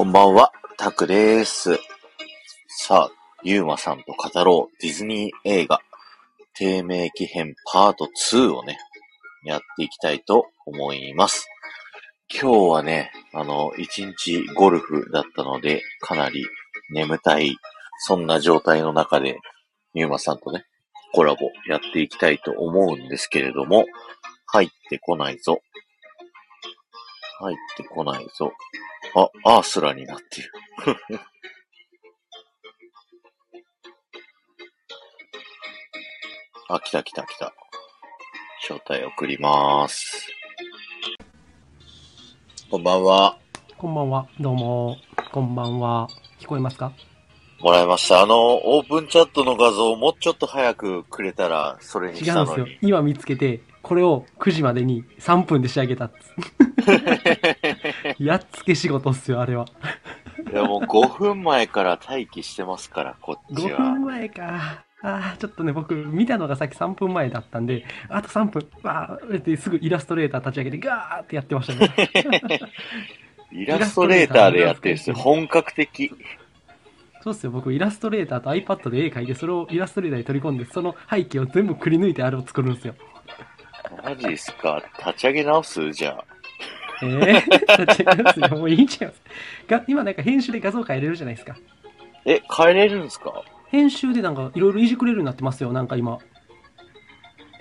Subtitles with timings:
[0.00, 1.78] こんばんは、タクです。
[2.68, 3.12] さあ、
[3.42, 5.82] ゆうまさんと語ろうディズニー映画、
[6.54, 8.78] 低迷期編パート2をね、
[9.44, 11.46] やっていきたいと思います。
[12.32, 16.46] 今日はね、あの、一日ゴルフだったので、かなり
[16.94, 17.58] 眠たい、
[17.98, 19.38] そんな状態の中で、
[19.92, 20.64] ゆうまさんとね、
[21.12, 23.84] コラボやっていきたいと思うんですけれども、
[24.46, 25.60] 入ってこないぞ。
[27.40, 28.50] 入ってこないぞ。
[29.14, 30.52] あ、アースラになってる。
[36.68, 37.52] あ、来た来た来た。
[38.62, 40.28] 招待送ります。
[42.70, 43.36] こんばんは。
[43.76, 44.28] こんばんは。
[44.38, 44.96] どうも。
[45.32, 46.06] こんばんは。
[46.38, 46.92] 聞こえますか？
[47.60, 48.22] もらいました。
[48.22, 52.48] あの、オープンチャットの画像もうちょっと早くくれたら、それに違うんしたのに。。
[52.48, 56.32] ですよ今見つけて、これを9時までに3分で仕上げたっつ。
[58.20, 59.64] やっつけ仕事っすよ、あれは。
[60.52, 64.04] いや、もう5分前から待機してますから、こっち5は分。
[64.04, 64.84] 前か。
[65.02, 71.94] ああ、ちょっとね、僕、見たのがさっき3分前だったんで、あと3分、わーってすぐイラストレーター立ち上げて、ガーってやってましたね。
[73.52, 75.16] イラストレーターでやってるんですよ。
[75.16, 76.12] 本格的。
[77.22, 82.94] そうっすよ、僕、イラストレーターと iPad で絵描いて、それをイラストレーターに取り込んで、その背景を全部くり抜いてあれを作るんですよ。
[84.04, 85.92] マジっすか立ち上げ直す？
[85.92, 86.24] じゃあ。
[87.02, 88.48] ええー、違いますよ。
[88.58, 89.22] もういいんちゃいます。
[89.68, 91.56] が今なんか編集で画像変えれるじゃないですか。
[92.24, 93.42] え、変えれるんですか？
[93.68, 95.72] 編集でなんかいろいろいじくれるようになってますよ。
[95.72, 96.18] なんか今。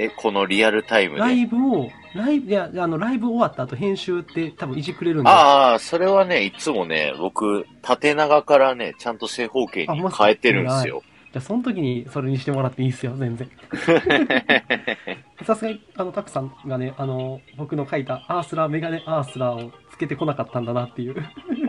[0.01, 1.35] え、このリアルタイムラで。
[1.35, 5.29] イブを、ライブ、いや、あの、ライブ終わった後編集って多分いじくれるんで。
[5.29, 11.03] ああ、それはね、いつもね、僕、縦長からね、ちゃんと正方形に変えてるんですよ。
[11.31, 13.49] じゃあその時にそれにしてもらっていいですよ、全然。
[15.45, 21.15] さすがに、あの、タクさんがね、あの、僕の書いたアースラー、メガネアースラーをつけてこなかったんだなっていう。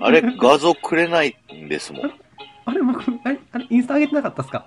[0.00, 2.10] あれ、画像くれないんですもん。
[2.64, 4.66] あれ、僕、あれ、あれインスタ上げてなかったっすか？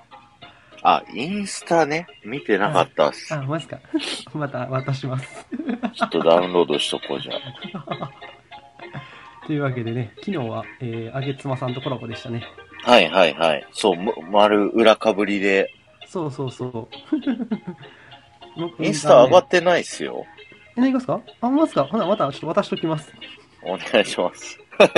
[0.83, 3.33] あ、インスタね、見てなかったっす。
[3.33, 3.79] あ、マジか？
[4.35, 5.47] また渡します。
[5.95, 7.33] ちょっとダウンロードしとこうじゃ
[7.73, 8.11] あ。
[9.47, 12.43] というわけでね、昨日は、えー、あげつまさんとコラボでしたね。
[12.83, 13.67] はいはいはい。
[13.71, 15.71] そう、む丸裏かぶりで。
[16.07, 16.87] そうそうそう。
[18.83, 20.25] インスタ上がっってないっすよ。
[20.77, 21.21] え、何がですか？
[21.41, 23.11] あ、まですかほな、またちょっと渡しときます。
[23.63, 24.59] お願いします。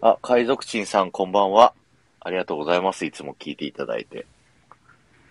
[0.00, 1.74] あ、海賊鎮さんこんばんは。
[2.20, 3.04] ありがとうございます。
[3.04, 4.26] いつも聞いていただいて。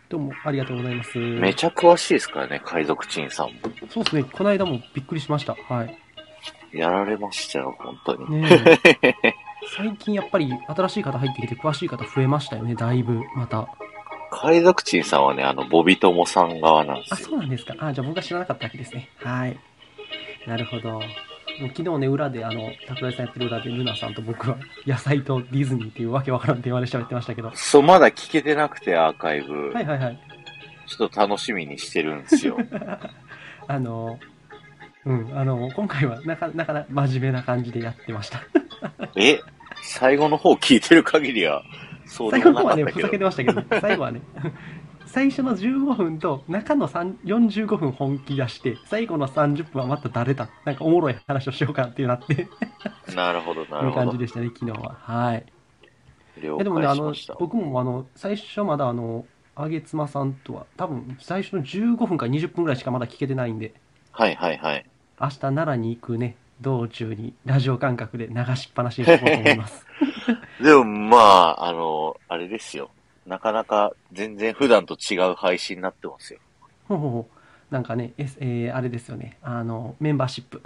[0.08, 1.18] どうも、ありがとうございます。
[1.18, 3.60] めちゃ詳しいですからね、海賊鎮さんも。
[3.90, 5.56] そうですね、この間もびっくりしました。
[5.68, 5.98] はい。
[6.78, 8.42] やられましたよ、本当に。
[8.42, 8.50] ね
[9.02, 9.34] え
[9.76, 13.68] 最近やっぱり新しい方入ってきて詳しい方増えましたよね、だいぶ、また。
[14.32, 17.30] 海賊鎮さんはね、あの、ボビトモさん側なんであ、すよ。
[17.30, 17.76] そうなんですか。
[17.80, 19.10] あ、じゃあ僕が知らなかったわけですね。
[19.18, 19.58] はい。
[20.46, 20.92] なるほど。
[20.92, 21.02] もう
[21.70, 27.52] 昨日ね、裏で、あの、桜井さんやってる裏で、ルナさんと僕は、野菜とディズニーっていうわけわからん電話で喋ってましたけど。
[27.56, 29.72] そう、まだ聞けてなくて、アーカイブ。
[29.72, 30.20] はいはいはい。
[30.88, 32.58] ちょっと楽しみにしてるんですよ。
[33.68, 34.20] あの、
[35.06, 38.42] うん、あの、今回はなかなかな真面目な感じでやってました。
[39.16, 39.40] え？
[39.86, 41.64] 最後の方聞いてる限りは、
[42.06, 43.10] そうで最も後の方はね、ふざけど。
[43.10, 44.22] けてましたけど、 最後はね、
[45.06, 54.08] 最初の15分と中の3 45分本気出して、最後の30分はまた誰だなんかおもろい話をしようかっていうなって、いなるほど、なるうほど。
[54.08, 54.96] 感じでしたね、昨日は。
[55.02, 55.46] はい。
[56.42, 59.26] 了いやでもね、あの解しました。、僕もあの、最初まだあの、
[59.56, 63.74] あげつまさんとは、多分最初の15分か20分ぐらいしかまだ聞けてないんで、
[64.12, 64.86] はいはいはい。
[65.20, 69.86] 明日奈良に行くね、道中にラジオ感覚で流しっぱなしにしようと思います。
[70.62, 72.90] でもまあ、あの、あれですよ。
[73.26, 76.40] なかなか全然普段と違う配信になってますよ。
[76.88, 80.62] ほうほうほうなんかね、S えーあれですよね、あの、メンバーシップ。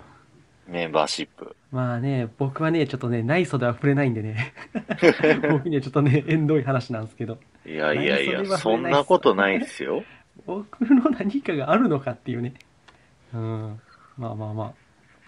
[0.67, 1.55] メンバーシップ。
[1.71, 4.53] まあね、僕はね、ちょっとね、内装では触れないんでね、
[5.49, 10.03] 僕にはちょっとね、縁遠い話なんですけど、いやいやいや、何そんなことないっすよ。
[10.45, 12.53] 僕の何かがあるのかっていうね。
[13.33, 13.81] うん。
[14.17, 14.73] まあまあまあ。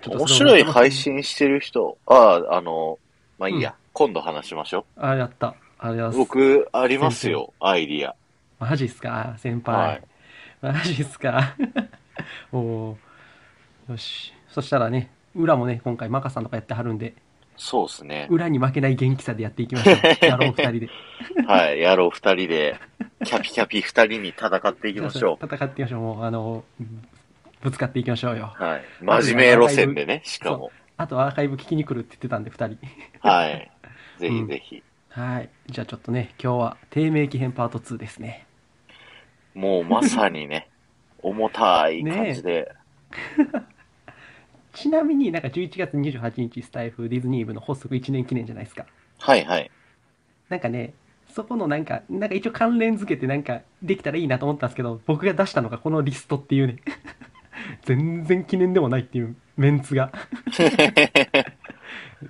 [0.09, 0.91] 面白い配。
[0.91, 2.97] 信してる人、ああ、あの、
[3.39, 5.55] まあいいや、今度話しましょあ、やった。
[5.79, 6.11] ありがう。
[6.11, 6.57] とうございます。
[6.63, 8.15] 僕、ありますよ、アイディア。
[8.59, 9.35] マジっすか？
[9.37, 9.75] 先輩。
[9.77, 10.01] はい。
[10.61, 11.55] マジっすか？
[12.51, 14.33] お おーよし。
[14.49, 17.13] そしたらね、裏もね、今回マカさんとかやってはるんで、
[17.57, 18.27] そうですね。
[18.31, 20.25] 裏に負けない元気さでやっていきましょう。
[20.25, 20.89] やろう二人で。
[21.47, 22.75] はい、やろう二人で、
[23.23, 25.99] キャピキャピ二人に戦っていきましょ 戦っていきましょう。
[26.01, 26.63] もう、あの、
[27.61, 28.53] ぶつかっていきましょうよ。
[28.59, 28.63] う。
[28.63, 28.81] はい。
[29.01, 30.71] 真面目路線でね、しかも。
[30.97, 32.77] あとアーカイブ聞きに来るって言ってたんで、二人。
[33.19, 33.71] はい。
[34.19, 34.83] ぜひぜひ。
[35.09, 35.49] はい。
[35.67, 38.45] じゃあちょっとね、今日は低迷期編パート2ですね。
[39.53, 40.69] もうまさにね、
[41.21, 42.71] 重たい感じで。
[44.73, 48.85] ちなみになんか11月28日スタイフディズニー部の発足1年記念じゃないですか。
[49.19, 49.69] はいはい。
[50.47, 50.93] なんかね、
[51.27, 56.77] そこのなんか、なんか一応関連付けてなんかできたらいいなと思ったんですけど、僕が出したのがこのリストっていうね、
[57.83, 60.11] 全然記念でもないっていうメンツが。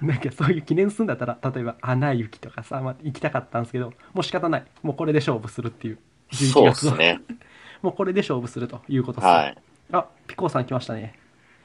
[0.01, 4.65] なんかそういう記念するんだったら、例えば、アナ雪とかさ、まあ、行きたかったんですけど、もう仕方ない。
[4.83, 6.00] もうこれで勝負するっていう。
[6.31, 7.19] そうっ11月のすね。
[7.81, 9.57] もうこれで勝負するということっすねはい。
[9.91, 11.15] あ、ピコさん来ましたね。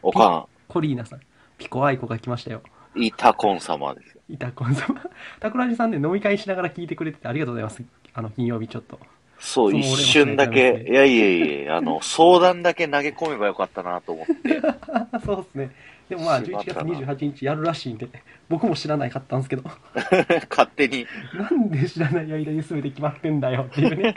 [0.02, 1.20] おかコリーナさん。
[1.59, 2.62] ピコアイコが来ましたよ。
[2.97, 4.19] ん、イタコン様です。
[4.29, 5.00] イタコン様。
[5.41, 7.82] タクラジさんね、飲み会しながら聞いてくれててありがとうございます。
[8.14, 8.99] あの、金曜日ちょっと。
[9.38, 14.61] そう、一瞬だけいやいやいや、あの、 相談だけ投げ込めばよかったなと思って。
[15.25, 15.71] そうですね。
[16.09, 18.09] でもまあ、11しまったな月28日やるらしいんで、
[18.49, 19.62] 僕も知らないかったんですけど、
[20.49, 21.06] 勝手に。
[21.35, 24.15] なんで知らない間に全て決まってんだよっていうね、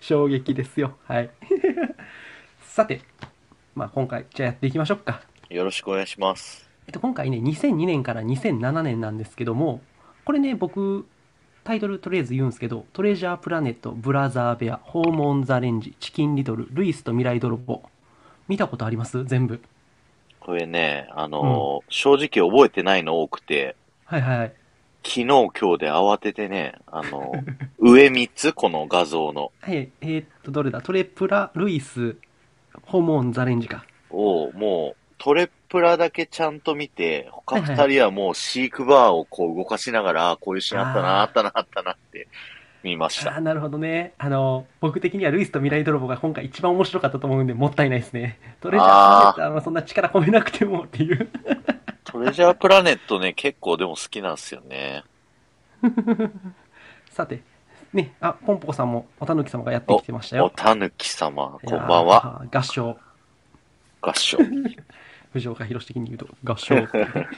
[0.00, 0.96] 衝撃ですよ。
[1.04, 1.30] はい。
[2.62, 3.00] さて、
[3.76, 5.22] まあ今回、じゃあやっていきましょうか。
[5.50, 6.68] よろしくお願いします。
[6.86, 9.80] えっと、今回ね、2002年から2007年なんですけども、
[10.24, 11.06] これね、僕、
[11.64, 17.82] タイトルとりあえず言うんですけど、トレジャープラネット、ブラザーベア、ホームオンザレンジ、チキンリトル、ルイスと未来泥棒。
[18.48, 19.24] 見たことあります？
[19.24, 19.60] 全部。
[20.40, 24.52] これね、あのー正直覚えてないの多くて、はいはいはい。
[25.02, 30.82] 昨日今日で慌ててね、あのー 上3つ、この画像の、はい、えーっと、どれだ？
[30.82, 32.16] トレプラ、ルイス、
[32.82, 33.86] ホームオンザレンジか。
[34.10, 42.28] を、もう、トレプラだけちゃんと見て、他はいはい2人はもうシークバーをこう動かしながら、あこういうシーンあったな、あったな、あったなって
[42.84, 43.32] 見ました。
[43.32, 44.12] ああ、なるほどね。
[44.18, 48.38] あの、僕的にはルイスと未来泥棒が今回一番面白かったと思うんで、もったいないですね。
[48.62, 51.28] トレジャープラネットはまあそんな力込めなくてもっていう。
[52.04, 55.02] トレジャープラネットね、結構でも好きなんですよね。
[57.10, 57.42] さて、
[57.92, 60.52] ね、あ、ポンポコさんも、おたぬき様がやってきてましたおよ。
[60.54, 62.44] たぬき様、こんばんは。
[62.52, 62.96] 合唱。
[64.00, 64.38] 合唱。
[65.34, 66.76] 藤岡弘的に言うと、合唱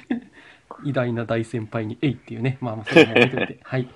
[0.85, 2.59] 偉大な大先輩に、えいっていうね。
[2.61, 3.59] まあまあ、それも置いといて。
[3.65, 3.89] はい。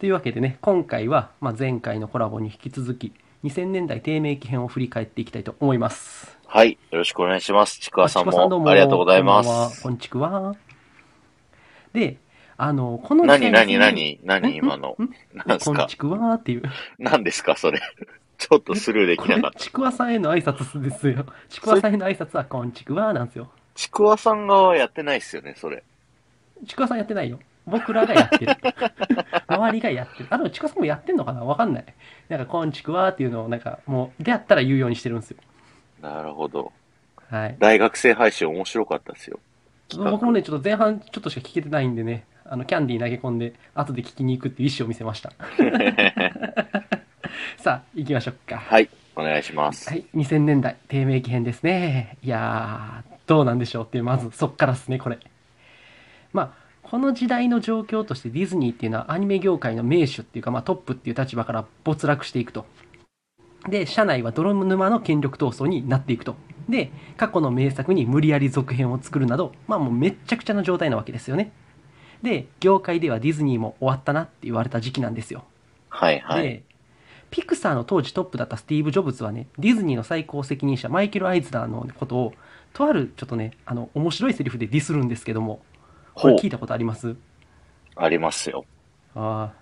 [0.00, 3.12] というわけでね、今回は、まあ、前回のコラボに引き続き、
[3.44, 6.36] 2000年代低迷期編を振り返っていきたいと思います。
[6.46, 7.78] はい、よろしくお願いします。
[7.78, 9.82] ちくわさんもありがとうございます。
[9.82, 10.56] こんちくわ。
[11.92, 12.16] で、
[12.56, 14.96] あの、この時何代何に何何今の
[15.34, 15.78] 何ですか？
[15.78, 16.62] こんちくわっていう。
[16.98, 17.80] 何ですかそれ。
[18.38, 19.58] ちょっとスルーできなかっ、た。
[19.58, 21.26] ちくわさんへの挨拶ですよ。
[21.48, 23.50] ちくわさんへの挨拶は、こんちくわなんですよ。
[23.74, 25.82] ちくわさん側はやってないっすよね、それ。
[26.66, 27.38] ちくわさんやってないよ。
[27.66, 28.56] 僕らがやってる。
[29.48, 30.26] 周りがやってる。
[30.30, 31.42] あと、ちくわさんもやってんのかな？
[31.44, 31.84] わかんない。
[32.28, 35.38] なんか、こんちくわっていうのを、なんか、もう、出会ったら言うようにしてるんですよ。
[36.00, 36.72] なるほど。
[37.28, 37.56] はい。
[37.58, 39.40] 大学生配信面白かったですよ。
[39.96, 45.32] 僕もね、ちょっと前半ちょっとしか聞けてないんでね、あの、キャンディー投げ込んで、後で聞きに行くっていう意思を見せました。
[47.66, 48.58] さあ、行きましょうか。
[48.58, 49.90] はい、お願いします。
[49.90, 52.16] はい、2000年代、低迷期編ですね。
[52.22, 55.18] いやー、どうなんでしょうっていう、まずそっからですね、これ。
[56.32, 56.52] まあ、
[56.84, 62.66] この時代の状況としてディズニーっていうのはアニメ業界の名手っていうか、まあトップっていう立場から没落していくと。
[63.68, 66.36] で、社内は泥沼の権力闘争になっていくと。
[66.68, 71.50] で、過去の名作に無理やり続編を作るなど、まあもうめっちゃくちゃな状態なわけですよね。
[72.22, 75.42] で、業界ではディズニーも終わったなって言われた時期なんですよ。
[75.88, 76.42] はいはい。
[76.44, 76.62] で、
[77.30, 82.34] ピクサーの当時トップだったスティーブ・ジョブズはね、ディズニーの最高責任者、マイケル・アイズナーのことを、
[82.72, 85.60] とあるちょっとね、あの、面白いセリフでディスるんですけども、
[86.14, 87.16] これ聞いたことあります？
[87.96, 88.64] ありますよ。
[89.14, 89.52] あ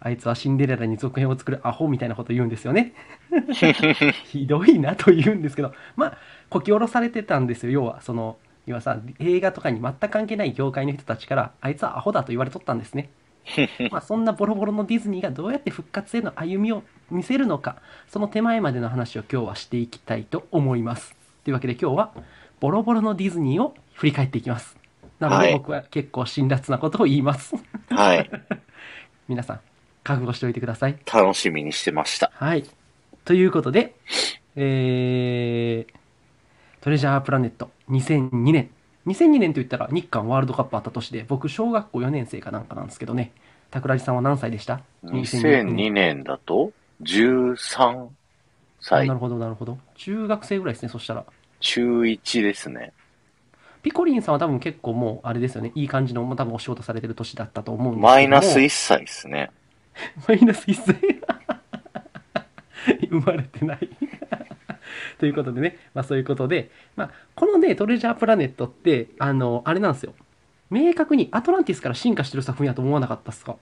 [0.00, 2.94] あ、あいつはシンデレラに続編を作るアホみたいなこと言うんですよね。
[4.24, 6.18] ひどいなと言うんですけど、まあ、
[6.50, 8.00] こき下ろされてたんですよ、要は。
[8.00, 13.10] その、要はさ、映画とかに全く関係ない業界の人たちから、あいつはアホだと言われとったんですね。
[13.90, 17.76] まあそんなボロボロのディズニーがどうやって復活への歩みを見せるのか、
[18.08, 21.16] その手前までの話を今日はしていきたいと思います。
[21.44, 22.12] というわけで今日は、
[22.60, 24.76] ボロボロのディズニーを振り返っていきます。
[25.18, 27.54] なのはいで僕は結構辛辣なことを言います。
[27.90, 28.30] はい。
[29.28, 29.60] 皆さん、
[30.02, 30.98] 覚悟しておいてください。
[31.12, 32.30] 楽しみにしてました。
[32.34, 32.64] はい。
[33.24, 33.94] ということで、
[34.56, 35.94] えー、
[36.80, 38.70] トレジャープラネット2002年。
[39.06, 43.32] 2002年と言ったら日韓ワールドカップあった年で、僕小学校4年生かなんかなんですけどね。
[43.72, 48.08] 桜地さんは何歳でした？2002年だと、13あ
[48.80, 49.78] 歳なる、ほど、なるほど。
[49.96, 51.24] 中学生ぐらいですね、そしたら。
[51.60, 52.92] 中1ですね。
[53.82, 58.14] ピコリンさんは多分結構もう、あれですよね、いい感じの、もう多分お仕事されてる年だったと思うんですけども。
[58.14, 59.50] マイナス1歳ですね。
[60.28, 60.96] マイナス1歳。
[63.08, 63.88] 生まれてない。
[65.18, 70.14] ということでね、まあそういうことで、まあこのね、トレジャープラネットって、あの、あれなんですよ。
[70.70, 73.56] 明確にアトランティスから進化してる作品やと思わなかったっすか？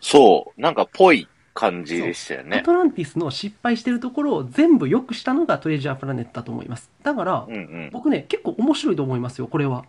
[0.00, 2.62] そう、なんかぽい感じでしたよアね。
[2.62, 6.90] トランティスの失敗してるところを全部良くしたのがトレジャープラネットだと思います。
[7.02, 7.90] だからう、んうん。
[7.92, 9.84] 僕ね、結構面白いと思いますよ、これは。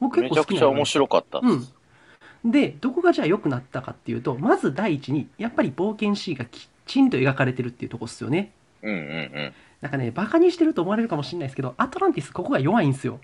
[0.00, 1.40] 僕結めちゃくちゃ面白かった。
[1.40, 2.50] うん。
[2.50, 8.50] で、どこがじゃあ良くなったかっていうと、まず第一に、やっぱり冒険シーンがきちんと描かれてるっていうところですよね。
[8.82, 13.20] うんうんなんかね、バカにしてると思われるかもしれないですけど、アトランティスここが弱いんですよ。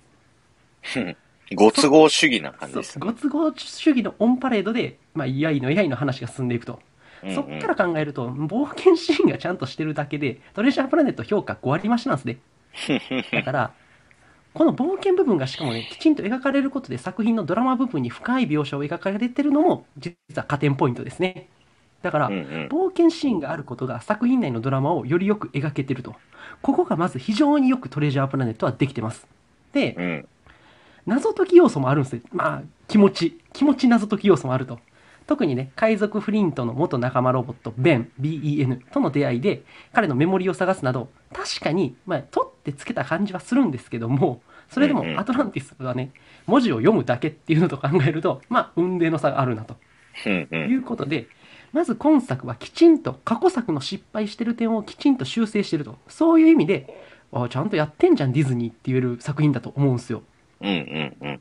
[0.96, 1.16] うん。
[1.54, 3.06] ご都合主義な感じですね。
[3.06, 6.72] ご都合主義のオンパレードで、まあ、いやいのいやいの話が進んでいくと。
[6.74, 6.96] うんうん
[7.34, 12.38] そっから考えると、冒険シーンがちゃんとしてるだけで、トレジャープラネット評価5割増しなんですね。
[13.32, 13.72] だから、
[14.52, 21.48] この冒険部分がしかもね、きちんと描かれることで作品のドラマ部分に深い描写を描かれてるのも、実は加点ポイントですね。
[22.02, 22.68] だから、うんうん。
[22.70, 26.14] 冒険シーンがあることが作品内のドラマをよりよく描けてると。
[26.66, 29.24] ここがまず非常によくトレジャープラネットはできてます。
[29.72, 30.28] で、うん。
[31.06, 32.22] 謎解き要素もあるんですよ。
[32.32, 33.38] まあ、気持ち。
[33.52, 34.80] 気持ち謎解き要素もあると。
[35.28, 46.10] 特にね、海賊フリントの元仲間ロボット、ベン、BEN との出会いで、彼のメモリを探すなど、確かに、まあ、取ってつけた感じはするんですけども、それでもアトランティスはね、
[46.46, 49.76] 文字を読むだけっていうのと考えると、まあ、運命の差があるなと
[50.24, 50.74] いん。
[50.74, 51.28] うことで、
[51.72, 55.96] まず今作はきちんと過去作の失敗してる点をきちんと修正してると。
[56.08, 60.22] そういう意味で、あちゃんとやってんじゃん、ディズニーって言える作品だと思うんですよ。
[60.60, 61.40] うんうん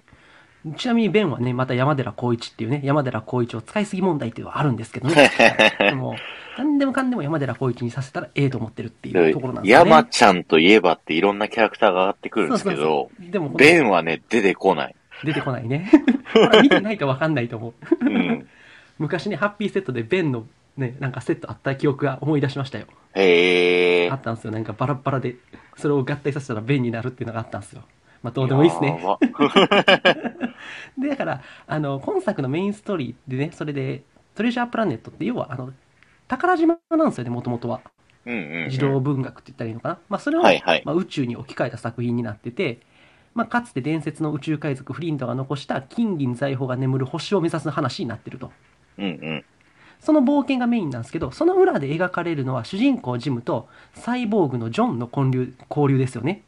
[0.65, 0.75] うん。
[0.75, 5.31] ちなみにベンはね、また山寺宏一っていうね、山寺宏一を使いすぎ問題っていうのはあるんですけどね。
[5.79, 6.15] でも、
[6.57, 9.89] 何でもかんでも山寺宏一にさせたらええと思ってるっていうところなんですよね。
[9.89, 14.95] 山ちゃんといえばっていろんなキャラクターが上がってくるんですけど、そうそうそうでも、ベンはね、出てこない。
[15.23, 15.89] 出てこないね。
[16.63, 18.05] 見てないとわかんないと思う。
[18.05, 18.47] うん。
[18.97, 20.47] 昔ね、ハッピーセットでベンの
[20.77, 22.87] ね、なんかセットあった記憶が思い出しましたよ。
[23.13, 24.09] へえ。
[24.09, 24.51] あったんですよ。
[24.51, 25.35] なんかバラッバラで、
[25.77, 27.83] それを合体させたらベンになるっていうのがあったんですよ。
[28.21, 28.99] まあ、どうでもいいですね。
[30.97, 35.71] で、だから、あの、今作のメインストーリーでね、それで、トレジャープラネットって要は、あの、
[36.27, 37.81] 宝島なんですよね、もともとは。
[38.25, 38.69] うんうんうん。
[38.69, 39.99] 児童文学って言ったらいいのかな。
[40.09, 42.79] まあ、それを、はいはいまあ、宇宙に置き換えた作品になってて、
[43.35, 48.51] まあ、かつて伝説の宇宙海賊フリントが残した金銀財宝が眠る星を目指す話になってると。
[48.97, 49.45] うんうん。
[49.99, 56.43] その冒険がメインなんですけど、その裏で描かれるのは主人公ジムとサイボーグのジョンの交流交流ですよね。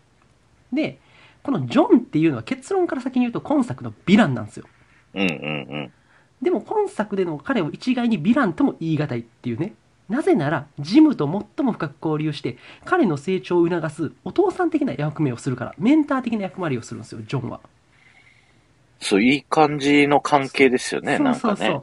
[0.72, 1.00] で、
[1.44, 4.66] このジョンっていうのは結論から先に言うと今作のヴィランなんですよ。
[5.16, 5.32] うんうんう
[5.86, 5.92] ん。
[6.42, 9.74] でも今作での彼を一概にヴィランとも言い難いっていうね。
[10.10, 17.60] なぜなら、ジムと最も深く交流して、彼の成長を促すお父さん的な役目をするから、メンター的な役割をするんですよ、ジョンは。
[19.00, 21.82] そう、いい感じの関係ですよね、そなかうんそうそうね。。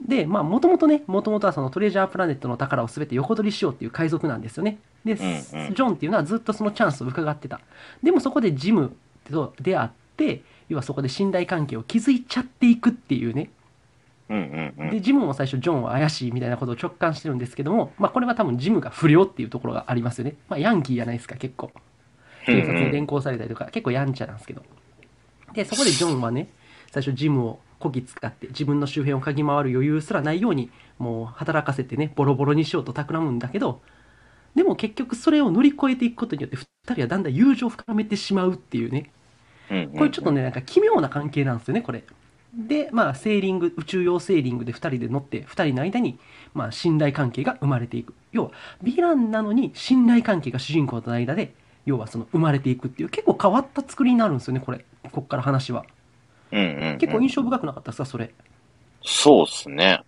[0.00, 4.78] で、まあ、もともとね、もともとはそのトレジャープラネットの宝を全て横取りしようっていう海賊なんですよね。
[5.04, 7.60] で、ジョンっていうのはずっとそのチャンスを伺ってた。
[8.02, 8.96] でもそこでジム
[9.30, 13.50] と出会って、要はそこで信頼関係を築いちゃっていくっていうね。
[14.28, 14.34] で、
[14.98, 15.02] ん。
[15.02, 20.36] ジムも最初ジョンは怪しいみたいなことを直感してるんですけども、まあこれは多分ジムが不良っていうところがありますよね。
[20.48, 21.70] まあヤンキーじゃないですか、結構。
[22.46, 24.62] 警察に連行されたりとか、結構やんちゃなんですけど。
[25.52, 26.48] で、そこでジョンはね、
[26.90, 33.82] 最初ジムをこき使って自分の周辺を嗅ぎ回る余裕すらないように、もう働かせてね、ボロボロにしようと企むんだけど、
[34.54, 39.10] でも結局それを乗り越えていくことによって、二人はだんだん友情を深めてしまうっていうね、
[39.96, 42.04] これちょっとね、なんか奇妙な関係なんですよね、これ。
[42.54, 46.18] で、まあ、セーリング、宇宙用セーリングで2人で乗って、2人の間に、
[46.52, 48.14] まあ、信頼関係が生まれていく。
[48.30, 48.50] 要は、
[48.82, 51.54] ヴィランなのに信頼関係が主人公との間で、
[51.86, 54.84] 要はその生まれていくっていう、結構変わった作りになるんですよね、これ。
[55.10, 55.86] こっから話は。
[56.52, 56.98] うんうんうん。
[56.98, 58.32] 結構印象深くなかったですか、それ。
[59.02, 60.02] そうっすね。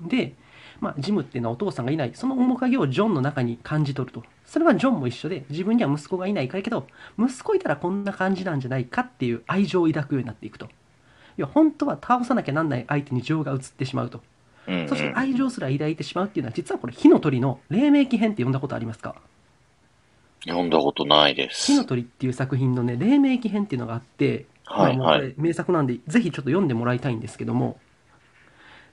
[0.00, 0.34] で、
[0.80, 4.24] まあ、ジムっていうのはお父さんがいない、その面影をジョンの中に感じ取ると。
[4.44, 6.86] それはジョンも一緒で、自分には息子がいないからけど、
[7.18, 10.66] 息子いたらこんな感じなんじゃないかっていう愛情を抱くようになっていくと。
[10.66, 10.68] い
[11.36, 14.18] や、本当は倒さなきゃなんない相手に情が移ってしまうと。
[14.66, 19.16] うんうんそして愛情すら抱いてしまうっていうのは、実はこれ、火の鳥の黎明期編って読んだことありますか？
[20.46, 21.78] 読んだことないです火。
[21.78, 27.78] の鳥っていう作品のね、黎明期編っていうのがあって、はいはいまあもうこれ名作なんで、ぜひちょっと読んでもらいたいんですけども、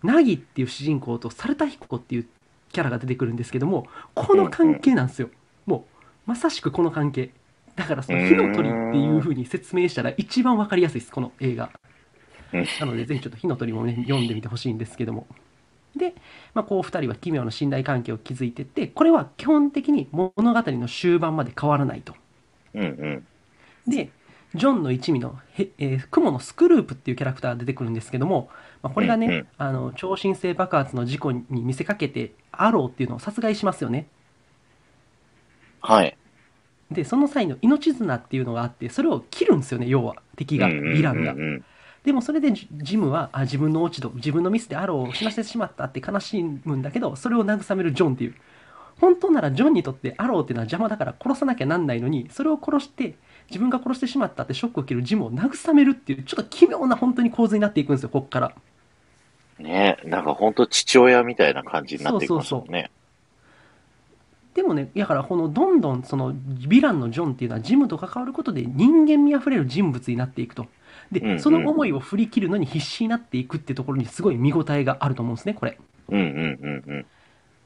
[0.03, 2.27] ナギっていう主人公とサルタヒコっていう
[2.71, 5.29] キャラが出てくるんですけども、この関係なんですよ。
[5.65, 5.85] も
[6.27, 7.31] う、まさしくこの関係。
[7.75, 11.71] だからその火の鳥っていう風に説明したら一番わかりやすいです、この映画。
[12.53, 15.27] うんなので、ぜひちょっと火の鳥もね、読んでみてほしいんですけども。
[15.95, 16.13] で、
[16.53, 22.13] まあ、こう二人は奇妙な信頼関係を築いていって、これは基本的に物語の終盤まで変わらないと。
[22.73, 23.27] うんうん。
[23.87, 24.11] で、
[24.55, 28.49] ジョンの一味のへ、えー雲のスクループっていうキャラクターが出てくるんですけども、
[28.81, 34.07] まあ、これがね、うんうんあの超新星爆発の事故に見せかけてアローっていうのを殺害しますよね。
[35.81, 36.17] はい。
[36.91, 40.15] で、その際の命綱っていうのがあって、それを切るんですよね、要は。
[40.35, 41.35] 敵が、ヴィランが。
[42.03, 48.35] でもそれでジジムはあ自分の落ち度自分のミスでアローを死なせてしまったって悲しむんだけどそれを慰めるジョンっていう
[49.01, 53.15] 本当ならジョンにとってアローっていうのは邪魔だから殺さなきゃなんないのにそれを殺して
[53.49, 58.53] 自分が殺してしまったってショックを受けるジムを慰めるっていうちょっと奇妙な本当に構図になっていくんですよこっから。
[59.59, 62.91] ねなんかほんと父親みたいな感じになっていきますもんね。
[64.53, 70.67] でもねだからこのどんどんそのヴィランのジョンっていうのはジムと関わることで人間味あふれる人物になっていくと。
[71.11, 71.39] で、うんうん。
[71.39, 75.77] その思いを振り切るのに必死になっていくってところにすごい見応えがあると思うんですねこれ。
[76.09, 77.05] うんうんうんうん。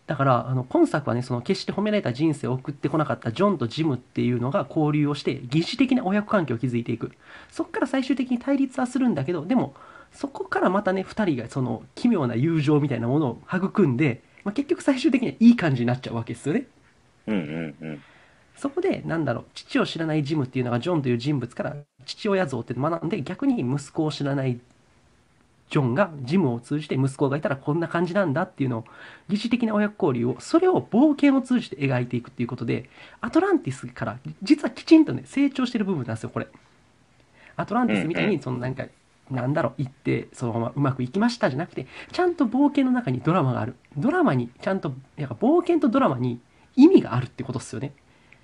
[0.09, 7.11] だからあの今作はねその決して褒められた人生を送ってこなかったジョンとジムっていうのが交流をして疑似的な親子関係を築いていく
[7.51, 9.75] そこから最終的に対立はするんだけどでも
[10.11, 16.65] そこからまたね2人がその奇妙な友情みたいなものを育んで、まあ、結局最終的にはいい感じになっちゃうわけですよね
[17.27, 18.01] うんうんうん。
[18.57, 21.75] そこでなんだろう父を知らないジムっていうのがジョンという人物から
[22.07, 24.59] 父親像って学んで逆に息子を知らない
[25.69, 28.85] ジョンがジムを通じて息子がいたらこんな感じなんだっていうのを
[29.27, 32.89] 疑似的な親子交流をそれを冒険を通じて描いていくっていうことで
[33.21, 36.47] アトランティスから実はきちんとね成長してる部分なんですよこれ。
[37.55, 38.85] アトランティスみたいにそのなんか
[39.29, 43.75] なんだろう行ってそのままうまくいきましたじゃなくてちゃんと冒険の中にドラマがある。
[43.95, 46.39] ドラマにちゃんとなんか冒険とドラマに
[46.75, 47.93] 意味があるってことですよね。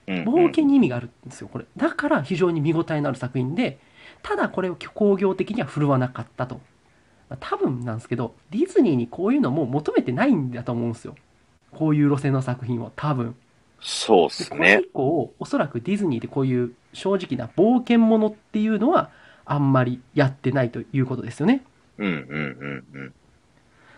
[0.08, 1.65] 冒険に意味があるんですよこれ。
[1.75, 3.79] だから非常に見応えのある作品で
[4.22, 6.62] ただこれを工業的には振るわなかったと
[7.29, 11.15] まあ多分なんですけどディズニーにこういうのもう求めてないんだと思うんですよ。
[11.72, 13.36] こういう路線の作品を多分。
[13.82, 14.84] そうっですこれね。
[14.86, 19.12] 以降おそらくディズニーでこういう正直な冒険ものっていうのは
[19.46, 21.63] あんまりやってないということですよね。
[21.98, 23.13] うんうんうんうん。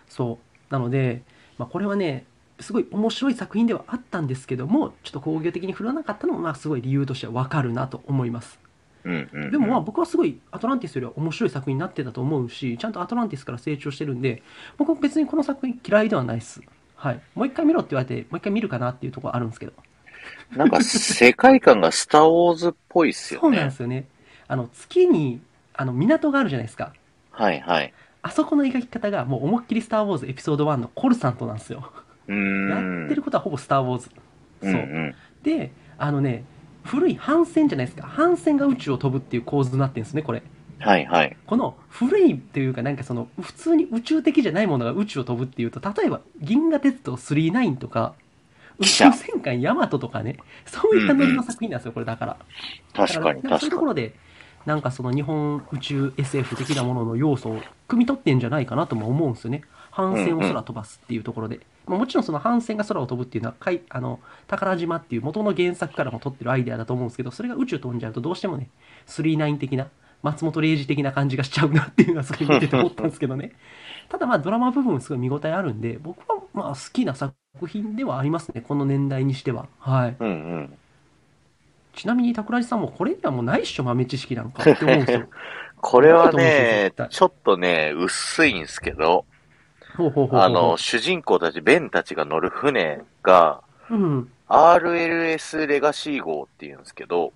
[0.08, 0.74] そう。
[0.74, 1.22] なので、
[1.58, 2.26] まあ、これはね
[2.60, 8.60] すごい面白い作品ではあったんですけどもちょっと工業的に振らなかったのもまあすごい理由としては分かるなと思います
[9.06, 9.52] うんうんうん。
[9.52, 14.42] でもまあ僕はすごいアトランティスよりは面白い作品になってたと思うしちゃんとアトランティスから成長してるんで
[14.78, 16.62] 僕は別にこの作品嫌いではないです
[16.96, 19.74] はいもう一回見ろって言われてもう一回見るかなっていうところあるんですけど
[20.56, 23.72] なんか世界観がスター・ウォーズっぽいっすよそうなんでね。
[23.72, 24.08] すよね
[24.48, 25.40] あの月に
[25.74, 26.94] あの港があるじゃないですか
[27.32, 27.94] はいはい。
[28.24, 31.92] あそこの描き方がもう思いっきり「スター・ウォーズ」エピソード1のコルサントなんですよ。
[32.28, 34.10] やってることはほぼ「スター・ウォーズ」
[34.62, 35.16] そう、うんうん。
[35.44, 36.44] であのね
[36.88, 38.08] 古い反戦じゃないですか。
[38.08, 40.42] 反戦が宇宙を飛ぶっていう構図になってるんですねこれ。
[40.80, 41.38] はいはい。
[41.46, 48.14] この古いというかなんかその普通に宇宙的じゃないものが宇宙を飛ぶっていうと例えば銀河鉄道999とか
[48.80, 52.06] 宇宙戦艦ヤマトとかねそういったノリの作品なんですよこれ。
[52.06, 52.38] だから。
[52.94, 53.72] 確かにだらそういう確かに。
[53.72, 54.14] ところで
[54.66, 59.64] なんかその日本宇宙 SF 的なものの要素を汲み取ってんじゃないかなとも思うんですよね
[59.98, 68.70] 反戦を空飛ばすっていうところで、まあもちろんその反戦が空を飛ぶっていうのはかいあの宝島っていう元の原作からも取ってるアイデアだと思うんですけどそれが宇宙飛んじゃうとどうしてもね
[69.08, 69.88] 39的な
[70.22, 73.54] 松本零士的な感じがしちゃうなっていうのはすごい見てて思ったんですけどね。
[74.10, 77.34] ただまあドラマ部分すごい見応えあるんで僕はまあ好きな作
[77.66, 79.66] 品ではありますねこの年代にしては。
[79.80, 80.16] はい。
[80.20, 80.78] うんうん。
[81.96, 85.28] ちなみに桜地さんもこれにはもうないっしょ豆知識なんかって思うんですよ。
[85.82, 89.26] これはねちょっとね、薄いんですけど、
[89.98, 97.34] ほうほうほうほうあの、主人公たち、ベンたちが乗る船が、うん、RLS レガシー号っていうんですけど、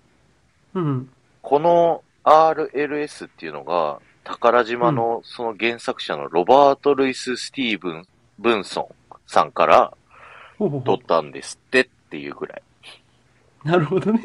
[0.74, 1.10] うん、
[1.42, 8.06] この RLS っていうのが、宝島のその原作者のロバート・ルイス・スティーブン、
[8.38, 9.92] ブンソンさんから
[10.58, 12.62] ほうほうほ取ったんですってっていうぐらい。
[13.64, 13.68] う。
[13.68, 14.20] なるほどね。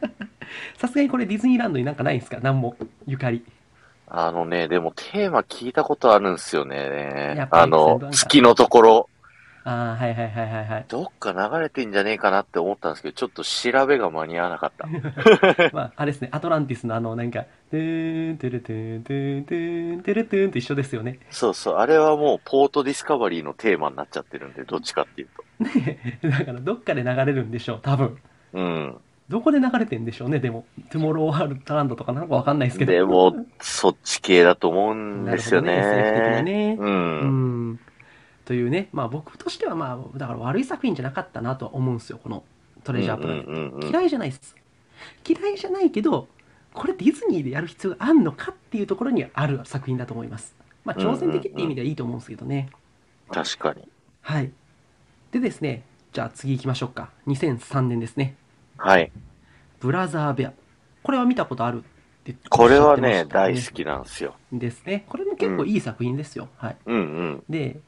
[0.76, 2.38] さすがにこれディズニーランドになんかないんですか？
[2.42, 3.42] 何も、ゆかり。
[4.14, 9.08] あのね、でもテーマ聞いたことあるんですよねあの月のところ。
[9.64, 10.84] ああ、はいはいはいはいはい。
[10.88, 14.86] どっか流れてんじゃねえかなって思ったんですけど、ちょっと調べが間に合わなかった。
[15.72, 21.18] まあ、あれですね、アトランティスのあの、なんか、トゥーン、トゥルトゥーン、トゥーン、トゥーン、トゥルトゥーンと一緒ですよね。
[21.30, 25.42] そうそう、あれはもうポートディスカバリーのテーマになっちゃってるんで、どっちかっていうと。
[25.78, 28.18] ねだからどっかで流れるんでしょう、多分。
[28.52, 29.00] うん。
[29.32, 30.66] どこで流れてんでしょうね、でも。
[30.90, 32.92] トゥモローワールドランドとかなんかわかんないですけど。
[32.92, 35.78] でも、そっち系だと思うんなるですよほどね。
[35.78, 36.42] SF 的なね。
[36.42, 36.76] ね。
[36.78, 36.82] う。
[36.82, 37.80] うんん。
[38.44, 42.44] というね、まあ僕としてはまあ、だから悪い作品じゃなかったなとは思うんですよ、この
[42.84, 43.50] トレジャープラネット。
[43.50, 44.54] うんうんうんうん嫌いじゃないです。
[45.26, 46.28] 嫌いじゃないけど、
[46.74, 50.54] これディズニーでやる必要があるのかっていうところにはある作品だと思います。
[50.84, 52.68] まあ挑戦的って意味ではいいと思うんですけどね。
[53.30, 53.88] 確かに。
[54.20, 54.52] はい。
[55.30, 57.08] でですね、じゃあ次行きましょうか。
[57.26, 58.36] 2003年ですね。
[58.84, 59.12] はい。
[59.78, 60.52] ブラザーベア。
[61.02, 61.78] これは見たことある？
[61.78, 61.82] っ
[62.24, 64.34] てこれはね、大好きなんですよ。
[64.52, 65.04] ですね。
[65.08, 66.48] これも結構いい作品ですよ。
[66.56, 66.76] はい。
[66.86, 67.44] うんうん。
[67.48, 67.78] で、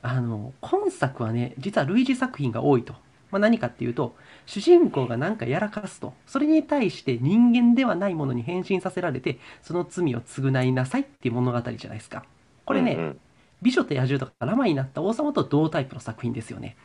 [0.00, 2.94] あの、今作はね、実は類似作品が多いと。
[3.30, 12.24] まあ、何かっていうと主人公が何かやらかすとそれに対して人間ではないものに変身させられてその罪を償いなさいっていう物語じゃないですか
[12.64, 13.20] これね、うんうん
[13.62, 16.78] 美女と野獣とかラマになった王様と同タイプの作品ですよね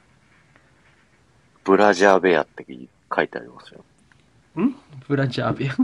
[1.64, 2.66] ブラジャーベアって
[3.16, 3.84] 書いてありますよ。
[4.62, 4.76] ん？
[5.08, 5.76] ブラジャーベア？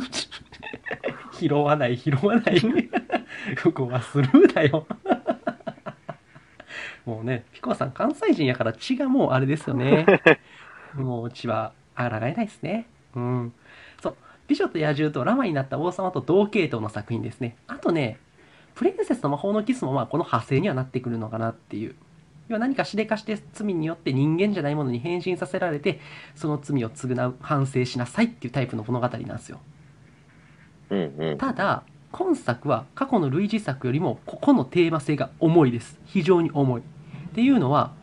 [1.32, 2.62] 拾わない拾わない。
[3.64, 4.86] ここはスルーだよ。
[7.06, 10.06] もうねピコさん関西人やから血がもうあれですよね。
[10.94, 12.86] もう血は抗えないですね。
[13.16, 13.54] うん。
[14.02, 14.16] そう。
[14.48, 17.56] 美女と野獣とラマになった王様と同系統の作品ですね。
[17.68, 18.20] あとね
[18.76, 21.96] プリンセスの魔法のキスもまあこの派生にはなってくるのかなっていう
[22.48, 26.00] 要は何かしでかして罪によって人間じゃないものに変身させられて
[26.36, 29.60] その罪を償う反省しなさいっていうタイプの物語なんですよ。
[30.90, 31.38] うんうん。
[31.38, 36.00] ただ今作は過去の類似作よりもここのテーマ性が重いです。
[36.06, 36.82] 非常に重い。
[36.82, 36.84] っ
[37.34, 37.94] ていうのは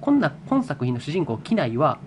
[0.00, 1.98] こんな今作品の主人公キナイは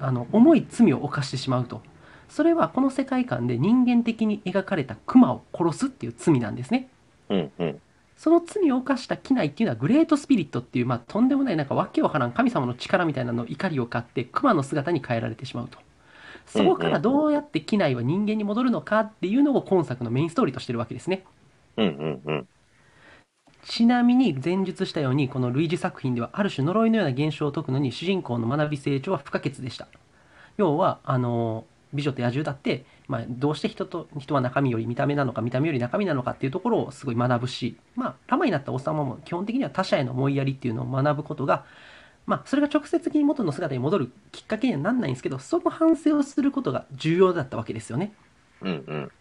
[0.00, 1.80] あの重い罪を犯してしまうと。
[2.28, 6.88] それはこの世界観で人間的に描かれたクマを殺すっていう罪なんですね。
[7.28, 7.80] うんうん。
[8.22, 15.76] その罪を犯した機内っていうのはグレートスピリットっていう、まあ、とんでもないなんかわけわからん神様の力みたいなの怒りを買って熊の姿に変えられてしまうと。
[16.46, 21.24] そこからどうやって機内は人間に戻るのかっていうのを今作のメインストーリーとしてるわけですね。
[21.76, 22.48] うんうんうん。
[23.64, 29.88] ちなみに前述したようにこの類似作品ではある種呪いのような現象を解くのに主人公の学び成長は不可欠でした。
[30.56, 41.64] 要はあの美女と野獣だって、まあ、どうして人と人は中身より見た目なのか見た目より中身なのかっていうところをすごい学ぶし、まあ、ラマになった王様も基本的には他者への思いやりっていうのを学ぶことが、
[42.26, 48.12] まあ、それが直接的に元の姿に戻るきっかけにはなんないんですけどその反省をすることが重要だったわけですよね
[48.62, 49.12] うんうん。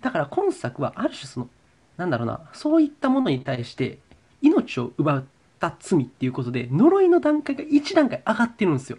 [0.00, 1.48] だから今作はある種その
[1.96, 3.98] なんだろうなそういったものに対して
[4.42, 5.24] 命を奪っ
[5.58, 8.98] た罪っていうことで呪いの段階が1段階上がってるんですよ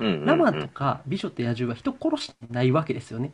[0.00, 0.24] うんうんうん。
[0.26, 3.32] ラマとか美女と野獣は人殺してないわけですよね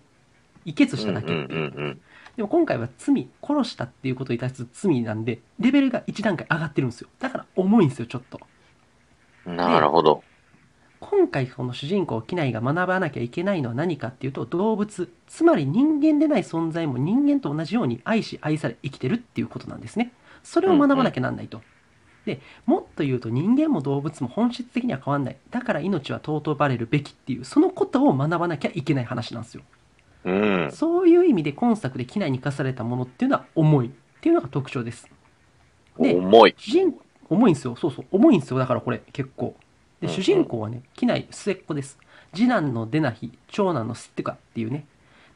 [0.65, 2.01] 意決しただけっていう、うんうん
[2.37, 8.39] でも今回は罪殺したっていうことに対する罪なんでレベルが1段階上がってるんですよだから重いんですよちょっと
[9.47, 9.57] うん。
[9.57, 10.23] なるほど。
[10.99, 21.61] 今回この主人公キナイが学ばなきゃいけないのは何かっていうと動物つまり人間でない存在も人間と同じように愛し愛され生きてるっていうことなんですねそれを学ばなきゃなんないと、
[22.27, 25.37] でもっと言うと人間も動物も本質的には変わんない。
[25.51, 29.63] だから命は尊ばれるべきっていうそのことを学ばなきゃいけない話なんですよ。
[30.25, 30.33] う
[30.67, 30.71] ん。
[30.73, 35.09] そういう意味で今作で機内に生かされたものっていうのは重いっていうのが特徴です。
[35.99, 36.55] で重い。
[36.59, 36.95] 主人
[37.31, 37.77] 重いんですよ。
[37.77, 38.07] そうそう。
[38.11, 38.59] 重いんですよ。
[38.59, 39.55] だからこれ結構。
[40.01, 41.99] で主人公はね機内末っ子です。
[42.35, 44.85] 次男のデナヒ長男のステュカっていうね。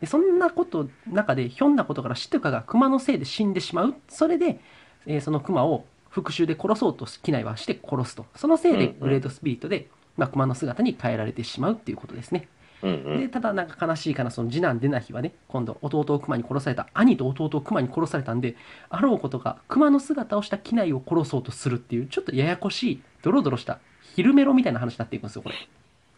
[0.01, 3.95] でそんなこと中でひょんなことからシトゥカが熊のせいで死んでしまう。
[4.09, 4.59] それで、
[5.07, 8.27] えーその熊を復讐で殺そうと機内はして殺すと。
[8.37, 12.49] そのせいでグレートスピリットで、まあ、熊の姿に変えられてしまうっていうことですね。
[12.83, 18.57] でただなんか悲しいかなその次男デナヒはね今度弟を熊に殺された兄と弟を熊に殺されたんで
[18.89, 23.81] あろうことか熊の姿をした機内を殺そうとするっていうちょっとややこしいドロドロした
[24.15, 25.55] ヒルメロみたいな話になっていくんですよこれ、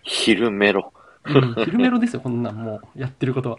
[0.02, 0.92] 昼メロ。
[1.24, 3.58] うん、ヒルメロですよこんなんもうやってることは。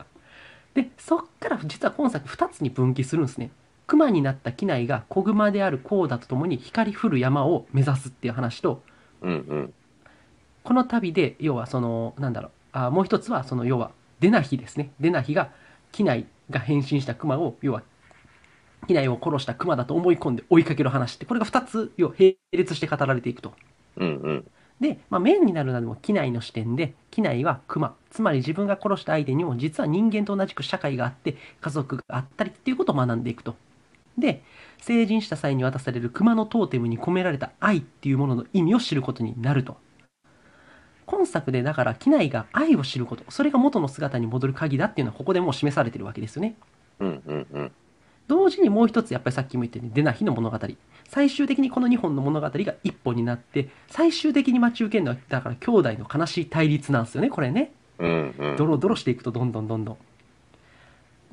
[0.74, 3.52] でそっから実は今作2つに分岐するんですね
[3.93, 8.82] 熊になった機内が子熊であるコーダと共に光降る山を目指すっていう話と
[9.21, 9.73] うんうん。
[10.63, 15.51] この旅で要はそのなんだろうあもう一つはその要はデナヒですねデナヒが
[15.91, 17.84] 機内が変身したクマを要は
[18.88, 23.53] 機内を殺したクマだと思い込んで追いかける話ってこれが2つ要は並列して語られていくと
[23.97, 24.47] うんうん。
[24.82, 33.56] で、まあ、メインになるのはでも機内の視点で機内はクマつまり自分が殺した相手にも実は人間と同じく社会があって家族があったりっていうことを学んでいくと
[34.17, 34.43] で
[34.80, 39.78] 成人した際に渡される熊のトーテムに込められた愛っていうものの意味を知ることになると。
[41.06, 46.56] 今作でだから機内が愛を知ることそれが元の姿に戻る鍵だっていうのはここでもう示されてるわけですよね。
[46.99, 47.71] うんうんうん。
[48.28, 50.60] 同時にもう一つやっぱりさっきも言ったようにデナヒの物語。
[51.10, 57.73] 最終的にこの2本の物語が一本になって最終的に待ち受けるのはだから兄弟の悲しい対立なんですよねこれね。
[57.99, 58.56] うんうん。
[58.56, 59.97] ドロドロしていくとどんどんどんどん。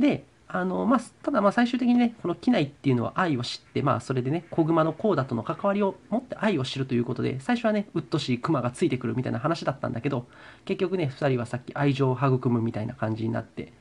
[0.03, 10.27] であのまあただまあ最終的にねこの機内っていうのは愛を知ってまあそれでね子熊のコーダとの関わりを持って愛を知るということで最初はねうっとしいクマがついてくるみたいな話だったんだけど
[10.65, 13.73] 結局ね2人はさっき愛情を育むみたいな感じになって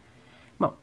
[0.60, 0.74] まあ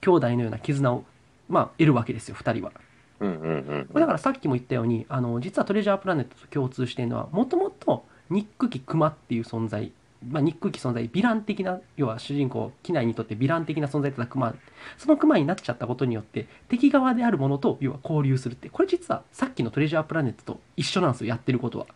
[0.00, 1.04] 兄弟のような絆を
[1.48, 2.72] まあ得るわけですよ2人は。
[3.18, 9.92] うんうんだからさっきも言ったようにあの実はトレジャープラネットと共通しているのはもともとニック機クマっていう存在、
[10.28, 14.54] まあ、ニック機存在ヴィラン的な要は主人公機内にとってヴィラン的な存在だったクマ
[14.98, 21.86] そのクマになっちゃったことによって敵側であるものと要は交流するってこれ実はさっきのトレジャープラネットと一緒なんですよやってることは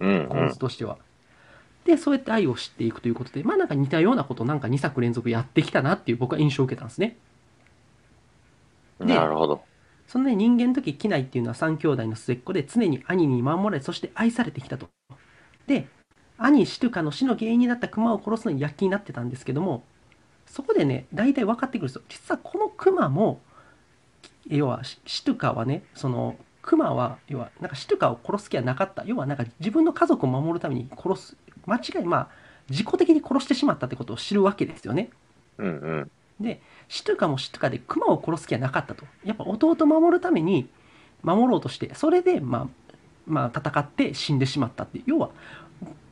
[0.00, 0.98] うんうん構図としては。
[1.84, 7.16] で、そうやって愛を知っていくということで、まあなんか似たようなことなんか2作連続やってきたなっていう僕は印象を受けたんですね。
[9.00, 9.62] でなるほど。
[10.06, 14.88] そのね、人間の時、キナイっていうのは3兄弟の末っ子で、常に兄に守られ、そして愛されてきたと。
[15.66, 15.86] で、
[16.38, 19.82] 兄シトゥカの死の原因になった熊を殺すのに躍起になってたんですけども、
[20.46, 22.02] そこでね、大体分かってくるんですよ。
[22.08, 23.40] 実はこの熊も、
[24.48, 29.04] 要はシシトゥカはね、その、熊は、要は、なんかシトゥカを殺す気はなかった。
[29.04, 32.28] 要は、なんか自分の家族を守るために殺す、間違い、まあ、
[32.70, 35.10] 自己的に殺してしまったってことを知るわけですよね。
[35.58, 36.10] うんうん。
[36.40, 39.04] で、シトゥカもシトゥカで熊を殺す気はなかったと。
[39.24, 40.68] やっぱ弟を守るために
[41.22, 42.68] 守ろうとして、それで、まあ、
[43.26, 45.04] まあ、戦って死んでしまったっていう。
[45.06, 45.30] 要は、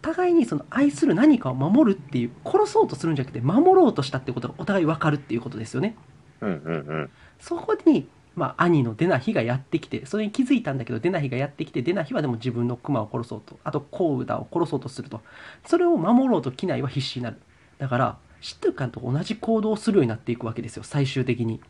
[0.07, 5.97] 互いにその愛する何かを守るっていう、殺そうとするんじゃなくて、守ろうとしたってことがお互い分かるっていうことですよね。
[6.41, 7.11] うんうんうん。
[7.41, 15.23] そこに、まあ、兄のデナヒがやってきて、それに気づいたんだけど、デナヒがやってきて、デナヒはでも自分の熊を殺そうと、あとコウダを殺そうとすると。
[15.65, 17.39] それを守ろうとキナイは必死になる。
[17.79, 21.61] だから、シトゥカと同じ行動をするようになっていくわけですよ、最終的に。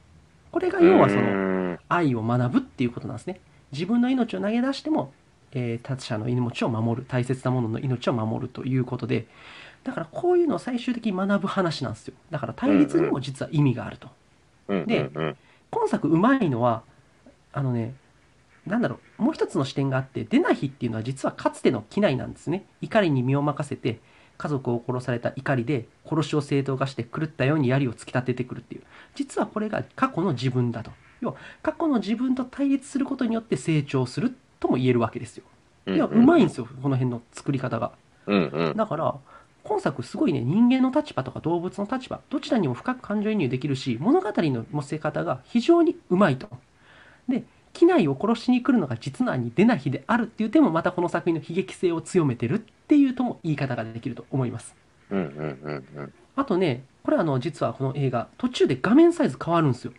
[0.51, 3.41] これが要はそうの、愛を学ぶっていうことなんですね。
[3.73, 5.13] 自分の命を投げ出しても、
[5.57, 9.27] えー他者の命を守る、大切なものの命を守るということで、
[9.85, 12.15] だからこういうのを最終的に学ぶ話なんですよ。
[12.31, 14.09] だから対立にも実は意味があると。
[14.69, 15.37] うんうんでうん。
[15.71, 16.83] 今作うまいのは
[17.53, 17.95] あのね
[18.67, 24.01] なんだろうもう一つの視点があってデナヒっていうのは実はかつての機内なんですね怒りに身を任せて
[24.39, 28.83] 家族を殺された怒りで殺しを正当化して狂ったように槍を突き立ててくるっていう
[29.15, 30.91] 実はこれが過去の自分だと
[31.21, 34.37] 要は過去の自分と対立することによって成長する
[34.67, 35.45] とも言えるわけですよ。
[35.87, 37.93] いやうまいんですよこの辺の作り方が。
[38.27, 38.77] うんうん。
[38.77, 39.15] だから
[39.63, 46.49] 今作すごいね人間の立場とか動物の立場どちらにも深く感情移入できるし物語の載せ方が非常にうまいと。
[47.29, 54.75] で機内を殺しに来るのが実の兄デナヒであるっていう点もまたこの作品の悲劇性を強めてるっていうとも言い方ができると思います。
[55.11, 55.27] うんうん
[55.63, 56.13] うんうん。
[56.35, 59.93] あとねこれあの実はこの映画途中で画面サイズ変わるんですよ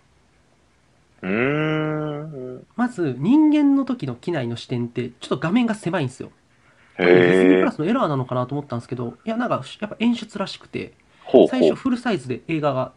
[1.21, 2.67] うーん。
[2.75, 6.31] まず人間の時の機内の視点ってちょっと画面が狭いんですよ
[7.03, 7.71] ディズニープラ。
[7.71, 11.47] スのエラーなのかなと思ったんですけどいやなんかやっぱ演出らしくてほうほう。
[11.47, 12.93] 最初フルサイズで映画が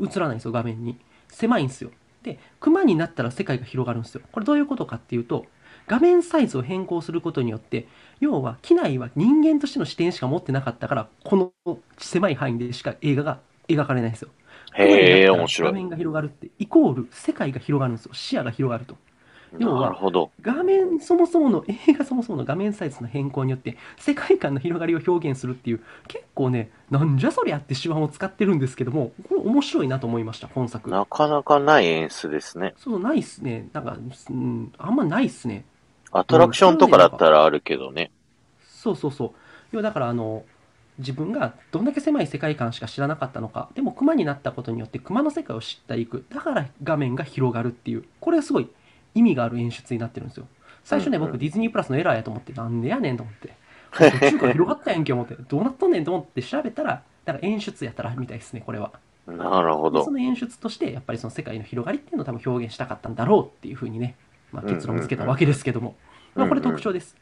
[0.00, 1.90] 映らないんですよ画面に狭いんですよ
[2.22, 5.46] で熊になったら世界が広がるんですよこれどういうことかっていうと
[5.86, 7.88] 画面サイズを変更することによって
[8.20, 14.30] 要は機内は人間としての視点しか持ってなかったからこの狭い範囲でしか映画が描かれないんですよ
[14.74, 15.72] へえ、面白い。
[15.72, 18.96] 画面が広がるってイコール世界が広がるんですよ視野が広がると
[19.58, 20.30] 要はなるほど。
[20.40, 32.74] 画面そもそもの映画そもそもの画面サイズの変更によって世界観の広がりを表現するっていう結構ねなんじゃそりゃって手腕を使ってるんですけどもこれ面白いなと思いました本作なかなかない演出ですね。
[32.76, 33.96] そうないっすねなんか、
[34.30, 35.64] うん、あんまないっすね
[36.10, 38.10] アトラクションとかだったらあるけどね。
[38.64, 39.30] そうそうそう
[39.72, 40.44] 要はだからあの
[40.98, 43.68] 自分がどんだけ狭い世界観しか知らなかったのか。
[43.74, 46.24] でも熊になったことによって熊の世界を知っていく。
[46.32, 48.04] だから画面が広がるっていう。
[48.20, 48.68] これがすごい
[49.14, 50.46] 意味がある演出になってるんですよ。
[50.84, 53.54] 最初ね、僕ディズニープラスのエラーやと思ってなんでやねんと思って。
[53.92, 55.34] 途中から広がったやんけ思って。
[55.34, 58.92] どうなっとんねんと思って調べたらだから演出やったらみたいですねこれは。
[59.26, 60.00] なるほど。
[60.00, 60.10] でそ。
[60.10, 64.16] の演出としてやっぱりその世界の広がりっていうのを多分表現したかったんだろうっていうふうにね、
[64.52, 65.96] まあ、結論付けたわけですけども、
[66.34, 67.16] まあ、これ特徴です、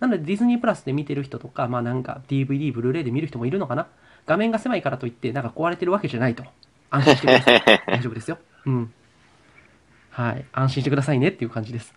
[0.00, 3.86] なのでディズニープラスで見てる人とか、まあなんか DVD、ブルーレイで見る人もいるのかな？
[4.26, 6.44] 画面が狭いからといってなんか壊れてるわけじゃないと。
[6.90, 7.62] 安心してください。
[7.86, 8.38] 大丈夫ですよ。
[8.66, 8.92] うん。
[10.10, 10.44] はい。
[10.52, 11.94] 安心してくださいねっていう感じです。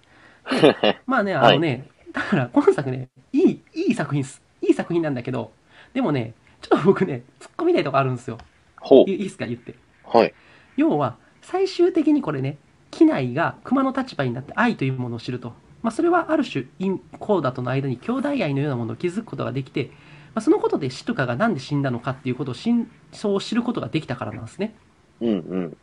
[0.50, 4.42] でまあね、あのね、だから今作ね、いい、いい作品です。
[4.62, 5.52] いい作品なんだけど、
[5.94, 8.38] でもね、ちょっと僕ね、突っ込みたいとこあるんですよ。
[8.80, 9.46] ほいいいですか？
[9.46, 9.74] 言って。
[9.74, 9.76] う。
[10.18, 10.34] はい。
[10.76, 12.58] 要は最終的にこれね
[12.92, 15.54] 機内が熊の立場になって愛というものを知ると、
[15.88, 24.76] まあ、それはある種インコーダとの間に兄弟愛のようなものを築くことができて、まあ、そのことでシトカがなんで死んだのかっていうことを真相を知ることができたからなんですね
[25.22, 25.78] うんうん。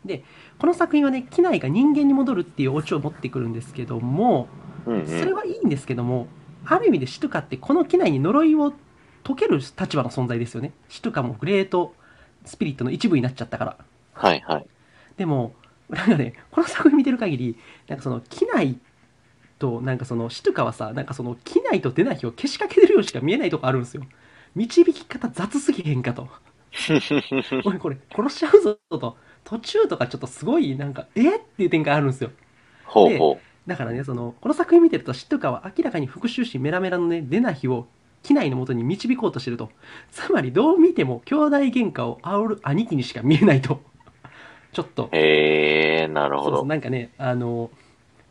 [0.58, 4.48] この作品はね機内が人間に戻るっていうオチを持ってくるんですけども
[4.84, 5.06] うんうん。
[5.06, 6.26] それはいいんですけども
[6.66, 8.74] ある意味でシトカってこの機内に呪いを
[9.22, 11.94] 解ける立場の存在ですよねシトカもグレート
[12.44, 13.78] スピリットの一部になっちゃったから
[14.12, 14.66] はいはい。
[15.16, 15.54] でも、
[15.88, 17.56] なんかね、この作品見てる限り、
[17.88, 18.78] なんかその、機内
[19.64, 24.02] と、なんかその、シトゥカはさ、なんかその、機内と出ない日をけしかけてるようにしか見えないとこあるんですよ。
[24.54, 26.28] 導き方雑すぎへんかと。
[27.64, 29.16] 俺これ、殺しちゃうぞと。
[29.44, 32.30] 途中とかちょっとすごい、なんか、えっていう展開あるんですよ。
[32.84, 37.86] ほうほだからね、その、この作品見てると、シトゥカは明らかに復讐心メラメラのね、出ない日を、
[38.22, 39.70] 機内のもとに導こうとしてると。
[40.10, 43.80] つまり、どう見ても、兄弟喧嘩を煽る兄貴にしか見えないと。
[44.72, 45.16] ちょっとう。。
[45.16, 46.64] へえ、なるほど。
[46.66, 47.70] なんかねあの、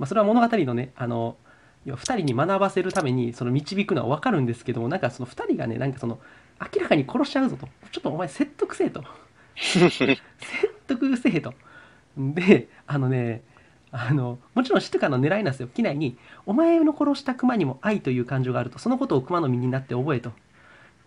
[0.03, 1.37] まあ、それは物語のねあの
[1.85, 6.19] 要は2人に学ばせるためにその導くのは分かるんですけどもなんかその2人がねなんかその
[6.59, 7.67] 明らかに殺しちゃうぞと。
[7.91, 9.03] ちょっとお前説得せえと。
[9.55, 10.21] 説
[10.87, 11.53] 得せえと。
[12.17, 13.43] で、あのね、
[13.91, 15.67] あの、もちろんシトカの狙いなんですよ。
[15.67, 18.79] 機内に、お前の殺した熊にも愛という感情があると。
[18.79, 20.31] そのことを熊の身になって覚えと。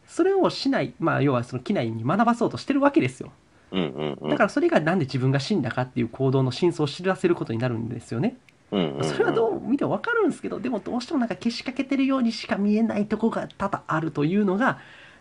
[0.06, 3.32] それをしない、まあ、要はその機内に学ばそうとしてるわけですよ。
[3.72, 4.30] うんうんうん。
[4.30, 8.36] だからそれがなんで自分が死んだかっていう行動の真相を知らせることになるんですよね。
[8.72, 14.78] うんうんうんそれはどう見ても分かるんですけど、でもどうしてもなんかけしかけてるようにしか見えないとこが多々あるというのが、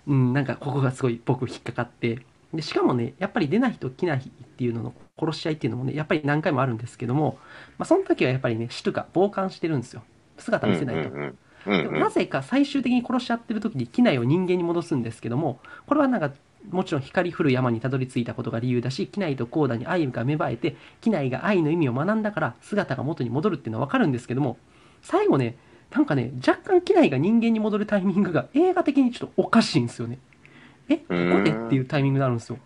[0.08, 4.21] うん、なんかここがすごい僕引っかかって、でしかもね、やっぱり出ない人来ないっ
[4.58, 7.38] ていうのの殺し合いっていうのもね、やっぱり何回もあるんですけども、
[7.77, 10.03] まあ、その時はやっぱりね、死とか傍観してるんですよ。
[10.38, 11.10] 姿見せないと。
[11.10, 16.31] うんうんうんでもなぜか最終的に殺し合ってる時に機内を人間に戻すんですけどもこれはなんか
[16.71, 24.58] もちろん光降る山にたどり着いたことが理由だし機内とコーダに愛が芽生えて機内が愛の意味を学んだから姿が元に戻るっていうのは分かるんですけども
[25.01, 25.58] 最後ね
[25.91, 30.19] なんかね若干機内が人間に戻るタイミングが映画的にちょっとおかしいんですよね。
[30.89, 32.60] えここでっていうタイミングになるんですよ。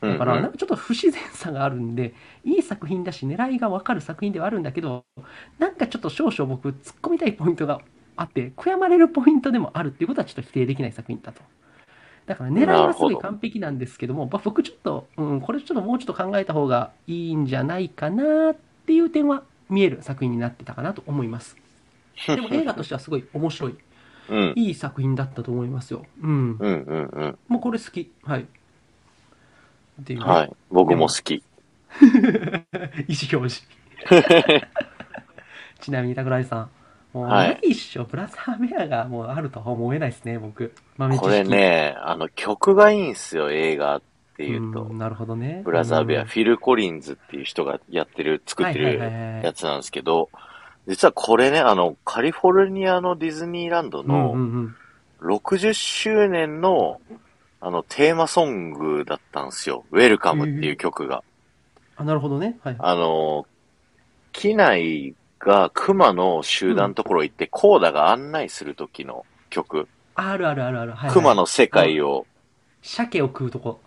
[0.00, 5.04] だから、なんかちょっと不自然さがあるんで、いい作品だし、狙いがわかる作品ではあるんだけど、
[5.58, 7.80] なんかちょっと少々僕、突っ込みたいポイントが
[8.16, 11.42] あって、悔やまれるポイントでもあるっていうことはちょっと否定できない作品だと。
[12.26, 21.56] だから狙いはすごい完璧なんですけども、まあ僕ちょっと、うん、これちょっともうちょっと考えた方がいいんじゃないかなっていう点は見える作品になってたかなと思います。
[22.26, 23.76] でも映画としてはすごい面白い、うん
[24.56, 26.04] いい作品だったと思いますよ。
[26.20, 26.56] うん。
[26.58, 27.38] うんうんうん。
[27.46, 28.10] もうこれ好き。
[28.24, 28.42] はい。
[28.42, 30.52] っていうねはい。
[30.70, 31.34] 僕も好き。
[33.06, 33.62] 意思表示。
[35.80, 36.70] ちなみに、桜井さん。
[37.12, 38.04] もう、はいないっしょ。
[38.04, 40.74] ブラザーベアがもうあるとは思えないですね、僕。
[40.96, 41.44] 豆知識これ。
[41.44, 44.02] ね、あの、曲がいいんすよ、映画っ
[44.36, 44.84] ていうと。
[44.84, 45.62] んなるほどね。
[45.64, 50.28] ブラザーベア、うんフィル・コリンズっていう人がやってる、作ってはいはいはいはいるやつなんですけど、
[50.86, 54.76] 実はこれね、あの、カリフォルニアのディズニーランドうんうんのうん。
[55.22, 57.00] 60周年の、
[57.60, 59.84] あの、テーマソングだったんですよ。
[59.90, 61.24] ウェルカムっていう曲が。
[61.96, 62.58] あ、なるほどね。
[62.62, 62.76] はい。
[62.78, 63.46] あの、
[64.32, 69.88] 機内が熊の集団のところ行って、コーダが案内する時の曲。
[70.14, 70.92] あるあるあるある。
[70.92, 71.10] はい、はい。
[71.12, 72.26] 熊の世界を、
[72.82, 73.80] 鮭を食うとこ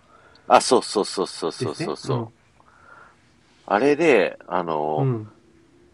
[0.48, 1.52] あ、そうそうそうそう。
[1.52, 2.28] そうそうそう、
[3.66, 5.28] あれで、あの、うん。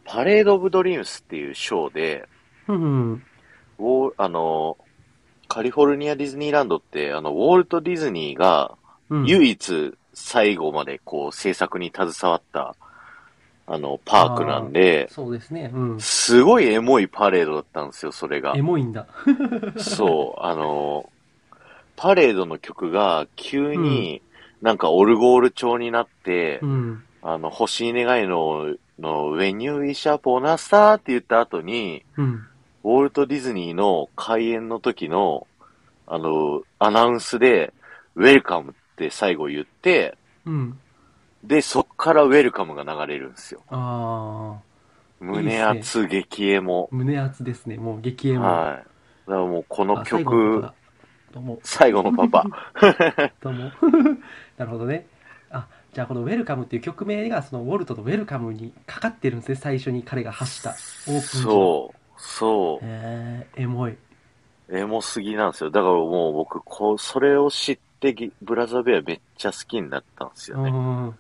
[0.05, 2.29] パレード・オブ・ドリームスっていうショーで、
[2.69, 2.83] うん。
[2.83, 3.23] うん。
[3.79, 4.79] ウォーあの、
[5.49, 8.77] カリフォルニアディズニーランドって、あの、ウォルト・ディズニーが
[9.09, 9.27] うん。
[9.27, 12.75] 唯一最後までこう制作に携わった、
[13.69, 15.71] あの、パークなんで、そうですね。
[15.75, 16.01] うん。
[16.01, 18.63] すごいエモいパレードだったんですよ、それがエ。
[18.63, 19.07] モいんだ。
[19.77, 21.11] そう、あの、
[21.97, 24.23] パレードの曲が急に
[24.63, 27.05] なんかオルゴール調になって、うん。
[27.23, 32.47] あの、欲しい願いの、の、When you wish upon a star って言った後に、うん。
[32.85, 35.47] ウォルト・ディズニーの開演の時の、
[36.07, 37.73] あの、アナウンスで、
[38.15, 40.79] ウェルカムって最後言って、うん。
[41.45, 43.63] で、そっからウェルカムが流れるんですよ。
[43.69, 44.67] ああ。
[45.21, 46.89] 胸熱激エモ。
[46.91, 47.77] 胸熱ですね。
[47.77, 48.45] もう激エモ。
[48.45, 48.77] はい。
[48.77, 48.87] だか
[49.27, 50.65] らもうこの曲。
[51.63, 52.45] 最後のパパ。
[53.41, 53.71] どうも。
[54.57, 55.07] なるほどね。
[55.51, 59.55] あ、じゃあこのウェルカムっていう曲名がそのウォルトとウェルカムにかかってるんですね。
[59.57, 62.79] 最初に彼が発したオープンそう、そう。
[62.83, 63.97] えー、エモい。
[64.71, 65.71] エモすぎなんですよ。
[65.71, 70.59] だからもう僕、こう、それを知ってギ、ブラザーベアめっちゃ好きになったんですうん。
[70.59, 70.71] よね。
[70.73, 71.15] も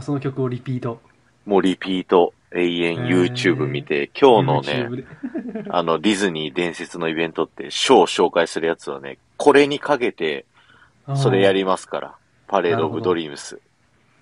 [0.00, 1.00] うその曲をリピート。
[1.44, 5.04] もうリピート、永遠 YouTube 見て、今日のね、
[5.70, 10.46] あの、ディズニー伝説のイベントって、ショーを紹介するやつはね、これにかけて、
[11.14, 12.14] それやりますから。
[12.48, 13.60] パレード・オブ・ドリームス。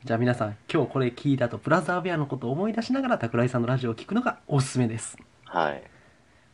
[0.05, 5.17] じゃあ皆さん、今日これ聞いた後、ブラザーベアのことを思い出しながら桜井さんのラジオを聞くのがおすすめです。
[5.45, 5.83] はい。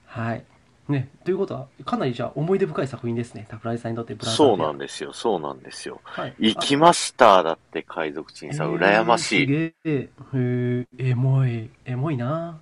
[0.06, 0.44] はい。
[0.90, 3.46] ね、ということは、かなりじゃあ思い出深い作品ですね。
[3.50, 4.58] 桜井さんにとってブラザーそう。
[4.58, 6.00] なんですよ、そうなんですよ。
[6.04, 6.34] はい。
[6.38, 9.46] 行きましただって海賊人さん、羨ましい。
[9.46, 10.10] えーえ。
[10.34, 12.60] へえ、エモい、エモいな。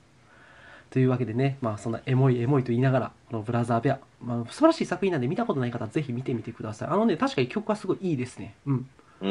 [0.90, 6.88] というわけでね、まあそんなエモいエモいと言いながら、このブラザーベア、まあ素晴らしい作品なんで見たことない方はぜひ見てみてください。
[6.88, 8.54] あのね、確かに曲はすごいいいですね。
[8.66, 8.88] うん。
[9.20, 9.28] うん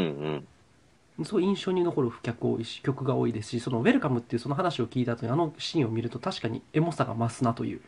[1.18, 1.26] うん。
[1.26, 7.82] すごい印象に残る曲多いし、曲が多いですし、そのウェルカムっていうその話を聞いた後にあのシーンを見ると確かにエモさが増すなという。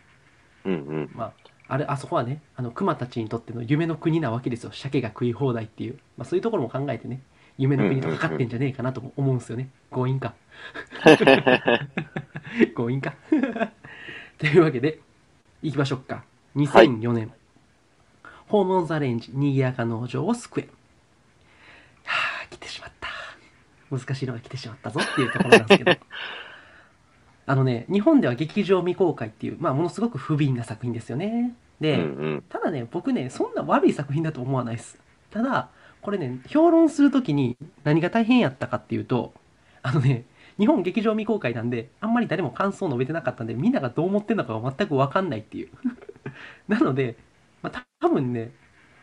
[0.70, 1.10] うんうん。
[1.14, 1.34] まあ、
[1.68, 4.72] あれ、あそこはね、あの、熊たちにとっての夢の国なわけですよ。
[4.72, 6.00] 鮭が食い放題っていう。
[6.18, 7.22] まあそういうところも考えてね、
[7.58, 9.70] 夢の国とかかってんじゃねえかなとも思うんですよね。
[9.92, 10.34] 強引か。
[12.76, 13.14] 強引か。
[14.38, 15.00] というわけで、
[15.62, 16.24] 行きましょうか。
[16.56, 17.32] 2004年、
[18.48, 20.70] ホームオンザレンジ、賑やか農場を救え。
[22.06, 23.10] はぁ、来てしまった。
[23.92, 25.92] 難しいのが来てしまったぞっていうところなんですけど。
[27.50, 31.56] あのね、日本では劇場未公開っていう、まあ、ものすごく不憫な作品ですよね。
[31.82, 32.04] で、うんう
[32.36, 32.44] ん。
[32.48, 35.00] ただね、僕ね、そんな悪い作品だと思わないです。
[35.32, 35.70] ただ、
[36.04, 39.34] これね、評論するときに何が大変やったかっていうと、
[39.82, 40.26] あのね、
[40.60, 45.70] 日本劇場未公開なんで、あんまり誰も感想を述べてなかったんで、みんながどう思ってんのかが全くわかんないっていう。
[46.70, 47.18] なので、
[47.64, 48.52] まあ、多分ね、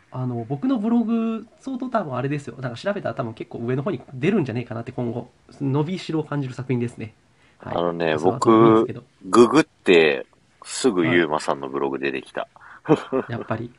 [0.09, 2.55] あの、僕のブログ、相当多分あれですよ。
[2.61, 7.13] なんか調べたら多分結構上の方に出るんじゃねえかなって今後、伸びしろを感じる作品ですね。
[7.59, 8.85] はいあのね僕
[9.25, 10.25] ググって、
[10.63, 12.47] すぐゆうまさんのブログ出てきた。
[13.29, 13.71] やっぱり、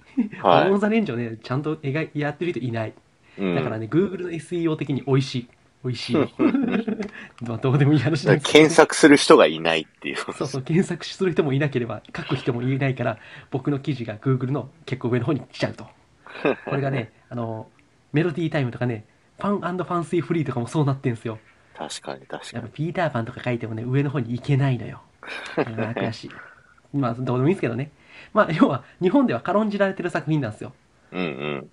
[0.42, 2.90] はモンザレンジをね、ちゃんと描いやってる人いない。
[2.90, 3.40] い。
[3.40, 5.48] うんだからね、Google の SEO 的に美味しい。
[5.84, 6.28] 美味しいよ。
[7.46, 10.16] まあどうでもいい話検索する人がいないっていう。
[10.16, 13.18] そうそう、検索する人もいなければ、書く人もいないから、
[13.50, 15.84] 僕の記事が Google の結構上の方に来ちゃうと。
[16.64, 17.68] これがね、あの、
[18.12, 19.04] メロディータイムとかね、
[19.38, 21.38] ファンファンシーフリーとかもそうなってんすよ。
[21.78, 22.68] 確かに確かにやっぱ。
[22.68, 25.00] ピーターパンとか書いてもね、上の方に行けないのよ。
[25.56, 26.30] あー悔しい。
[26.96, 27.90] まあ、どうでもいいですけどね。
[28.34, 30.72] まあ、要は、日本では軽んじられてる作品なんですよ。
[31.12, 31.70] うんうん。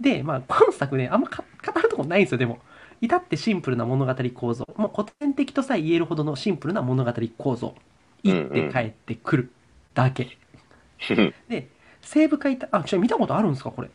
[0.00, 2.60] で、まあ、今作ね、あんまか語るとこないんですよ、でも。
[3.00, 4.66] 至ってシンプルな物語構造。
[4.76, 7.74] もう古典的とさえ言えるほどのシンプルな物語構造。
[8.22, 9.50] 行って帰ってくる
[9.92, 10.38] だけ。
[11.48, 11.68] で、
[12.00, 13.90] 西部開拓、あ、ちょ、見たことあるんですか、これ？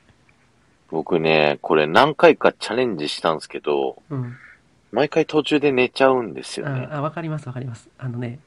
[0.91, 4.38] 僕ね、これ何回かチャレンジしたんですけど、うん。
[4.92, 6.88] 毎回途中で寝ちゃうんですよね。
[6.92, 7.90] あ、あわかります、わかります。
[7.98, 8.40] あのね、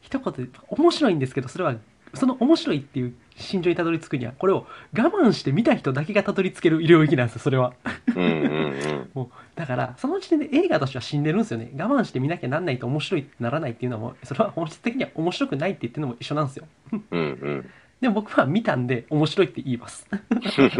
[0.00, 1.76] 一言で、面白いんですけど、それは、
[2.14, 4.66] その面白いっていう心情にたどり着くには、これを
[4.96, 7.74] 我慢して見た人だけがたどり着ける領域なんですよ、それは。
[8.16, 9.10] うんうんうん。
[9.14, 17.70] もうだからその時点で映画としては死んでるんですよね我慢して見なきゃなんないと面白いってならないっていうのもそれは本質的には面白くないって言ってるのも一緒なんですようんうん。
[18.00, 20.06] でも僕は見たんで面白いって言います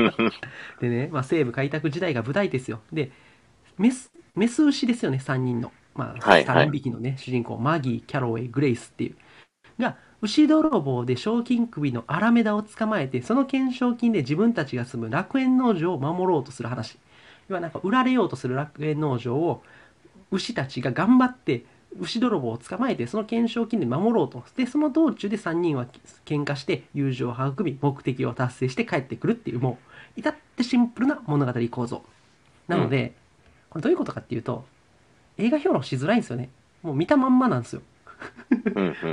[0.80, 3.10] でね、まあ、西部開拓時代が舞台ですよで
[3.76, 6.66] メスメス牛ですよね3人の、まあ、はいはい。
[6.68, 9.16] 3匹のね主人公マギーキャロウェイグレイスっていう。
[9.80, 16.98] が牛泥棒で賞金首のアラメダを捕まえてその懸賞金で自分たちが住む楽園農場を守ろうとする話。
[17.48, 19.62] 要はなんか売られようとする楽園農場を
[20.30, 21.64] 牛たちが頑張って
[21.98, 24.44] 牛泥棒を捕まえてその懸賞金で守ろうと。
[24.56, 25.86] でその道中で3人は
[26.24, 29.78] 喧嘩して友情を育み目的を達成して帰ってくるっていうも
[30.16, 32.04] う至ってシンプルな物語構造。
[32.68, 33.14] なので、
[33.70, 34.64] これどういうことかっていうと
[35.38, 36.50] 映画評論しづらいんですよね。
[36.82, 37.82] もう見たまんまなんですよ。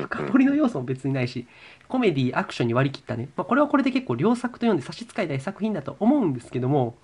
[0.09, 1.47] 深掘りの要素も別にないし
[1.87, 6.95] コメディアクションに割り切ったね、まあ、これはこれで結構良作と読んで差し支えない作品だと思うんですけども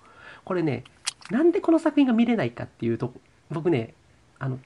[0.44, 0.84] これね
[1.30, 3.14] なんでこの作品が見れないかっていうと
[3.50, 3.94] 僕ね
[4.38, 4.58] あの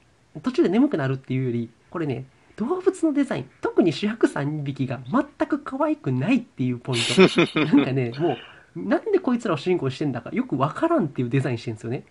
[0.43, 2.25] 途中で眠くなるっていうよりこれね
[2.57, 7.59] 動物のデザイン特に主役3匹が全く可愛くないっていうポイント。
[7.59, 8.35] なんかねも
[8.75, 12.03] うなんでこいつらを主人公にしてんだかよくわからんっていうデザインしてるんですよね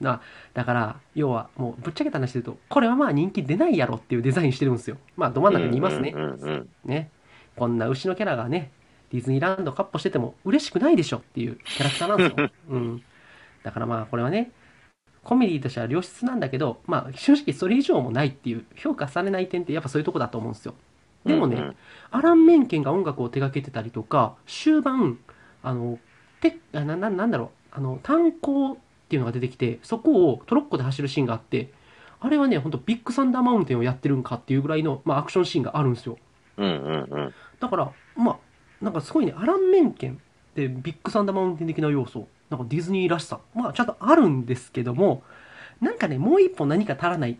[0.00, 0.20] だ
[0.54, 6.14] だから要はもうぶっちゃけた話で言うとこれはまあ人気出ないやろっていうデザインしてるんですよまあど真ん中にいますね、
[6.84, 7.10] ね、
[7.58, 8.70] こんな牛のキャラがね、
[9.10, 12.50] ディズニーランドカッポしてても嬉しくないでしょっていうキャラクターなんですよ。
[12.70, 13.02] うん。
[13.64, 14.52] だからまあこれはね、
[15.24, 20.74] コメディとしては良質なんだけど、まあ正直それ以上もないっていう、評価されない点ってやっぱそういうとこだと思うんですよ。
[21.24, 21.76] でもね、うんうん
[22.10, 25.18] アラン・メンケンが音楽を手掛けてたりとか、終盤、
[25.62, 25.98] あの、
[26.40, 28.78] てあなななんだろう、あの、炭鉱
[29.08, 31.72] っていうのが出てきて、そこをトロッコで走るシーンがあって、
[32.20, 36.18] あれはね、ほんとビッグサンダーマウンテンをやってるんかっていうぐらいの、まあ、アクションシーンがあるんですよ。
[36.58, 37.34] うんうんうん。
[37.58, 38.38] だから、まあ、
[38.84, 40.16] なんかすごいね、アラン・メンケンっ
[40.54, 45.22] てビッグサンダーマウンテン的な要素、なんかディズニーらしさ、まあちゃんとあるんですけども、
[45.80, 47.38] なんかね、もう一本何か足らない。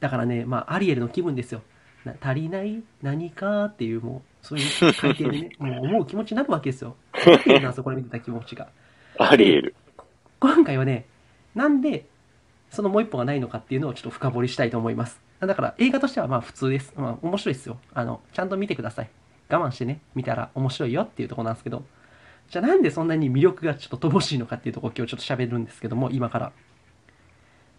[0.00, 1.62] だからね、まあアリエルの気分ですよ。
[2.04, 2.82] な足りない？
[3.02, 3.66] 何か？
[3.66, 4.66] っていう、もう、そういう
[5.00, 6.96] 海底でね、もう思う気持ちになるわけですよ。
[7.12, 8.68] アリエルなんですよ、これ見てた気持ちが。
[9.18, 9.74] アリエル。
[10.42, 11.06] 今回はね、
[11.54, 12.04] なんで、
[12.68, 15.20] そのもう一本がないのかっていうのをちょっと深掘りしたいと思います。
[15.38, 16.92] だから映画としてはまあ普通です。
[16.96, 17.78] まあ面白いですよ。
[17.94, 19.10] あの、ちゃんと見てください。
[19.48, 21.84] 我慢してね、見たら面白いよっていうとこなんですけど、
[22.50, 26.52] じゃあなんでそんなに魅力がちょっと乏しいのかっていうとこを今日ちょっと喋るんですけども、今から。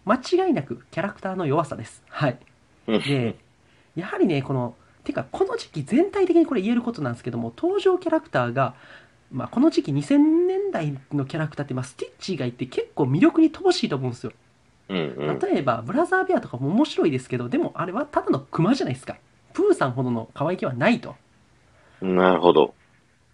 [0.06, 2.02] 間違いなくキャラクターの弱さです。
[2.08, 2.38] はい。
[2.86, 3.36] で、
[3.94, 8.74] やはりね、この、てか、この時期全体的にこれ言えることなんですけども、登場キャラクターが、
[9.34, 14.32] まあ、この時期2000年代のキャラクターって、まあ、スティッチがいて結構魅力に乏しいと思うんですよ。
[14.88, 15.38] うんうん。
[15.40, 19.16] 例えば、ブラザーベアとかも面白いですけど、でもあれはただのクマじゃないですか。
[19.52, 21.16] プーさんほどの可愛げはないと。
[22.00, 22.74] なるほど。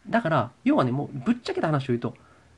[0.08, 2.14] だから、要はね、もうぶっちゃけた話を言うと、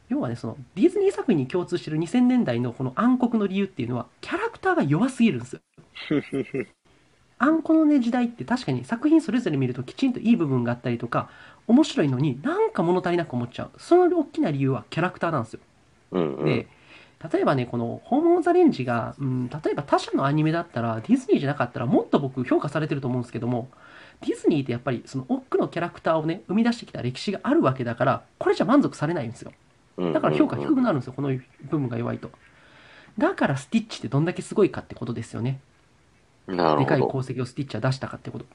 [0.08, 5.60] 要はね、そのディズニー作品に共通してる2000年代のこの暗黒の理由っていうのは、キャラクターが弱すぎるんですよ。
[7.42, 11.28] 暗黒のね、時代って確かに作品それぞれ見るときちんといい部分があったりとか、
[11.66, 13.70] 面白いのになんか物足りなく思っちゃう。
[13.78, 15.60] その大きな理由はキャラクターなんですよ。
[16.12, 16.44] うんうん。
[16.44, 16.68] で、
[17.32, 23.68] 例えばね、この、ホーム・オン・ザ・レンジが、うん、例えば他社のアニメだったら、ディズニーじゃなかったら、もっと僕評価されてると思うんですけども、
[24.20, 29.52] ディズニーってやっぱり、その多くのキャラクターをね、生み出してきた歴史があるわけだから、これじゃ満足されないんですよ。
[30.12, 31.42] だから評価低くなるんですよ、この部
[31.78, 32.30] 分が弱いと。
[33.18, 35.60] だから、スティッチってどんだけすごいかってことですよね。
[36.78, 36.98] でかい。
[36.98, 38.46] 功績をスティッチは出したかってこと。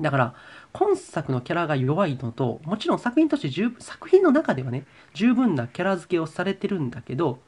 [0.00, 0.34] だから、
[0.72, 7.38] 今作のキャラが弱いのと、もちろん作品として十分、作品の中ではね、十分なキャラ付けをされてるんだけど、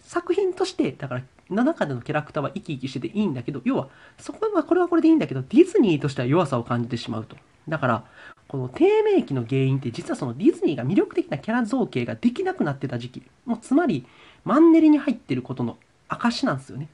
[0.00, 7.36] 作品として、だから、の中でのキャラクターは生き生きしてていいんだけど、要は、そこはこれはこれでいいんだけど、ディズニーとしては弱さを感じてしまうと。
[7.68, 8.04] だから、
[8.48, 14.04] この低迷期の原因って、実はそのディズニーが魅力的なキャラ造形ができなくなってた時期、もうつまり、
[14.44, 16.88] マンネリに入ってることの証なんですよね。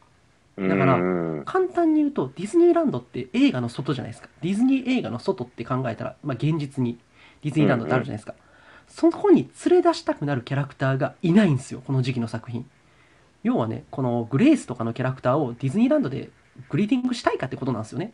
[0.69, 1.43] だからうん。
[1.47, 4.29] 簡単に言うとディズニーランドって映画の外じゃないですか。
[4.43, 6.99] ディズニー映画の外って考えたら、まあ、現実に
[7.43, 8.35] ディズニーランドってあるじゃないですか、
[8.89, 12.69] そこに連れ出したくなるキャラクターがいないんですよこの時期の作品。
[13.43, 16.31] 要はねこのグレースとかのキャラクターをディズニーランドで
[16.69, 18.13] グリーティングしたいかってことなんですよね。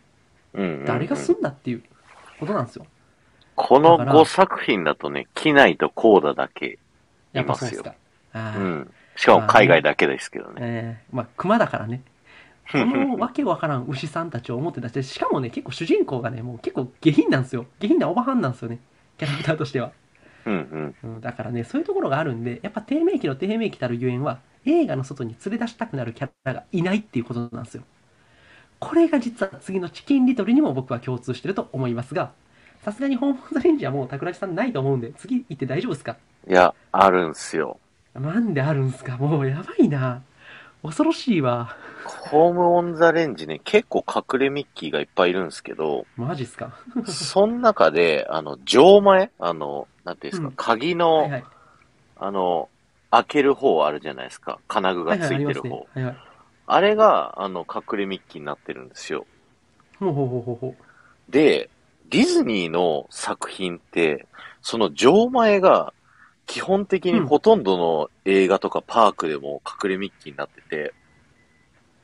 [0.87, 1.83] 誰がすんだっていう
[2.39, 2.87] ことなんですよ。
[3.57, 6.79] このだから5作品だとね、キナイとコーダだけ。
[7.33, 7.95] やっぱそうですか。
[8.35, 8.91] うん。
[9.17, 10.55] しかも海外だけですけどね。
[10.61, 11.17] えー。
[11.17, 12.03] まあ熊だからね
[12.71, 17.67] このわけわからん牛さんたちを思って出してしかもね結構主人公がねもう結構下品なんですよ。
[17.81, 18.81] 下品なおばはんなんですよね。
[19.19, 19.93] キャラクターとしては、
[20.45, 20.55] うん
[21.03, 21.15] うん。
[21.15, 27.85] うん、だからねそういうところがあるんでやっぱ低迷期の低迷期たるゆえんは映画の外に連れ出したくなるキャラがいないっていうことなんですよ。
[28.79, 32.33] これが実は次のチキンリトルにも僕は共通してると思いますが
[32.85, 36.17] さすがにホーム・ザ・レンジはもう桜地さんないと思うんで次行って大丈夫ですか？
[36.49, 37.81] いや、あるんすよ。
[38.15, 39.17] なんであるんすか？
[39.17, 40.23] もうやばいな。
[40.83, 41.75] 恐ろしいわ
[42.07, 46.77] ホームオンザレンジね、結構隠れミッキーがいっぱいいるんですけど、マジっすか？
[47.07, 51.45] その中で、あの、錠前あの、なんていうんですか、うん鍵の、はいはい
[52.19, 52.69] あの、
[53.11, 54.59] 開ける方あるじゃないですか。
[54.69, 55.69] 金具がついてる方。
[55.69, 56.17] はいはいありますねはいはい
[56.69, 59.25] あれが、あの、隠れミッキーになってるんですよ。
[60.01, 61.71] ほうほうほうほうほうで、
[62.11, 64.27] ディズニーの作品って、
[64.63, 65.93] その錠前が、
[66.45, 70.93] 基本的にほとんどの映画とかパークでも隠れミッキーになってて、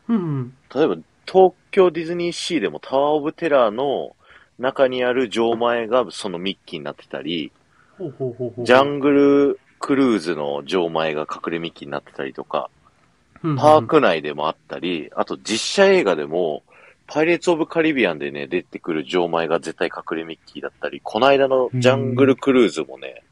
[0.09, 0.55] うんうん。
[0.75, 0.97] 例えば
[1.27, 4.15] 東京ディズニーシーでもタワーオブテラーの
[4.59, 7.53] 中にある錠前がそのミッキーになってたり、
[7.99, 12.71] ジャングルクルーズの錠前が隠れミッキーになってたりとか、
[13.43, 16.63] パーク内でもあったり、あと実写映画でも、
[17.09, 23.25] パイレーツ・オブ・カリビアンでね、出てくる錠前が絶対隠れミッキーだったり、この間のジャングルクルーズもね、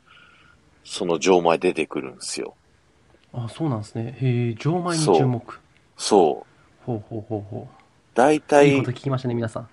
[0.84, 2.54] その錠前出てくるんですよ。
[3.32, 4.16] あそうなんですね。
[4.20, 5.60] へえ錠前に注目。
[5.96, 6.49] そう。
[6.86, 7.68] ほうほうほうほ
[8.14, 9.68] 大ういい体こと聞きましたね皆さん。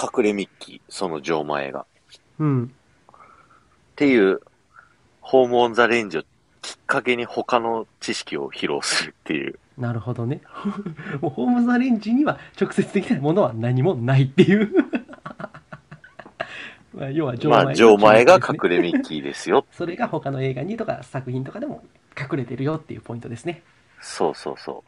[0.00, 1.86] 隠れミッキー、その錠前が。
[2.38, 2.64] うん。
[2.64, 2.68] っ
[3.96, 4.40] ていう、
[5.20, 6.22] ホーム・オン・ザ・レンジを
[6.62, 9.58] きっかけに他の知識を披露するっていう。
[9.78, 10.40] なるほどね。
[11.22, 14.70] もうホームザレンジには直接的なものは何もないっていう。
[16.92, 19.64] まあ要は錠前まあ、錠前が注目ですね隠れミッキーですよ。
[19.72, 21.84] それが他の映画にとか作品とかでも
[22.18, 23.62] 隠れてるよっていうポイントですね。
[24.00, 24.82] そうそうそ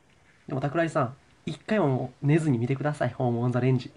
[0.50, 1.14] でも桜井さん
[1.46, 3.92] 一回も寝ずに見てくださいホームオンザレンジ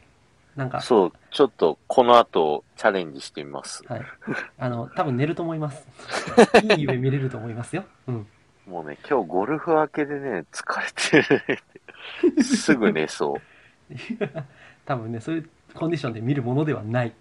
[0.56, 0.70] なんう。
[0.70, 3.84] かそう、ちょっとこの後チャレンジしてみます。
[3.88, 4.01] はい
[4.60, 5.88] あの多分寝ると思います
[6.78, 8.28] いい夢見れると思いますようん
[8.68, 11.43] もうね、今日ゴルフ明けでね、疲れてる
[12.38, 12.43] ね。
[12.43, 13.95] すぐ寝そう。
[14.86, 17.14] 多分ねそういうコンディションで見るものではない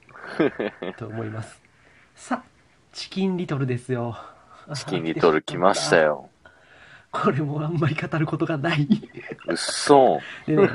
[0.98, 1.60] と思います
[2.14, 2.48] さあ
[2.92, 4.16] チキンリトルですよ
[4.74, 6.28] チキンリトル来ましたよ。
[7.12, 8.88] これもあんまり語ることがない。
[9.46, 10.68] うっそでね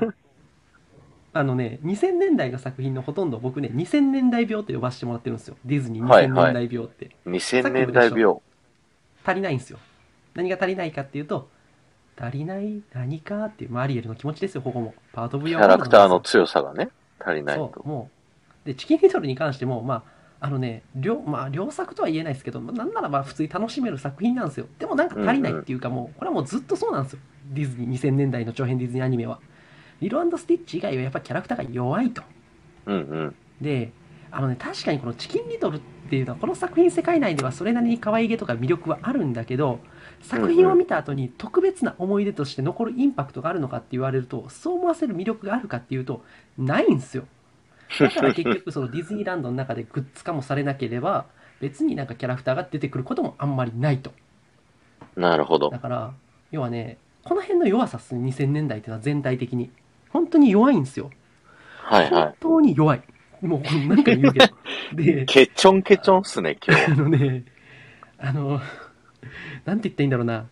[1.34, 5.58] あのね2000年代の作品のほとんど僕ね2000年代病って呼ばせてもらってるんですよ。
[5.66, 6.54] ディズニー2000はいはい。
[6.54, 7.32] 年代病って、ー。
[7.32, 8.38] 2000年代病。
[9.26, 9.80] 足りないんですよ。
[10.36, 11.50] 何が足りないかっていうと
[12.20, 14.94] 足りない何かっていうマリエルの気持ちですよここも。
[15.14, 17.72] パート V キャラクターの強さがね、足りないと。
[17.76, 17.88] そう。
[17.88, 18.10] も
[18.66, 18.68] う。
[18.68, 24.68] でチキンリトルに関してもまああのね両,、まあ、両作とは言えないですけどまあなんならまあ普通に楽しめる作品なんですよ。
[24.80, 27.20] でもなんか足りないっていうかもうこれはもうずっとそうなんですよ。
[27.50, 29.40] ディズニー2000年代の長編ディズニーアニメは。
[30.00, 32.22] リロスティッチ以外はやっぱキャラクターが弱いと。
[32.86, 33.36] うんうん。
[33.62, 33.92] で
[34.30, 35.80] あのね確かにこのチキンリトルっ
[36.10, 39.80] ていうのはこの作品世界内ではそれなりに可愛げとか魅力はあるんだけど
[40.22, 46.24] 作品を見た後に特別な思い出として残るインパクトがあるのかって言われるとそう思わせる魅力があるかっていうと
[46.58, 47.26] ないんですよ
[48.00, 51.26] だから結局そのディズニーランドの中でグッズ化もされなければ
[51.60, 54.12] 別になんかキャラクターが出てくることもあんまりないと
[55.16, 55.80] なるほどだ。
[55.80, 56.14] から
[56.52, 59.72] 要はねこの辺の弱さっすね2000年代っていうのは全体的に
[60.10, 61.12] 本当に弱いんですよ
[61.90, 63.02] 本はいは当に弱い
[63.42, 64.48] もう何回言うけど
[64.94, 65.26] でい。
[65.26, 66.92] ケチョンケチョンっすね、今日。
[66.92, 67.46] あのね、
[68.18, 68.60] あの、
[69.66, 70.50] なんて言ったらいいんだろうな。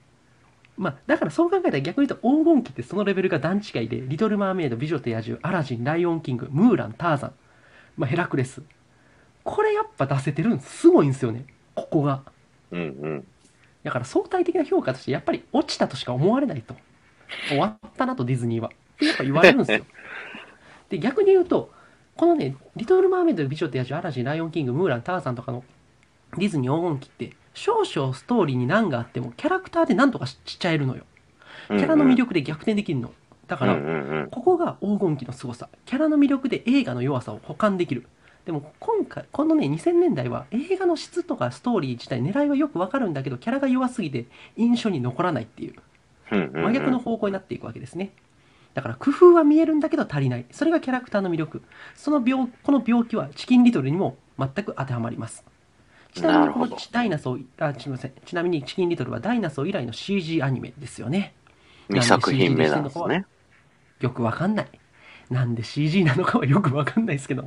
[0.78, 7.34] まあ、だからそう考えたら逆に言うと黄金期ってそのレベルが段違いで、リトル・マーメイド、美女と野獣、アラジン、ライオン・キング、ムーラン、ターザン、
[7.98, 8.62] まあ、ヘラクレス。
[9.44, 11.46] これやっぱ出せてるんすごいんですよね。
[11.76, 12.24] ここが。
[12.72, 13.28] うんうん。
[13.84, 16.76] だから相対的な評価としてやっぱり落ちたとしか思われないと。
[17.48, 18.70] 終わったなとディズニーは。
[18.96, 19.86] ってやっぱ言われるんですよ。
[20.90, 21.72] で、逆に言うと、
[22.16, 25.64] このね、リトル・マーメイド、美女と野獣、アラジン、ライオン・キング、ムーラン、ターザンとかの
[26.38, 31.04] ディズニー黄金期って、少々ストーリーに難があっても、キャラクターで何とかしちゃえるのよ。
[31.70, 33.12] キャラの魅力で逆転できるの。
[33.48, 34.28] だから。
[34.30, 35.70] ここが黄金期の凄さ。
[35.86, 38.06] キャラの魅力で映画の弱さを補完できる。
[38.46, 44.26] でも今回、このね、2000年代は映画の質とかストーリー自体狙いはよくわかるんだけど、キャラが弱すぎて
[44.58, 45.76] 印象に残らないっていう、
[46.30, 48.12] 真逆の方向になっていくわけですね。
[48.76, 50.46] だから工夫は見えるんだけど足りない。
[50.52, 51.62] それがキャラクターの魅力。
[51.96, 55.46] その病、この病気はチキンリトルにも全く当てはまります。
[56.16, 58.14] ちなみにこのダイナソー、あ、すみません。
[58.26, 61.34] ちなみにチキンリトルはダイナソー以来の CG アニメですよね。
[61.90, 63.26] 2作品目なんですね。
[64.00, 64.68] よくわかんない。
[65.30, 67.46] なんで CG なのかはよくわかんないですけど。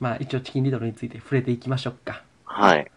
[0.00, 2.24] まあ一応チキンリトルについて触れていきましょうか。
[2.44, 2.90] はい。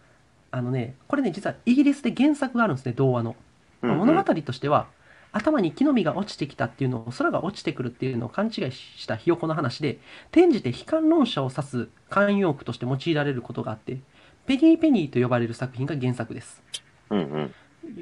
[0.50, 3.36] あのね、これね、実はイギリスで原作があるんですね、童話の。
[3.82, 4.88] うんうん物語としては、
[5.30, 9.98] 頭に木の実が落ちてきたっていうのを、空が落ちてくるっていうのを勘違いしたひよこの話で、
[10.32, 13.98] 転じて悲観論者を指す慣用句として用いられることがあって、
[14.46, 16.62] ペニーペニーと呼ばれる作品が原作です。
[17.10, 17.54] うんうん。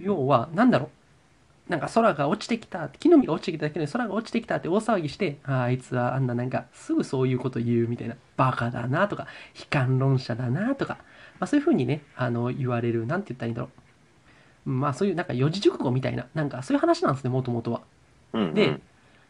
[0.03, 1.71] 要は、なんだろう？
[1.71, 9.27] なんか空が落ちてきた、木の実が落ちてきただけで空が落ちてきたって大騒ぎして、あああいつはあんななんかすぐそういうこと言うみたいな、バカだなとか、
[9.59, 10.99] 悲観論者だなとか、
[11.41, 13.71] まあそういうふうにね、あの言われる、なんて言ったらいいんだろ
[14.67, 14.71] う。
[14.71, 17.81] まあそういうなんか四字熟語みたいな、なんかそういう話なんですね、もともとは。
[18.35, 18.55] うんうん。
[18.55, 18.79] で、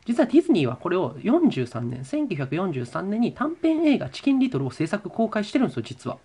[0.04, 6.18] 実はディズニーはこれを43年、1943年に短編映画チキンリトルを制作公開してるんですよ、実は。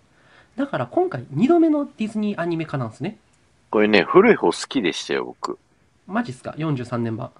[0.60, 3.18] だから今回2度目のディズニーアニメ化なんですね。
[3.70, 5.58] これね、古い方好きでしたよ、僕。
[6.06, 7.30] マジっすか ?43 年版。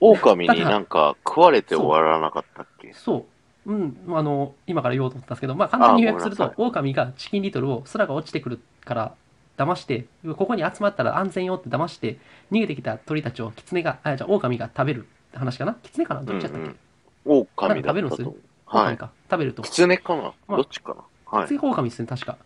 [0.00, 2.92] 狼になんか食われて終わらなかったっけ？
[2.94, 3.26] そ
[3.64, 3.72] う。
[3.72, 9.14] うん、あの、今から言おうと思ったんですけど、まあ簡単に予約すると狼がチキンリトルを空が落ちてくるから
[9.56, 12.18] 騙して、ここに集まったら安全よって騙して、
[12.50, 15.76] 逃げてきた鳥たちを狐が、あ、じゃあ狼が食べるって話かな？
[15.82, 16.76] 狐かなどっちだったっけ、うんうん
[17.24, 18.36] 狼だ食べるんと思う。
[18.66, 18.98] はい。
[18.98, 19.62] 食べると。
[19.62, 20.22] 狐かな？
[20.48, 21.02] まあどっちかな？
[21.32, 21.48] はい。
[21.48, 22.38] 狐が狼ですね、確か。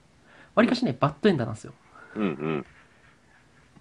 [0.54, 1.74] わりかしね、バッドエンドなんですよ。
[2.14, 2.66] うんうん。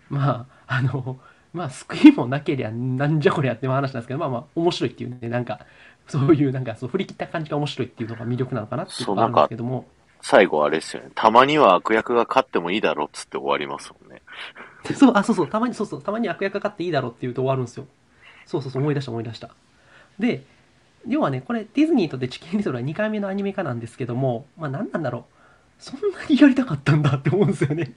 [0.10, 1.18] まあ、あの、
[1.53, 5.62] まあ、救いもなけりゃなんじゃこりゃっていう話なんですけど、まあまあ、面白いっていうね、なんか、
[6.08, 9.86] そういう、なんか、そう、振り切った感じが面白いっていうのが魅力なのかなっていうのがあるんですけども、
[10.22, 11.12] 最後あれですよね。
[11.14, 14.24] たまには悪役が勝ってもいいだろうっつって終わりますもんね。
[14.95, 17.86] そう、あ、そうそう、たまに、そうそう、たまに悪役かかっていいだろうっていうと終わるんですよ。
[18.47, 19.51] そうそうそう、思い出した思い出した。
[20.18, 20.43] で、
[21.08, 25.24] 要はね、これ、ディズニーにとってチキンリトルは2回目のアニメ化なんですけども、まあ何なんだろう。
[25.80, 27.93] そんなにやりたかったんだって思うんですよね。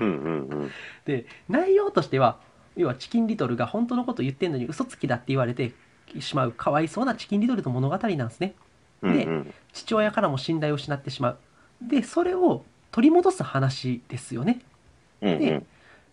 [0.00, 0.70] うんうんうん。
[1.04, 2.38] で、内容としては、
[2.76, 5.72] 要はチキンリトルが本当のこと言ってんのに嘘つきだって言われて
[6.20, 8.54] しまうかわいそうなチキンリトルの物語なんですね。
[9.02, 9.54] うんうん。
[9.72, 11.38] 父親からも信頼を失ってしまう。
[11.82, 14.60] で、それを取り戻す話ですよね。
[15.20, 15.66] でうんうん。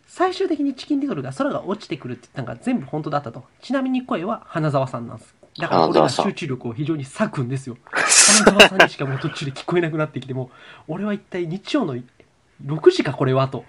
[0.07, 3.43] 最終的にチキンリトルが空が落ちてくるって言ったのが全部本当だったと。
[3.61, 5.36] ちなみに声は花澤さんなんです。
[5.57, 7.77] だからこれが花澤さん集中力を非常に割くんですよ。
[7.91, 10.49] 花澤さんにしかもう途中で聞こえなくなってきても、
[10.87, 11.95] 俺は一体日曜の
[12.65, 13.63] 6時かこれはと。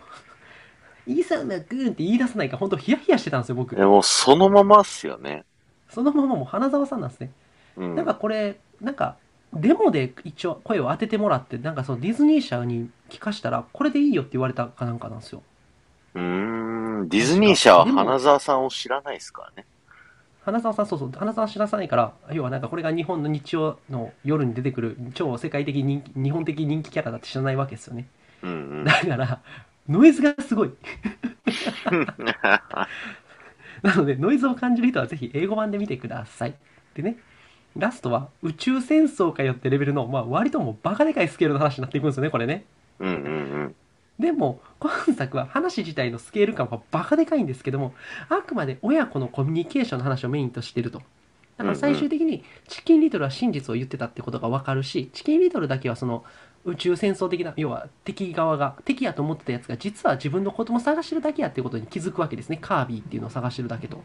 [1.07, 3.85] いいさうまくんって言い出さないか本当ヒヤヒヤしてたんですよ僕で。
[3.85, 5.45] もそのままっすよね。
[5.89, 7.31] そのままもう花澤さんなんですね。
[7.77, 7.95] うん。
[7.95, 9.17] なんかこれ、なんか、
[9.53, 15.43] デモで一応声を当ててもらって、なんかそのディズニー社に聞かしたら、これでいいよって言われたかなんかなんですよ。
[16.15, 16.23] うー
[17.05, 17.09] ん。
[17.09, 19.65] ディズニー社は花澤さんを知らないですからね。
[20.47, 28.07] 花澤さん、そうそう、花澤知らさないから、要はなんかこれが日本の日曜の夜に出てくる超世界的人気、日本的人気キャラだって知らないわけですよね。
[28.45, 28.85] うんうん。
[28.85, 29.41] だから、
[29.89, 30.71] ノイズがすごい。
[33.83, 36.55] なので、ノイズを感じる人はぜひ英語版で見てください。
[36.95, 37.17] でね、
[37.77, 42.67] ラストは宇宙戦争かよってレベルの、まあ割ともうバカでかいスケールの話になっていくんですよね、これね。
[43.01, 43.29] うんうんう
[43.65, 43.75] ん。
[44.19, 47.95] でも、今作は話自体のスケール感はバカでかいんですけども、
[48.29, 51.03] あくまで親子のコミュニケーションの話をメインとしていると。
[51.59, 56.25] だから最終的にチキンリトルは真実を言ってたってことがわかるし、チキンリトルだけはその
[56.65, 62.59] 宇宙戦争的な、要は敵側が、敵やと思ってたやつが実は自分の子供を探してるだけやっていうことに気づくわけですね。
[62.61, 64.03] カービィっていうのを探してるだけと。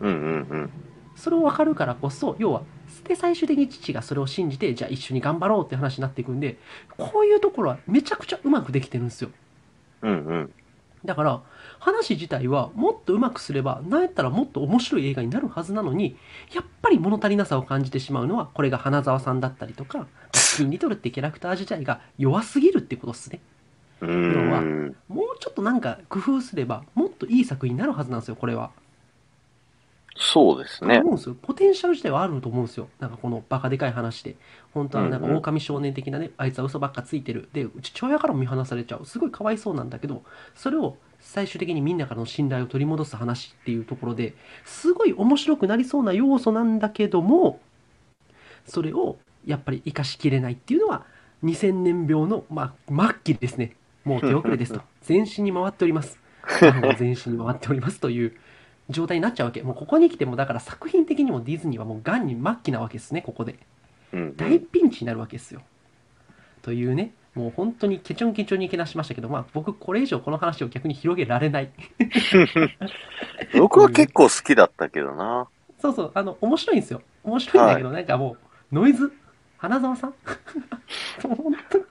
[0.00, 0.70] うんうんうん。
[1.16, 2.62] それを分かるからこそ、要は、
[3.06, 6.58] で、最終的に父がそれを信じて、じゃあ一緒に頑張ろうって話になっていくんで、
[6.96, 9.30] こういうところはめちゃくちゃうまくできてるんですよ。
[10.04, 10.54] うんうん。
[11.04, 11.42] だから、
[11.80, 16.16] 話自体はもっとうまくすれば、なんやったらもっと面白い映画になるはずなのに、
[16.54, 23.40] やっぱり物足りなさを感じてしまうのは、これが花澤さんだったりとか、チキンリトルってキャラクター自体が弱すぎるってことですね。
[24.00, 24.96] うーん。
[25.08, 28.70] もうちょっとなんか工夫すれば、もっといい作品になるはずなんですよ、これは。
[30.16, 31.10] そうですねと思。
[31.10, 31.36] うんですよ。
[31.40, 32.88] ポテンシャル自体はあると思うんですよ。
[33.00, 34.36] なんかこのバカでかい話で。
[34.72, 37.48] 本当はなんか狼少年的なね、あいつは嘘ばっかついてる。
[37.52, 39.06] で、父親からも見放されちゃう。
[39.06, 40.22] すごいかわいそうなんだけど、
[40.54, 44.34] それを最終的にみんなからの信頼を取り戻す話っていうところで、
[44.64, 47.60] すごい面白くなりそうな要素なんだけども、
[48.66, 51.06] それをやっぱり生かしきれないっていうのは、
[51.42, 53.76] 2000年病の、まあ、末期ですね。
[54.04, 54.80] もう手遅れですと。
[55.02, 56.18] 全身に回っております。
[56.98, 58.34] 全身に回っておりますという
[58.90, 59.62] 状態になっちゃうわけ。
[59.62, 63.58] もうここに来ても、だから作品的にもディズニーはもう癌に末期なわけですね、ここで。
[64.12, 65.60] うんうん大ピンチになるわけですよ。
[66.62, 71.70] というね、もう本当にケチョンケチョンにけなしましたけど、まあ僕これ以上この話を逆に広げられない。
[73.58, 75.48] 僕は結構好きだったけどな。
[75.78, 77.02] そうそう、あの、面白いんですよ。
[77.24, 78.36] 面白いんだけど、なんかも
[78.72, 79.12] う、ノイズ？
[79.58, 80.14] 花澤さん？
[81.22, 81.36] 本
[81.70, 81.84] 当に、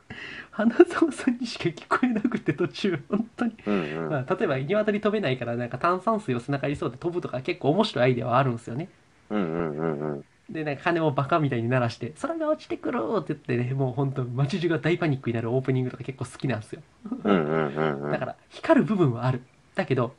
[0.53, 3.55] 花澤さんにしか聞こえなくて途中、本当に。
[3.65, 4.09] うんうん。
[4.09, 8.87] まあ、例えば、鶏飛べないから、なんか炭酸水を背中にそうで飛ぶとか結構面白いアイデアはあるんですよね。
[9.31, 10.25] うんうんうんうん。
[10.51, 16.81] で、なんか金をバカみたいに鳴らして、空が落ちてくるって言ってね、もう本当街中が大パニックになるオープニングとか結構好きなんですよ。
[17.23, 18.11] うんうんうんうん。
[18.11, 19.41] だから、光る部分はある。
[19.73, 20.13] だけど、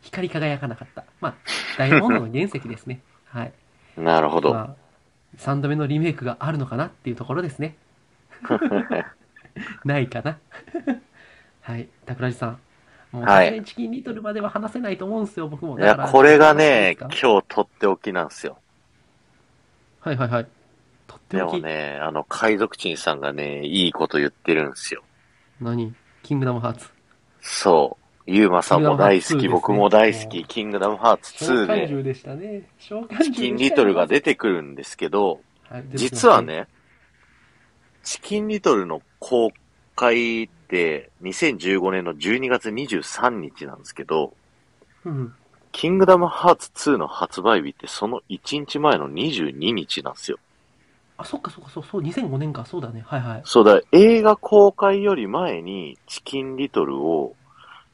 [0.00, 1.04] 光り輝かなかった。
[1.20, 1.34] まあ、
[1.76, 3.00] 大問題の原石ですね。
[3.26, 3.52] はい。
[3.96, 4.54] なるほど。
[4.54, 4.76] まあ、
[5.38, 7.76] 3度目のリメイクがあるのかなっていうところですね。
[9.84, 10.38] ないかな。
[11.60, 11.88] はい。
[12.06, 12.60] 桜地さん。
[13.12, 15.78] もう、はいチキンリトルまでは話せないと思うんですよ、僕も。
[15.78, 18.58] いや、これがね、今日とっておきなんですよ。
[20.00, 20.46] はいはいはい。
[21.06, 21.52] とってでおき。
[21.52, 25.02] もね、あの、海賊人さんがね、いいこと言ってるんですよ。
[25.60, 25.94] 何？
[26.22, 26.88] キングダムハーツ。
[27.40, 28.02] そう。
[28.26, 32.68] ゆうまさんも大好き、キングダムハーツ2僕も大好き、キングダムハーツ召2で、でしたね。
[32.78, 36.68] チよキンリトルが出てくるんですけど、はい実は、ね、
[38.04, 39.52] チキンリトルの公
[39.94, 44.34] 開って2015年の12月23日なんですけど、
[45.04, 45.32] うん。
[45.70, 50.38] キングダムハーツ2の発売日ってその1日前の22日なんですよ。
[51.16, 53.04] あ、そっかそっか、そう、そう、2005年か、そうだね。
[53.06, 53.42] はいはい。
[53.44, 57.36] そうだ、映画公開より前にチキンリトルを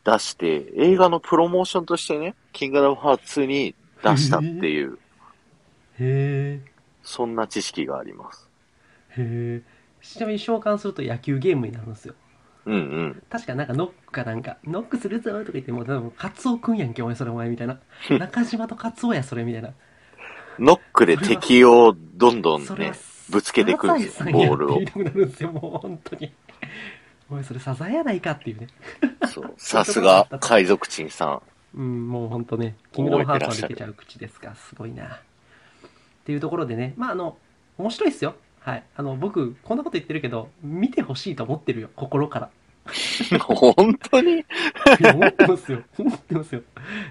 [0.04, 4.98] 出して、映画のプロモーションとしてね、キングダムハーツ2に出したっていう、
[6.00, 6.60] へ
[7.02, 8.48] そんな知識があります。
[9.18, 9.62] え。
[9.62, 9.77] へえ。
[10.12, 12.14] ちなみに召喚すると野球ゲームになるんですよ。
[12.66, 13.22] うんうん。
[13.30, 17.78] 確かなんかノックかなんか、ノックするぞとか言っても、多分カツオくんやんけ、お前それお前みたいな。
[18.18, 19.72] 中島とカツオや、それみたいな。
[20.59, 22.98] ノックで敵をどんどんそれはね、
[23.30, 24.86] ぶつけてくるんですよ、ボールをサザエさんやって言い。
[24.86, 26.32] たくなるんですよ、もう本当に。
[27.30, 28.66] お前それサザエやないかっていうね。
[29.28, 29.54] そう。
[29.56, 31.42] さすが、海賊人さん。
[31.74, 35.04] うん、もう本当ね、キングダムハーツまでいけちゃう口ですが、すごいな。
[35.04, 35.09] っ
[36.24, 37.36] ていうところでね、まああの、
[37.76, 38.34] 面白いっすよ。
[38.68, 38.82] はい。
[38.96, 42.50] あの、僕、こんなこと言ってるけど、見てほしいと思ってるよ、心から。
[43.40, 44.40] 本当に？
[44.40, 44.44] い
[45.00, 45.82] や、思ってますよ。
[45.96, 46.60] 思ってますよ。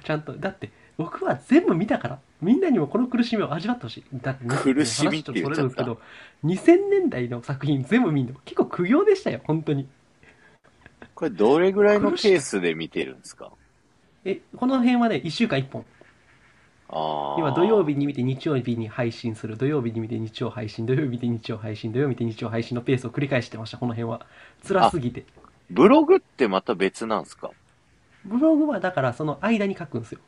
[0.03, 0.33] ちゃんと。
[0.33, 4.03] だって、僕は全部見たから、みんなにもこの苦しみを味わってほしい。
[4.21, 5.99] だって、苦しみって言っちゃった話とそれるんですけど、
[6.45, 9.87] 2000年代の作品全部見るの、結構苦行でしたよ、本当に。
[11.15, 13.51] これどれぐらいのペースで見てるんですか？
[14.25, 15.85] え、この辺はね、1週間1本。
[16.89, 19.57] 今土曜日に見て日曜日に配信する。
[19.57, 24.25] 土曜日に見て日曜配信土曜日見て日曜配信土曜日見て日曜配信のペースを繰り返してましたこの辺は。
[24.65, 25.25] 辛すぎて。
[25.69, 27.51] ブログってまた別なんですか？
[28.23, 30.19] ブログはだからその間に書くんですよ。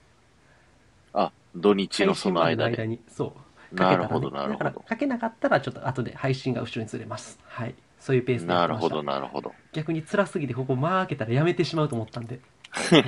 [1.14, 2.88] あ、土日のその間配信までで。
[2.88, 3.00] に。
[3.08, 3.34] そ
[3.72, 3.76] う。
[3.76, 4.66] なるほど、書けたらねなるほど。
[4.66, 7.40] だから書けなかったらちょっと後で配信が後ろにずれます。
[7.46, 7.76] はい。
[8.00, 9.54] そういうペースでなるほど、なるほど。
[9.74, 12.40] 逆に辛すぎてここ間開けたらやめてしまうと思ったんで。
[12.92, 13.02] 追い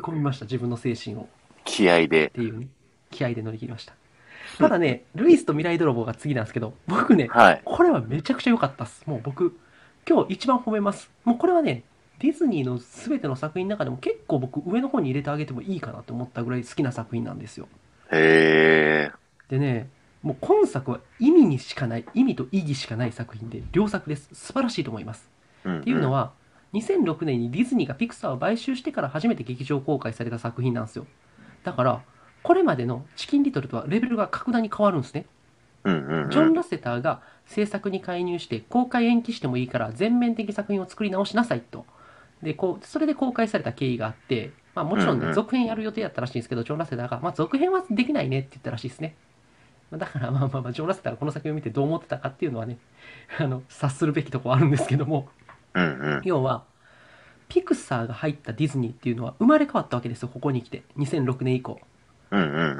[0.00, 1.20] 込みました自分の精神を。
[1.20, 1.26] っ
[1.64, 2.30] 気合で。
[2.30, 2.68] ていうね
[3.14, 3.94] 気合で乗り切りました
[4.58, 7.62] ただねルイスと未来泥棒が次なんですけど僕ねはい。
[7.64, 9.02] これはめちゃくちゃ良かったっす。
[9.06, 9.56] もう僕、
[10.08, 11.10] 今日一番褒めます。
[11.24, 11.82] もうこれはね、
[12.20, 17.68] ディズニーの全ての作品の中でも結構僕上の方に入れてあげてもいいかなと思ったぐらい好きな作品なんですよ。
[18.12, 19.12] へえ。
[19.48, 19.88] でね、
[20.22, 24.28] もう今作は意味にしかない、意味と意義しかない作品で良作です。
[24.32, 25.28] 素晴らしいと思います。
[25.64, 26.32] うん、っていうのは、
[26.74, 31.06] 2006年にディズニーがピクサーを買収してから初めて劇場公開された作品なんですよ。
[31.62, 32.02] だから、
[32.44, 35.24] これまでのチキンリトルとはレベルが格段に変わるんですね。
[35.82, 36.30] うんうんうん。
[36.30, 41.86] ジョン・ラセターが制作に介入して公開延期してもいいから全面的作品を作り直しなさいと。
[42.42, 49.16] で、こう、それで公開された経緯があって、まあもちろんね、続編やる予定だったらしいんですけど、ジョン・ラセターが、まあ続編はできないねって言ったらしいですね。
[49.90, 52.76] だからまあまあまあ、ジョン・ラセターがこの作品を見てどう思ってたかっていうのはね、
[53.40, 55.28] あの、察するべきとこあるんですけども、
[55.72, 56.22] うんうん。
[56.24, 56.64] 要は、
[57.48, 60.82] ピクサーが入ったディズニーっていうのは生まれ変わったわけですよ、ここに来て。
[60.98, 61.80] 2006年以降。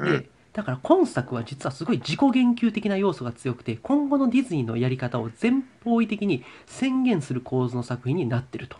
[0.01, 8.77] で、だから今作は実はすごい自己言及的な要素が強くて、今後のディズニーのやり方を全方位的に宣言する構図の作品になってると。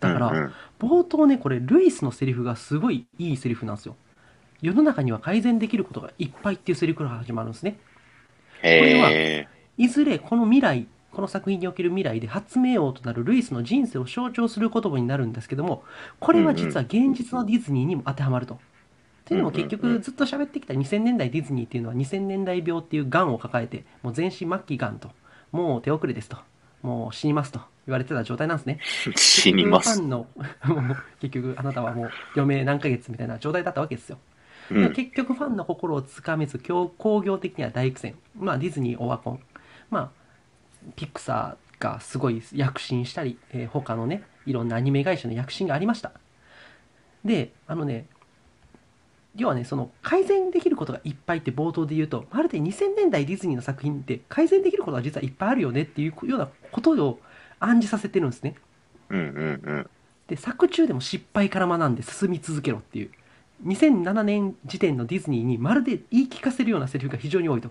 [0.00, 3.96] だから、うんうん冒頭ね、これ、ルイスのセリフがすごいいいセリフなんですよ。
[4.62, 7.78] 世の中には改善できることがいっぱいっていうセリフから始まるんですね。
[8.62, 8.98] へ
[9.40, 9.48] え。
[9.76, 15.84] いずれこの未来、この作品における未来で発明王となるルイスの人生を象徴する言葉になるんですけども、
[16.20, 18.60] これは実は現実のディズニーにも当てはまると。
[19.28, 25.10] っていうのも結局ずっと喋ってきた2000年代ディズニーっていうのは2000年代病っていう癌を抱えて、もう全身末期癌と、
[25.52, 26.38] もう手遅れですと、
[26.80, 28.80] もう死にますと言われてた状態なんですね。
[29.16, 29.98] 死にます。
[29.98, 30.26] ファンの、
[31.20, 34.18] 結局あなたはもう余命何ヶ月みたいな状態だったわけですよ。
[34.70, 34.92] うん。
[34.94, 39.40] 結局ファンの心をつかめず興工業的には大苦戦まあディズニーオワコン
[39.90, 40.10] まあ
[40.96, 46.12] ピクサーがすごい躍進したり、えー他のねいろんなアニメ会社の躍進がありました
[47.24, 48.06] であのね
[49.36, 57.20] 要はねその改善できることがいっぱいって冒頭で言うとまるで2000年代ディズニーの作品って改善できることが実はいっぱいあるよねっていうようなことを
[57.60, 58.54] 暗示させてるんですね。
[59.10, 59.90] うんうんうん。
[60.28, 63.10] で作中でも失敗から学んで進み続けろっていう。
[63.66, 67.70] 2007年時点のディズニーにまるで言い聞かせるようなセリフが非常に多いと。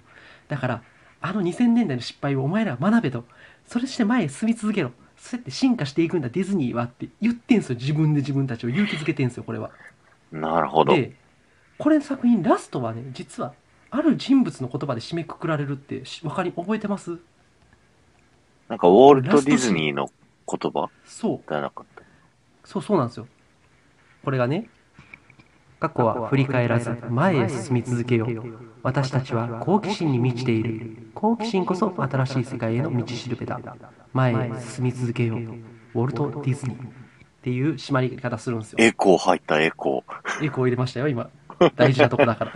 [0.49, 0.81] だから
[1.21, 3.25] あの2000年代の失敗をお前らは学べと。
[3.67, 4.91] それして前へ進み続けろ。
[5.17, 7.75] そうやって進化していくんだディズニーはって言ってんすよ。
[7.75, 9.71] 自分で自分たちを勇気づけてんすよこれは。
[10.31, 10.93] なるほど。
[10.93, 11.15] で
[11.77, 13.53] これの作品ラストはね実は
[13.89, 17.19] ある人物の言葉で締めくくられるってしわかり覚えてます？
[18.67, 20.09] なんか、ウォルト・ディズニーの
[20.45, 20.89] 言葉？
[21.05, 22.01] そうじゃなかった。
[22.65, 23.27] そうそうなんですよ。
[24.25, 24.67] これがね、
[25.79, 28.29] 過去は振り返らず前へ進み続けよう。
[28.83, 31.11] 私たちは好奇心に満ちている。
[31.13, 33.61] 好奇心こそ新しい世界への道しるべだ。
[34.11, 35.39] 前へ進み続けよう。
[35.39, 36.77] ウォルト・ディズニー。
[36.77, 36.89] っ
[37.41, 38.79] ていう締まり方するんですよ。
[38.81, 40.45] エコー入った、エコー。
[40.45, 41.29] エコー入れましたよ、今。
[41.75, 42.53] 大事なとこだから。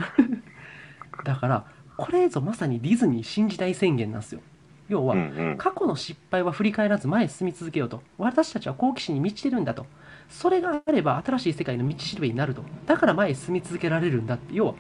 [1.23, 1.65] だから、
[1.97, 4.41] これぞまさにディズニー新時代宣言なんですよ。
[4.89, 5.15] 要は。
[5.57, 8.01] 過去の失敗は振り返らず前へ進み続けようと。
[8.17, 9.85] 私たちは好奇心に満ちてるんだと。
[10.29, 12.63] それがあれば新しい世界の道しるべになると。
[12.85, 14.53] だから前へ進み続けられるんだって。
[14.53, 14.73] 要は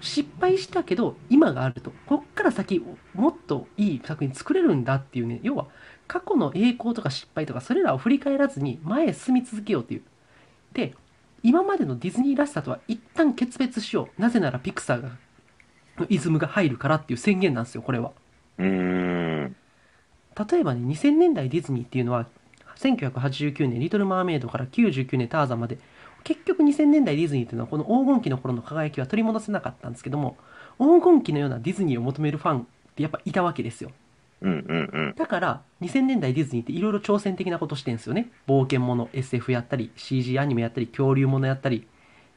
[0.00, 1.92] 失敗したけど今があると。
[2.06, 5.40] こっから先もっといい作品作れるんだっていうね。
[5.42, 5.66] 要は
[6.06, 10.02] 過去の栄光とか失敗とかそれらを振り返らずに前へ進み続けようっていう。
[10.72, 10.94] で
[11.46, 14.20] 今までのディズニーらしさとは一旦決別しよう。
[14.20, 15.10] なぜならピクサーが
[15.96, 18.10] のイズムが入るからっていう宣言なんですよこれは。
[18.58, 19.56] うーん。
[20.50, 22.26] 例えばね2000年代ディズニーっていうのは
[22.78, 25.78] 1989年リトル・マーメイドから99年ターザンまで。
[26.24, 30.36] 結局2000年代ディズニーっていうのはこの黄金期の頃の輝きは取り戻せなかったんですけども
[30.80, 32.64] 黄金期のようなディズニーを求めるファンっ
[32.96, 33.92] てやっぱいたわけですよ。
[34.42, 35.14] うんうんうん。
[35.16, 41.86] だから2000年代ディズニーっていろいろ挑戦的なことしてるんですよね冒険もの SF やったり CG アニメやったり恐竜ものやったり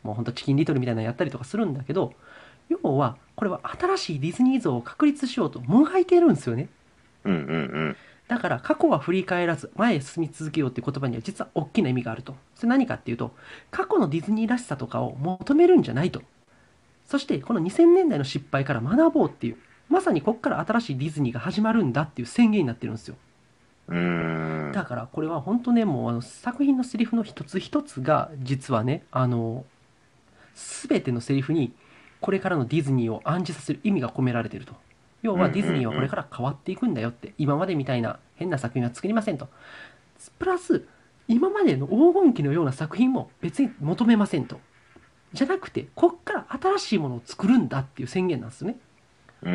[0.04, 2.14] もうほんとチキンリトルみたいなのやったりとかするんだけど
[2.70, 6.70] 要はこれは新しいディズニー像を確立しようともがいてるんですよね
[7.26, 7.44] うんうんう
[7.90, 7.98] ん。
[8.28, 12.36] だから過去は振り返らず前へ進み続けようっていう言葉には実は大きな意味があると。
[12.56, 13.32] それ何かっていうと
[13.72, 16.22] 過去のディズニーらしさとかを求めるんじゃないと。
[17.06, 19.58] そしてこの2000年代の失敗から学ぼうっていう
[19.90, 23.16] まさにここから新しいディズニーが始まるんだっていう宣言になってるんですよ。
[23.90, 24.72] うーん。
[24.72, 29.66] だからこれは本当ねもうあの作品のセリフの一つ一つが実はねあの
[30.88, 31.74] 全てのセリフに
[32.22, 34.74] これからのディズニーを暗示させる意味が込められていると。
[35.22, 39.50] 要はディズニーはこれから変わっていくんだよって今までみたいな変な作品は作りませんと。
[40.38, 40.86] プラス
[41.28, 44.60] 今までの黄金期のような作品も別に求めませんと。
[45.34, 48.78] じゃなくてこっから新しいものを作るんだっていう宣言なんですよね
[49.42, 49.46] う。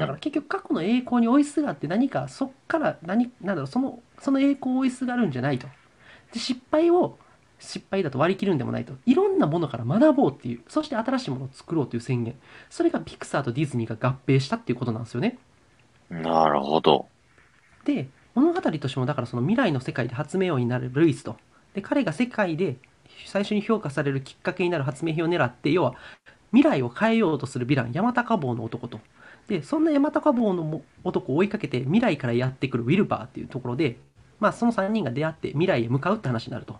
[0.00, 5.68] だから結局過去の栄光に追いすがって何かそっから何なんだろうそのその栄光を追いすがるんじゃないと。
[6.32, 7.18] で失敗を
[7.58, 8.94] 失敗だと割り切るんでもないと。
[9.06, 12.34] いろんなものから学ぼうっていうそして新しいものを作ろうという宣言。
[12.68, 15.38] それがピクサーとディズニーが合併したっていうことなんですよね。
[16.10, 17.06] なるほど。
[17.84, 21.36] で物語としてもだからその未来の世界で発明王になるルイスと。
[21.74, 22.76] で彼が世界で
[23.24, 25.94] 最初に評価されるきっかけになる発明品を狙って要は
[26.52, 29.00] 未来を変えようとするヴィラン山高帽の男と。
[29.48, 33.98] でそんな山高帽のも男を追いかけて未来からやってくるウィルバーっていうところで、
[34.40, 36.78] まあ、その3人が出会って未来へ向かうって話になると。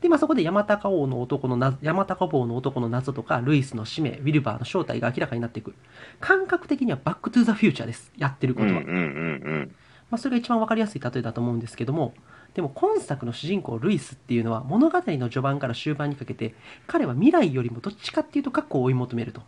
[0.00, 5.74] で、まあ、そこで山高王の男のな山高帽の男の謎とかルイスの使命ウィルバーの正体が明らかになっていく。
[6.20, 8.12] 感覚的にはバックトゥーザフューチャーです。
[8.16, 9.74] やってることは、うんうんうん。
[10.10, 12.14] まあ、それが一番わかりやすい例えだと思うんですけども
[12.56, 16.54] でも今作の主人公ルイスっていうのは物語の序盤から終盤にかけて
[16.86, 19.42] 彼は未来よりもどっちかっていうと過去を追い求めると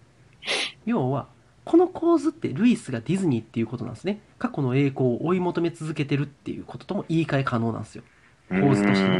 [0.84, 1.26] 要は
[1.64, 8.04] この構図ってルイスがディズニーっていうことなんですね過去の栄光を追い求め続けてるっていうこととも言い換え可能なんですよ
[8.50, 8.68] うん。
[8.68, 9.18] 構図としてね。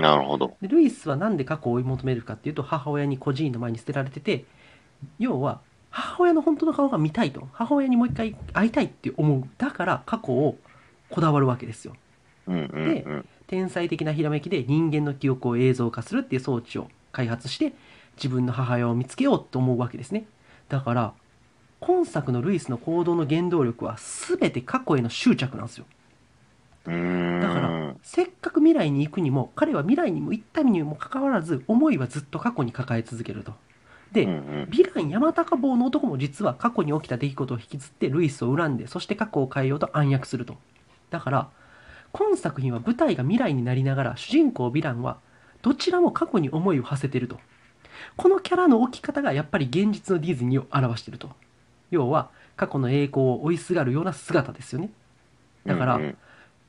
[0.00, 0.56] なるほど。
[0.62, 4.46] でルイスはなんで過去を追い求めるかっていうと母親に孤児院の前に捨てられてて
[5.18, 5.60] 要は
[5.90, 10.56] 母親の本当の顔が見たいと母親にもう一回会いたいって思うだから過去を
[11.10, 11.94] こだわるわけですよ
[12.46, 13.28] うんうんうん。
[13.46, 17.72] 天才的なひらめきで人間の記憶を映像化するっていう装置を開発して
[18.16, 20.26] 自分の母親を見つけようと思うわけですね
[20.68, 21.12] だから
[21.80, 23.98] 今作のルイスの行動の原動力は
[24.38, 25.84] 全て過去への執着なんですよ。
[26.86, 33.52] だからせっかく未来に行くにも彼は未来にも行ったにもかかわらず思いはずっと過去に抱え続けると
[34.12, 34.26] で。
[34.26, 40.56] ヴィラン山高帽の男も実は過去に起きた出来事を引きずってルイスを恨んでそして過去を変えようと暗躍すると
[41.10, 41.50] だから
[42.16, 45.18] 今作品は舞台が未来になりながら主人公ヴィランは
[45.60, 47.38] どちらも過去に思いを馳せてると。
[48.16, 51.30] このキャラの置き方がやっぱり現実のディズニーを表してると。
[51.90, 54.90] 要は過去の栄光を追いすがるような姿ですよね。
[55.66, 56.16] だから、うんうん。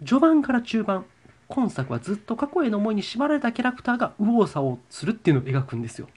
[0.05, 1.05] 序盤から中盤
[1.47, 6.09] 今作はずっと過去への思いに縛られたキャラクターが右往左往するっていうのを描くんですよ。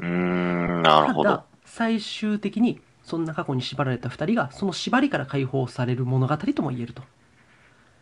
[0.00, 1.44] うーん、なるほただど。
[1.64, 7.02] 最終的にそんな過去に縛られた2人がその縛りから解放される物語とも言えると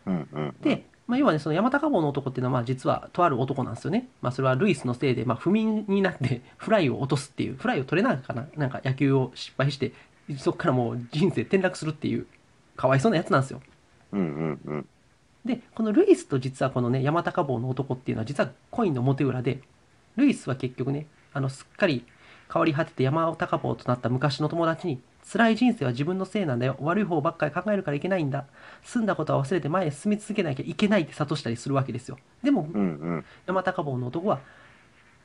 [0.05, 0.55] うんうん。
[0.61, 9.91] で、まあ、要はねその山高帽の男っていうのはまあ実はとある男なんですよね、まあ、それはルイスのせいでまあ不眠になって フライを落とすっていうフライを取れないかななんか野球を失敗して
[10.37, 12.27] そこからもう人生転落するっていう
[12.77, 13.61] かわいそうなやつなんですよ
[14.13, 14.85] うんうんうん。
[15.43, 19.61] でこのルイスと実はこのね山高帽の男っていうのは実はコインの表裏で
[20.15, 22.05] ルイスは結局ねあのすっかり
[22.51, 26.75] 変わり果てて山高帽となった昔の友達に辛い人生は自分のせいなんだよ。
[26.79, 28.45] 悪い方ばっかり考えるからいけないんだ。
[28.83, 32.17] 済んだことは忘れて前へ進み続けなきゃいけないって諭したりするわけですよ。
[32.43, 32.85] でもうんう
[33.17, 33.25] ん。
[33.45, 34.39] 山高帽の男は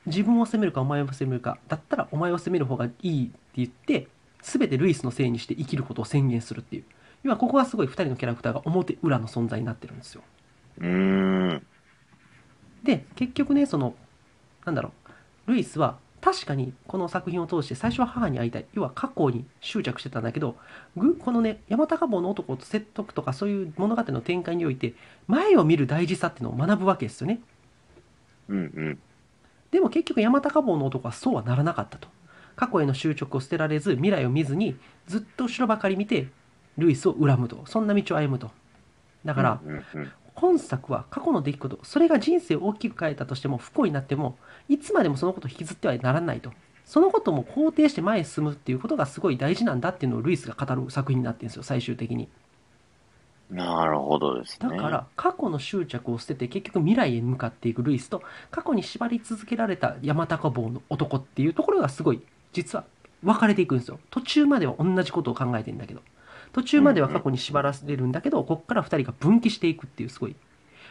[0.05, 4.07] 自分を責めるかお前を責めるかだったらお前を責める方がいいって言って
[4.41, 6.83] 全てルイスのせいにして生きることを宣言するっていう。
[7.23, 10.21] 要はここがすごい2人のキャラクターが表裏の存在になってるんですよ。
[10.79, 10.87] うー
[11.55, 11.67] ん。
[12.83, 13.95] で結局ねその
[14.65, 14.93] なんだろ
[15.47, 15.51] う。
[15.51, 18.65] ルイスは確かにこの作品を通して最初は母に会いたい。
[18.73, 20.55] 要は過去に執着してたんだけど
[20.95, 24.93] ぐこのね山高帽の男と説得とかそういう物語の展開において
[25.27, 27.39] 前を見る大事さっていうのを学ぶわけですよね。
[28.49, 28.99] うんうん。
[29.71, 32.07] でも結局山高帽の男はそうはならなかったと。
[32.55, 36.27] 過去への執着を捨てられず未来を見ずにずっと後ろばかり見て
[36.77, 37.63] ルイスを恨むと。
[37.67, 38.49] そんな道を歩むと。
[39.23, 39.61] だから。
[40.39, 44.37] 今作は過去の出来事それが人生を大きく変えたとしても不幸になっても
[44.69, 46.51] いつまでもそのことを引きずってはならないと。
[46.85, 52.29] そのことも肯定して前へ進むっていうことがすごい大事なんだっていうのをルイスが語る作品になってるんですよ最終的に。
[53.49, 54.69] なるほどですね。
[54.69, 58.21] だから過去の執着を捨てて結局未来へ向かっていくルイスと
[58.51, 62.21] 過去に縛り続けられた山高帽の男っていうところがすごい
[62.53, 62.85] 実は
[63.23, 63.99] 分かれていくんですよ。
[64.11, 66.01] 途中までは同じことを考えてんだけど
[66.53, 70.35] 途中までは過去に縛られるんだけど、ここから2人が分岐していくっていうすごい。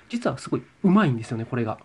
[0.09, 1.79] 実はすごいうまいんですよねこれが。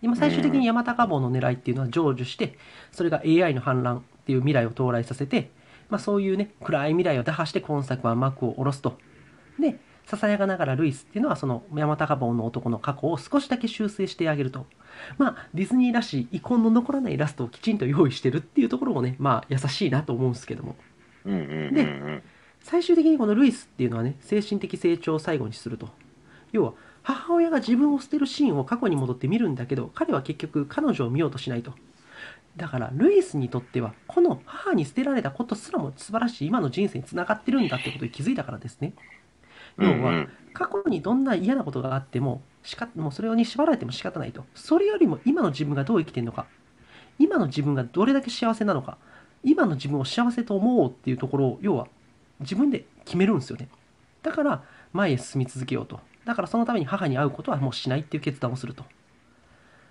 [0.00, 2.56] 今最終的に山高帽の狙いっていうのは成就して
[2.92, 5.50] それが AI の反乱っていう未来を到来させて、
[5.88, 8.98] まあ、そういうね暗い未来を打破して今作は幕を下ろすと。
[9.58, 14.66] でささやかながらルイスっていうのはその山高帽の男の過去を少しだけ修正してあげると。
[15.18, 20.76] まあディズニーらしい遺恨の残らないラストをきちんと用意してるっていうところもねまあ優しいなと思うんですけども。
[21.24, 22.22] うんうんうんうん。
[22.68, 25.88] 最終的にこのルイスっていうのはね精神的成長を最後にすると。
[26.52, 31.72] 要は母親が自分を捨てるシーンを過去に戻って見るんだけど彼は結局彼女を見ようとしないと。
[32.58, 38.92] だからルイスにとってはこの母に捨てられたことすらも素晴らしい今の人生につながってるんだってことに気づいたからですね。
[39.78, 44.44] 要は過去にどんな嫌なことがあってもしかもうそれに縛られても仕方ないと。
[44.54, 46.46] それよりも今の自分がどう生きてるのか。
[47.18, 48.98] 今の自分がどれだけ幸せなのか。
[49.42, 51.86] 今の自分を幸せと思おうっていうところを要は
[52.40, 53.68] 自分で決めるんですよね。
[54.22, 54.62] だから
[54.92, 56.00] 前へ進み続けようと。
[56.24, 58.84] だからそのために母に会うことはもうしないっていう決断をすると。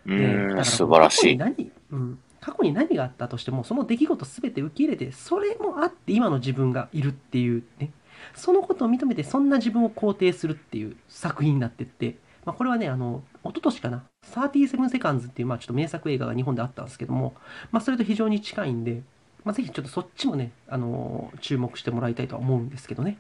[0.06, 1.38] うん、素晴らしい。
[1.38, 7.92] 過去に何、うん、過去に何があったとしてもその出来事全て受け入れてそれもあって今の自分がいるっていうね。
[8.36, 14.04] そのことを認めてそんな自分を肯定するっていう作品になってって、まあ、これはねあの一昨年かな。
[14.34, 17.36] 37セカンズっていう、まあ、ちょっと名作映画が日本であったんですけども、
[17.72, 19.04] まあ、それと非常に近いんで、
[19.48, 23.18] まあ、ぜひちょっとそっちもね、あの注目してもらいたいとは思うんですけどね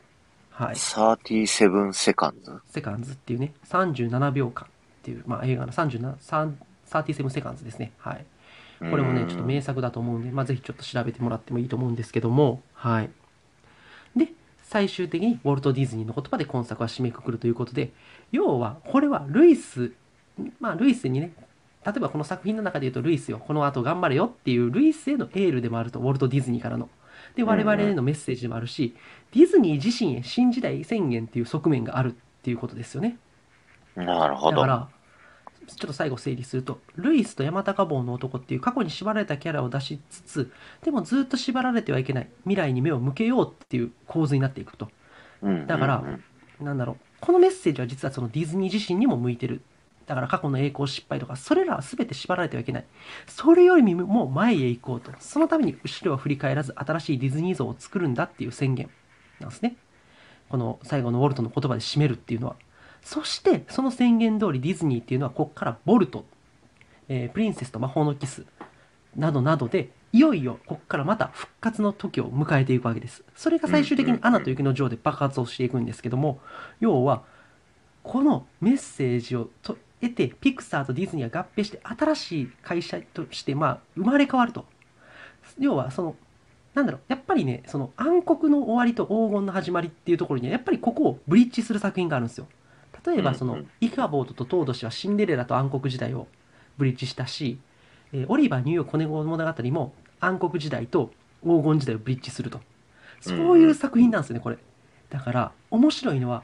[0.52, 4.70] はい37セカンズセカンズっていうね、37秒間っ
[5.04, 6.16] ていう、まあ、映画の37
[6.88, 7.92] 37セカンズですね。
[7.98, 8.26] はい。
[8.80, 13.10] これもね、ちょっと名作だと思うんで、まあ、ぜひちょっと調べてもらってもいいと思うんですけども、はい。
[14.16, 14.30] で、
[14.64, 17.92] 最終的にウォルト・ディズニーの言葉で今作は締めくくるということで、
[18.32, 19.94] 要は、これはルイス、
[20.60, 21.34] まあ、ルイスにね、
[21.88, 26.90] 例えばこの作品の中で言うと、ルイスよ、この後頑張れよっていう、ルイスへのエールでもあると、ウォルト・ディズニーからの。
[27.36, 28.94] で、我々へのメッセージでもあるし、
[29.34, 33.18] ディズニー自身へ新時代宣言っていう側面があるっていうことですよね。
[33.96, 34.58] なるほど。
[34.58, 34.90] だから、
[35.66, 40.52] ちょっと最後整理すると、ルイスと山高帽の男っていう過去に縛られたキャラを出しつつ、
[40.84, 44.90] でもずっと縛られてはいけない、未来に目を向けようっていう構図になっていくと。
[45.42, 46.04] うんだから
[46.60, 49.62] なんだろう、このメッセージは実はそのディズニー自身にも向いてる。
[50.08, 52.86] だから過去の栄光失敗とか、それらは全て縛られてはいけない。
[53.28, 55.12] それよりも前へ行こうと。
[55.20, 58.90] そのために後ろは振り返らず新しいディズニー像を作るんだっていう宣言
[59.42, 59.76] なんですね。
[60.50, 62.56] この最後のウォルトの言葉で締めるっていうのは。
[63.02, 66.26] そして、その宣言通りディズニーっていうのはここからボルト、
[67.10, 68.46] えープリンセスと魔法のキス
[69.16, 73.26] などなどで、いよいよここからまた復活の時を迎えていくわけです。
[73.36, 76.40] それが最終的にアナと雪の女王で爆発をしていくんですけども、
[76.80, 77.24] 要は、
[78.04, 84.66] このメッセージをと得て、ピクサーとディズニーが合併して新しい会社として、まあ、生まれ変わると。
[85.60, 86.16] 要は、その、
[86.74, 92.48] なんだろう、やっぱりね、その暗黒の終わりと黄金の始まりっていうところには、やっぱりここをブリッジする作品があるんですよ。
[93.06, 96.28] 例えば、そのイカボートとトード氏はシンデレラと暗黒時代を
[96.78, 97.60] ブリッジしたし、
[98.14, 101.12] えーオリバー・ニューヨーク・子猫物語も暗黒時代と
[101.44, 102.62] 黄金時代をブリッジすると。
[103.22, 104.58] そういう作品なんですよね、これ。
[105.10, 106.44] だから、面白いのは、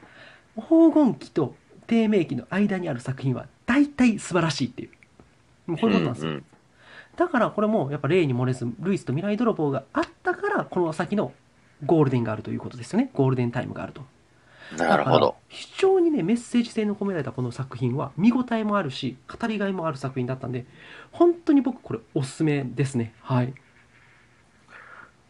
[0.56, 1.54] 黄金期と
[1.86, 4.90] 低迷期の間にある作品は大体素晴らしいっていう。
[5.70, 6.32] もうこういうことなんですよ。
[6.32, 6.44] うん
[7.16, 11.32] だからこれもやっぱ例に漏れず、ルイスと未来泥棒があったから、この先の
[11.86, 13.10] ゴールデンがあるということですよね。
[13.14, 14.00] ゴールデンタイムがあると。
[14.00, 14.06] うん
[14.78, 15.36] なるほど。
[15.48, 20.64] 非常にね、メッセージ性の込められたこの作品は、見応えもあるし、語りがいもある作品だったんで、
[21.12, 23.14] 本当に僕これおすすめですね。
[23.20, 23.54] はい。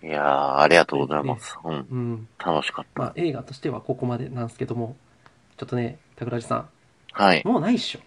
[0.03, 1.59] いやー、ありがとうございます。
[1.65, 1.75] うん。
[1.75, 2.29] うん。
[2.39, 4.97] 楽しかっまあ映画としてはここまでなんですけども、
[5.57, 6.67] ちょっとね、桜地さ
[7.15, 7.25] た。
[7.25, 7.49] はいん、。
[7.49, 8.01] もうないっしょ。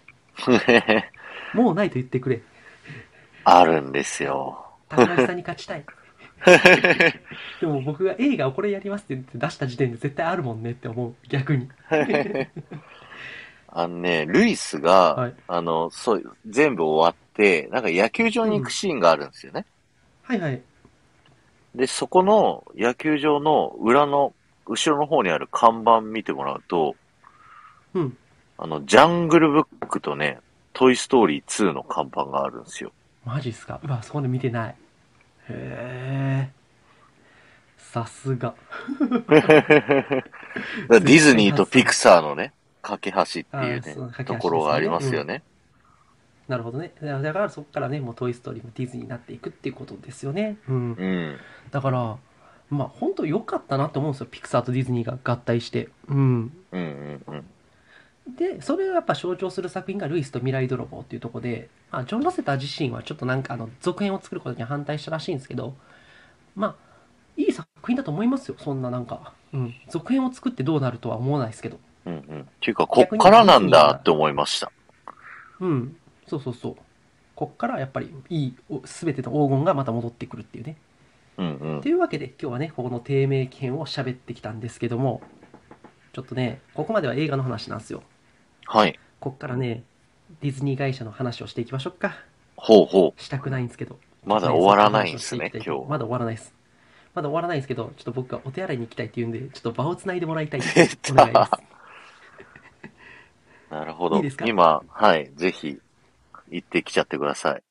[1.54, 2.40] もうないと言ってくれ。
[3.44, 4.66] あるんですよ。
[4.90, 5.84] 桜地さんに勝ちたい。
[7.60, 11.14] でも僕が映画をこれやりますって言って出した時点で絶対あるもんねって思う。
[11.28, 11.68] 逆に。
[13.70, 19.66] あのね、ルイスが、はいあの、そう、全部終わって、なんか野球場に行くシーンがあるんですよね。
[20.22, 20.62] はいはい。
[21.74, 24.32] で、そこの野球場の裏の、
[24.66, 26.94] 後ろの方にある看板見てもらうと、
[27.98, 28.16] うん。
[28.58, 30.38] あの、ジャングルブックとね、
[30.72, 32.92] トイストーリー2の看板があるんですよ。
[33.24, 33.80] マジっすか？
[33.84, 34.76] うわ、そこで見てない。
[35.48, 36.50] へえ。
[37.78, 38.54] さすが。
[39.00, 45.42] ディズニーとピクサーのね、架け橋っていうね、架け橋ですねところがありますよね。
[46.48, 46.92] なるほどね。
[47.02, 50.56] だだからそこからね、もうトイ・ストーリーもディズニーになっていくっていうことですよね。
[50.68, 50.92] うん。
[50.92, 51.36] うん。
[51.70, 52.16] だから、
[52.70, 54.28] まあ本当良かったなって思うんですよ。
[54.30, 55.88] ピクサーとディズニーが合体して。
[56.08, 56.18] うん。
[56.18, 57.44] うんうんうん。
[58.36, 65.74] で、それをやっぱ象徴する作品がルイスと未来泥棒っていうところで、まあ、ジョン・ロセター自身はちょっとなんかあの続編を作ることに反対したらしいんですけど、
[66.54, 66.74] まあ、
[67.36, 68.56] いい作品だと思いますよ。
[68.58, 69.32] そんななんか。
[69.52, 69.74] うん。
[69.88, 71.78] 続編を作ってどうなるとは思わないですけど。
[72.04, 72.40] うんうん。
[72.42, 74.70] っていうか、こっからなんだって思いました。
[75.60, 75.96] うん。
[76.26, 76.76] そうそうそう。
[77.34, 80.76] こっからやっぱりいい、お全ての黄金がまた戻ってくるっていうね。
[81.38, 81.88] うんうんと。
[81.88, 85.22] いうわけで今日はね、ここの低迷期編を喋ってきたんですけども、
[86.12, 88.02] ちょっとね、ここまでは映画の話なんですよ。
[88.70, 88.98] はい。
[89.18, 89.82] こっからね、
[90.42, 92.18] ディズニー会社の話をしていきましょうか。
[92.56, 93.94] ほうほしたくないんですけど。
[93.94, 93.98] う。
[94.28, 95.70] まだ終わらないんですね、今日。
[95.88, 96.52] まだ終わらないです。
[97.14, 100.98] まだ終わらないんですけど、ちょっと僕がお手洗いに行きたいって言うんで、ちょっと場をつないでもらいたい お願いです。
[103.70, 104.16] なるほど。
[104.16, 104.44] いいですか？
[104.46, 105.80] 今、はい、ぜひ、
[106.50, 107.62] 行ってきちゃってください。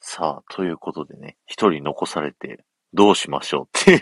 [0.00, 2.64] さあ、ということでね、一人残されて、
[2.94, 4.00] どうしましょうっていう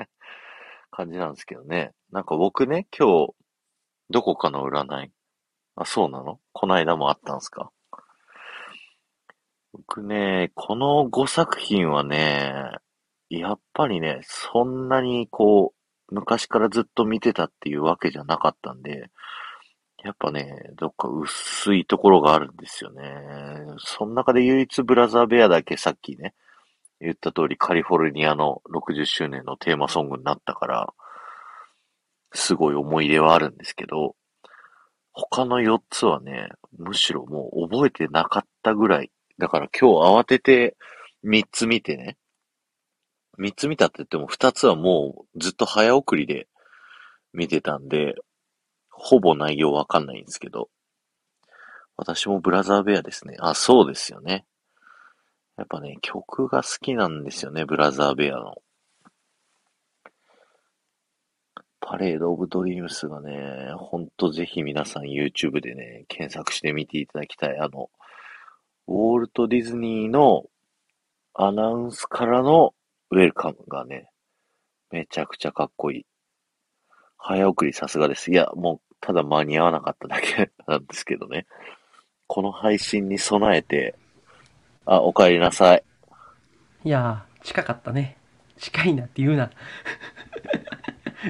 [0.90, 1.92] 感じなんですけどね。
[2.10, 3.34] なんか僕ね、今日、
[4.10, 5.10] どこかの占い。
[5.76, 6.38] あ、そうなの？
[6.52, 7.70] この間もあったんすか？
[9.72, 12.52] 僕ね、この5作品はね、
[13.28, 15.72] やっぱりね、そんなにこ
[16.10, 19.10] う、昔からずっと見てたっていうわけじゃなかったんで、
[20.04, 23.02] やっぱね、どっか薄いところがあるんですよね。
[23.78, 26.34] その中で唯一ブラザーベアだけさっきね、
[27.00, 30.92] 言った通りカリフォルニアの60周年のテーマソングになったから、
[32.34, 34.16] すごい思い入れはあるんですけど、
[35.12, 39.10] 他の4つはね、むしろもう覚えてなかったぐらい。
[39.38, 40.76] だから今日慌てて
[41.24, 42.16] 3つ見てね、
[43.38, 46.48] 3つ見たって言っても2つはもうずっと早送りで
[47.32, 48.14] 見てたんで、
[48.90, 50.68] ほぼ内容わかんないんですけど、
[51.96, 53.36] 私もブラザーベアですね。
[53.38, 54.44] あ、そうですよね。
[55.56, 58.56] やっぱね、曲が好きなんですよね、ブラザーベアの。
[61.86, 67.58] パレード・オブ・ドリームスがね、ほんとぜひ皆さん YouTube でね、検索してみていただきたい。
[67.58, 67.90] あの、
[68.88, 70.46] ウォルト・ディズニーの
[71.34, 72.74] アナウンスからの
[73.10, 74.08] ウェルカムがね、
[74.90, 76.06] めちゃくちゃかっこいい。
[77.18, 78.32] 早送りさすがです。
[78.32, 81.46] いや、もう、ただ間に合わなかっただけ なんですけどね。
[82.26, 83.94] この配信に備えて、
[84.86, 85.84] あ、お帰りなさい。
[86.84, 88.16] いやー、近かったね。
[88.56, 89.50] 近いなって言うな。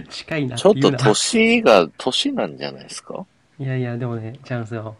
[0.10, 0.92] 近いなっちょっと。
[0.92, 3.24] 年が、年なんじゃないですか？
[3.58, 4.96] いやいや、でもね、ちゃうんですよ。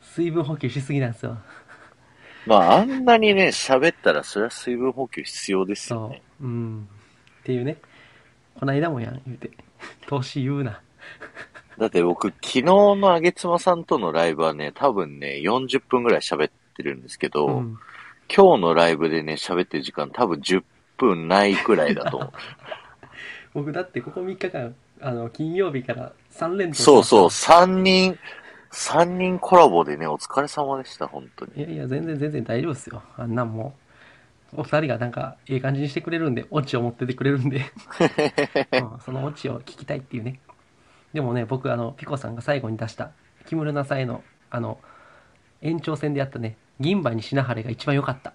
[0.00, 1.36] 水分補給しすぎなんですよ。
[2.46, 6.22] まあ、あんなにね、喋ったら、それは水分補給必要ですよそね。
[6.40, 6.44] う。
[6.44, 6.88] うん。
[7.40, 7.76] っていうね。
[8.58, 9.50] こないだもやん、言うて。
[10.06, 10.80] 年言うな。
[11.78, 17.78] だって僕、昨日のあげつまさんとのライブはね、多分ね、40分ぐらい喋ってるんですけど、うん。
[18.34, 20.62] 今日のライブでね、喋ってる時間多分10
[20.96, 22.32] 分ないくらいだと思う。
[23.56, 28.18] 僕だってここ3日間、あの、金曜日から3連投そうそう、し3人、
[28.70, 31.52] 3人コラボでね、お疲れ様でした、本当に。
[31.56, 33.02] いやいや、全然全然大丈夫ですよ。
[33.16, 33.74] あんなんも
[34.52, 34.60] う。
[34.60, 37.62] お二人がなんか、ええ感じにしてくれるんで、オチを持っててくれるんで、
[38.78, 40.38] うんそのオチを聞きたいっていうね。
[41.14, 43.12] でもね、僕、あの、ピコさんが最後に出した、
[43.46, 44.78] 木村なさへの、あの、
[45.62, 48.34] 延長戦でやったね、銀歯に品晴れが一番良かった。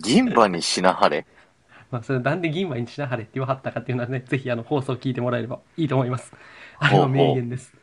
[0.00, 1.26] 銀歯に品晴れ？
[1.92, 6.32] まあ、それなんで銀歯に品晴れって言わはったかっていうのはね、ぜひあの、放送聞いてもらえればいいと思います。
[6.78, 7.74] あれは名言です。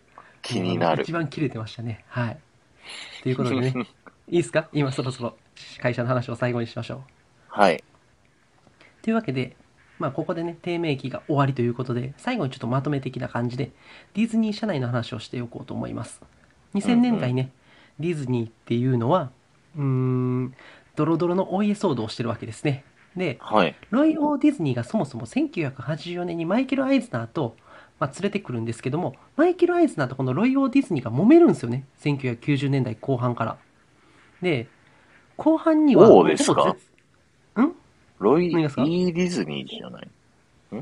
[0.41, 1.11] 気になる一。
[1.11, 2.03] 番切れてましたね。
[2.07, 2.39] はい。
[3.23, 3.73] ということでね、
[4.27, 4.67] いいですか？
[4.73, 5.37] 今そろそろ
[5.79, 6.99] 会社の話を最後にしましょう。
[7.49, 7.83] はい。
[9.03, 9.55] というわけで、
[9.99, 13.71] まあ、ここでね、低迷期が終わりということで、最後にちょっとまとめ的な感じで、
[14.15, 16.21] ディズニー社内の話をしておこうと思います。
[16.73, 17.51] 2000年代ね、
[17.99, 19.29] ディズニーっていうのは、
[19.75, 20.55] うーん、
[20.95, 22.83] ドロドロのお家騒動をしてるわけですね。
[23.15, 23.75] で、はい。
[23.89, 27.55] ロイ・オー・ディズニーがそもそも1984年にマイケル・アイズナーと、
[27.99, 31.85] まあ、連れてくるんですけども、マイケル・アイズナーとこのロイ・オー・ディズニーが揉めるんですよね。
[32.01, 33.57] 1990年代後半から。
[34.41, 34.67] で、
[35.37, 36.75] 後半には、そうですか？
[37.61, 37.75] ん？
[38.19, 38.51] ロイ・イ
[39.13, 40.07] ディズニーじゃない？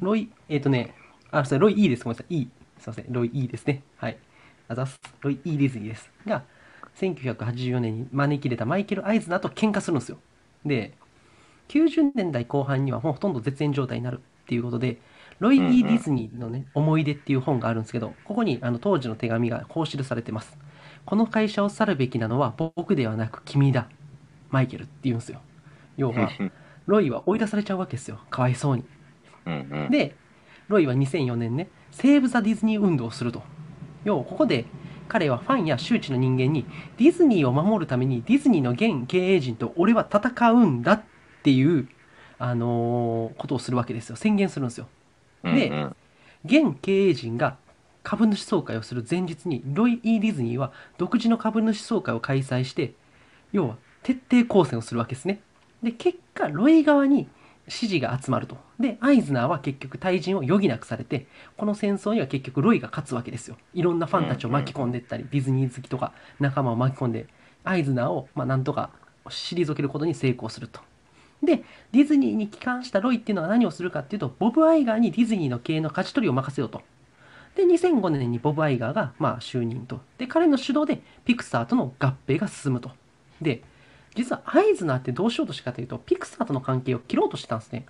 [0.01, 0.93] ロイ、えっ、とね、
[1.31, 2.03] あ、それロイ E です。
[2.03, 2.35] ごめんなさい。
[2.41, 2.47] E。
[2.79, 3.05] すいません。
[3.09, 3.83] ロイ E ですね。
[3.97, 4.17] はい。
[4.67, 4.99] あざっす。
[5.21, 6.11] ロイ E ディズニーです。
[6.25, 6.43] が、
[6.97, 10.17] 1984年に招き入れたマイケル・アイズナーと喧嘩するんですよ。
[10.65, 10.93] で、
[11.68, 14.99] 90年代後半にはもうほとんど絶縁状態になるっていうことで、
[15.39, 20.57] ロイ・うんうん E ディズニーのね、思い出っていう本があるんですけど、ここにあの当時の手紙がこう記されてます。
[21.06, 23.88] この会社を去るべきなのは僕ではなく君だ。
[24.49, 25.41] マイケルって言うんですよ。
[25.98, 26.30] 要は、
[26.88, 28.19] ロイは追い出されちゃうわけですよ。
[28.30, 28.85] かわいそうに。
[29.89, 30.15] で、
[30.69, 33.44] ロイは2004年ね、セーブ・ザ・ディズニー運動をすると。
[34.03, 34.65] 要はここで
[35.07, 36.65] 彼はファンや周知の人間に
[36.98, 41.16] ディズニーを守るためにディズニーの現経営陣と俺は戦うんだって
[41.51, 41.87] いう、
[42.39, 44.15] あのーことをするわけですよ。
[44.15, 44.87] 宣言するんですよ。
[45.43, 45.95] でうんうん。
[46.45, 47.57] 現経営陣が
[48.03, 52.93] 株主総会をする前日にロイ・イー・ディズニーは独自の株主総会を開催して
[53.51, 55.41] 要は徹底抗戦をするわけですね。
[55.83, 57.27] で結果ロイ側に
[57.67, 58.57] 支持が集まると。
[58.79, 63.57] でアイズナーは結局退陣を余儀なくされてこの戦争には結局ロイが勝つわけですよ。
[63.73, 67.27] いろんなファンたちを巻き込んでいったりディズニー好きとか仲間を巻き込んで
[67.65, 68.91] アイズナーをまあなんとか
[69.25, 70.79] 退けることに成功すると
[71.43, 76.81] で、ディズニーに帰還したロイっていうのは何をするかっていうと、ボブ・アイガーにディズニーの経営の勝ち取りを任せようと。
[77.55, 80.01] で、2005年にボブ・アイガーが、まあ、就任と。
[80.18, 82.91] で、彼の主導でピクサーとの合併が進むと。
[83.41, 83.64] で、
[84.15, 87.85] 実はアイズナーってどうしようとしたかというと、ピクサーとの関係を切ろうとしてたんですね。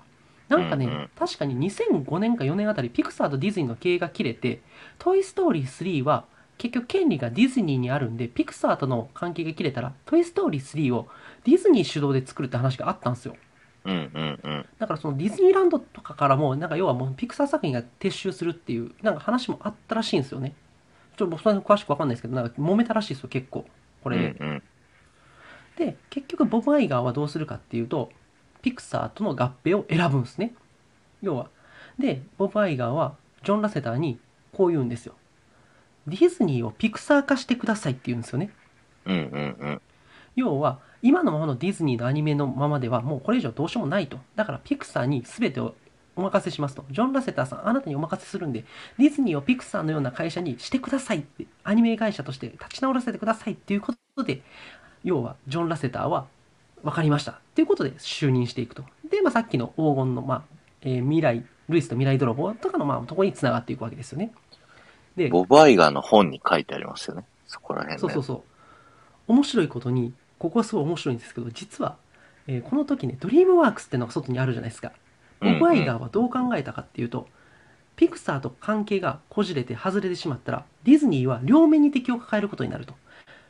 [0.49, 4.61] なんかね、うんうん確かに2005年か4年あたり、ピクサーとディズニーの経営が切れて、
[4.97, 6.25] トイ・ストーリー3は、
[6.57, 11.07] 結局権利がディズニーにあるんで、ピクサーとの関係が切れたら、トイ・ストーリー3を
[11.43, 13.35] ディズニー主導で作るって話があったんですよ。
[13.85, 14.65] うんうんうん。
[14.79, 20.55] だからそのディズニーランドとかからも、なんか要はもうピクサー作品が撤収するっていう、なんか話もあったらしいんですよね。
[21.15, 23.65] ちょっと僕そ詳しくわかんないですけど、なんか揉めたらしいですよ、結構。
[24.03, 24.35] これで。
[24.39, 24.63] うんうん。
[25.77, 28.09] で、結局ボブ・アイガーはどうするかっていうと、
[28.61, 30.53] ピクサーとの合併を選ぶんですね。
[31.21, 31.49] 要は。
[31.99, 34.19] で、ボブ・アイガーはジョン・ラセターに
[34.53, 35.15] こう言うんですよ。
[36.07, 38.49] ディズニーをピクサー化してくださいって言うんですよね。
[39.05, 39.81] うんうんうん。
[40.35, 45.75] 要は今のままのディズニーのアニメのままではもうこれ以上どうしようもないとだからピクサーに全てを
[46.15, 48.65] お任せしますとジョン・ラセターさんあなたにお任せするんで
[48.97, 54.41] ディズニーをピクサーのような会社にしてくださいってアニメ会社として立ち直らせてくださいっていうことで
[55.03, 56.27] 要はジョン・ラセターは
[56.83, 60.43] 分かりましたっていうことで就任していくとで、まあ、さっきの黄金の、まあ
[60.81, 64.31] えー未来ルイスと未来泥棒とかのまあところにつながっていくわけですよね
[65.17, 67.23] でボブ・アイガーの本に書いてありますよね。
[67.47, 67.99] そこら辺ね。
[67.99, 68.41] そうそうそう。
[69.27, 71.97] 面白いことに、ここはすごい面白いんですけど、実は、
[72.45, 74.91] えーこの時ね、ドリームワークスってのが外にあるじゃないですか。
[75.41, 77.27] ボブ・アイガーはどう考えたかっていうと、
[77.95, 82.93] ピクサーと関係がこじれて外れてしまったら、ディズニーは両面に敵を抱えることになると。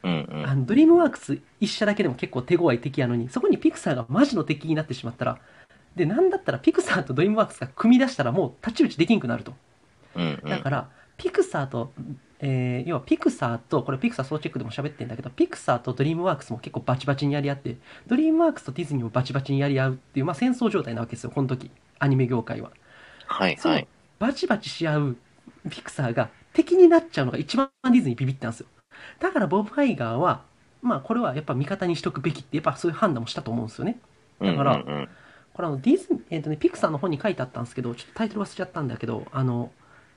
[0.03, 0.45] うんうん。
[0.47, 5.37] あのドリームワークス一社だけでも結構手強い敵やのに、そこにピクサーがマジの敵になってしまったら、
[5.97, 9.53] で、なんだったらピクサーとドリームワークスが組み出したらもう太刀打ちできんくなると。
[10.15, 10.49] うんうん。
[10.49, 11.93] だから、ピクサーと、
[12.39, 17.77] えー要はピクサーと、これピクサーソーチェックでも喋ってんだけど、ピクサーとドリームワークスも結構バチバチにやり合って、
[18.07, 22.71] ドリームワークスとディズニーもバチバチにやり合うっていう、まあ戦争状態なわけですよ、この時、アニメ業界は。
[23.25, 23.87] はいはい。
[24.19, 25.17] バチバチし合う
[25.69, 28.67] ピクサーが敵になっちゃうのが一番ディズニービビったんですよ。
[29.19, 30.43] だからボブ・アイガーは、
[30.81, 33.99] まあこれはやっぱ味方にしとくべきって、やっぱそういう判断もしたと思うんですよね。
[34.41, 35.09] だからうんうん
[35.53, 39.71] これあのディズニー、えっ、とね、ピクサーの本に書いてあったんですけど、ちょっとタイトル忘れちゃったんだけど、あの、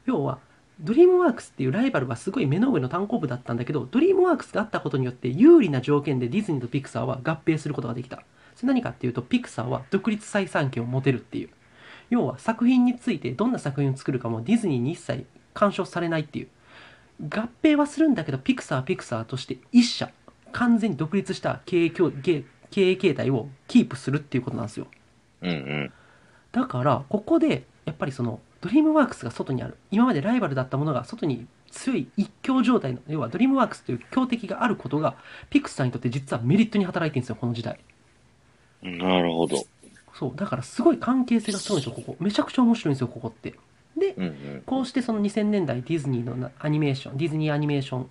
[0.05, 0.39] 要は、
[0.83, 8.23] ドリームワークスっていうライバルはすごい目の上のたんこぶだったんだけど、ドリームワークスがあったことによって有利な条件でディズニーとピクサーは合併することができた。
[8.57, 11.51] それ何かっていうと、ピクサーは独立採算権を持てるっていう。
[12.09, 16.49] 要は作品についてどんな作品を作るかもディズニーに一切干渉されないっていう。
[17.23, 20.11] 合併はするんだけど、ピクサーはピクサーとして一社、
[20.53, 24.87] 完全に独立した経営経営形態をキープするっていうことなんですよ。
[25.43, 25.93] うんうん
[26.53, 29.77] だから、ここで、やっぱりその、ドリームワークスが外にある。
[29.91, 35.17] 今までライバルだったものが外に強い一強状態の、要はドリームワークスという強敵があることが、
[35.49, 37.81] ピクサーにとって実はメリットに働いてるんですよ、この時代。
[38.83, 39.65] なるほど。
[40.15, 40.33] そう。
[40.37, 42.17] だからすごい関係性がすごいんですよ、ここ。
[42.21, 43.55] めちゃくちゃ面白いんですよ、ここって。
[43.97, 48.11] で、うんうんこうしてその2000年代ディズニーのなアニメーション、ディズニーアニメーション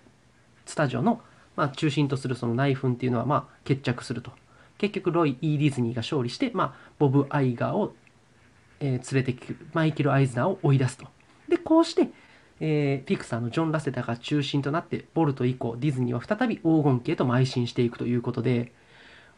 [0.65, 1.21] スタジオの、
[1.55, 4.31] まあ、中心とするその内紛っていうのはまあ決着すると。
[4.77, 7.93] 結局ロイ・イー・ディズニーが勝利して、まあ、ボブ・アイガーを、
[8.79, 11.07] えー連れてくる、マイケル・アイズナーを追い出すと。
[11.47, 12.09] で、こうして、
[12.59, 18.71] えーピクサーのジョン・ラセターが中心となって、ボルト以降、ディズニーは再び黄金期へと邁進していくということで、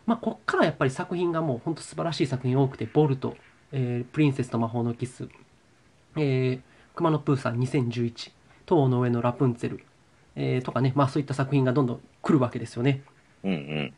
[0.06, 3.36] まあ、こっからやっぱり作品がもう本当素晴らしい作品多くて、ボルト、
[3.72, 5.30] えープリンセスと魔法のキス、
[6.16, 6.62] えー、
[6.96, 8.32] 熊野プーさん2011、
[8.66, 9.86] 塔の上のラプンツェル、
[10.36, 13.04] えーとかね、まあそういった作品がどんどん来るわけですよね。
[13.44, 13.94] うんうん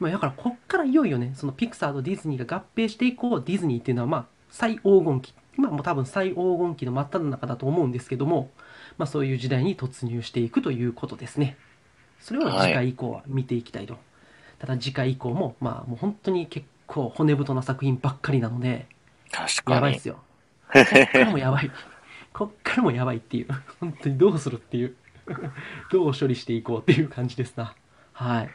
[0.00, 8.52] まあだからこっからいよいよね、そのピクサーとディズニーが合併していこう、ディズニーっていうのはまあ最黄金期、今も多分最黄金期の真っ只中だと思うんですけども、
[8.98, 11.56] まあそういう時代に突入していくということですね。
[12.20, 13.98] それを次回以降は見ていきたいと。
[14.60, 18.86] ただ次回以降も、まあもう本当に結構骨太な作品ばっかりなので、
[19.32, 20.06] 確かにやばいっす。
[20.06, 20.22] よ。
[20.72, 21.70] こっからもやばい。
[22.32, 23.48] こっからもやばいっていう。
[23.80, 24.94] 本当にどうするっていう。
[25.90, 27.74] どう処理していこうっていう感じですな。
[28.12, 28.50] はい。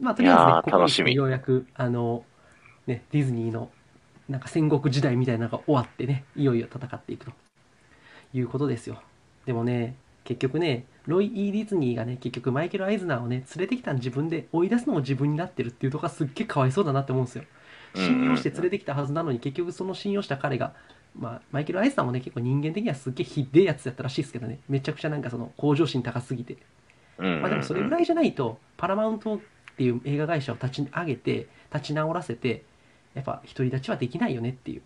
[0.00, 2.24] まあ、とりあえずねここようやく、あの、
[2.88, 3.70] ね、ディズニーの、
[4.28, 7.32] なんか戦国時代みたいなのが終わってね、いよいよ戦っていくと
[8.32, 9.02] いうことですよ。
[9.44, 17.44] でもね、結局ね、ロイ・イー・ディズニーがね、結局マイケル・アイズナーをね、連れてきたの自分で追い出すのも自分になってるっていうとこがすっげえかわいそうだなって思うんですよ。
[17.94, 20.72] 信用して連れてきたはずなのに、結局その信用した彼が、
[21.16, 26.56] まあ、マイケル・アイズナーもね、結構人間的にはすっげえひでえやつだったらしいですけどね、めちゃくちゃなんかその向上心高すぎて。
[27.18, 29.40] まあでもそれぐらいじゃないと、パラマウントっ
[29.76, 32.64] ていう映画会社を立ち上げて、立ち直らせて、
[33.14, 34.82] やっぱ独り立ちはできないよねっていう。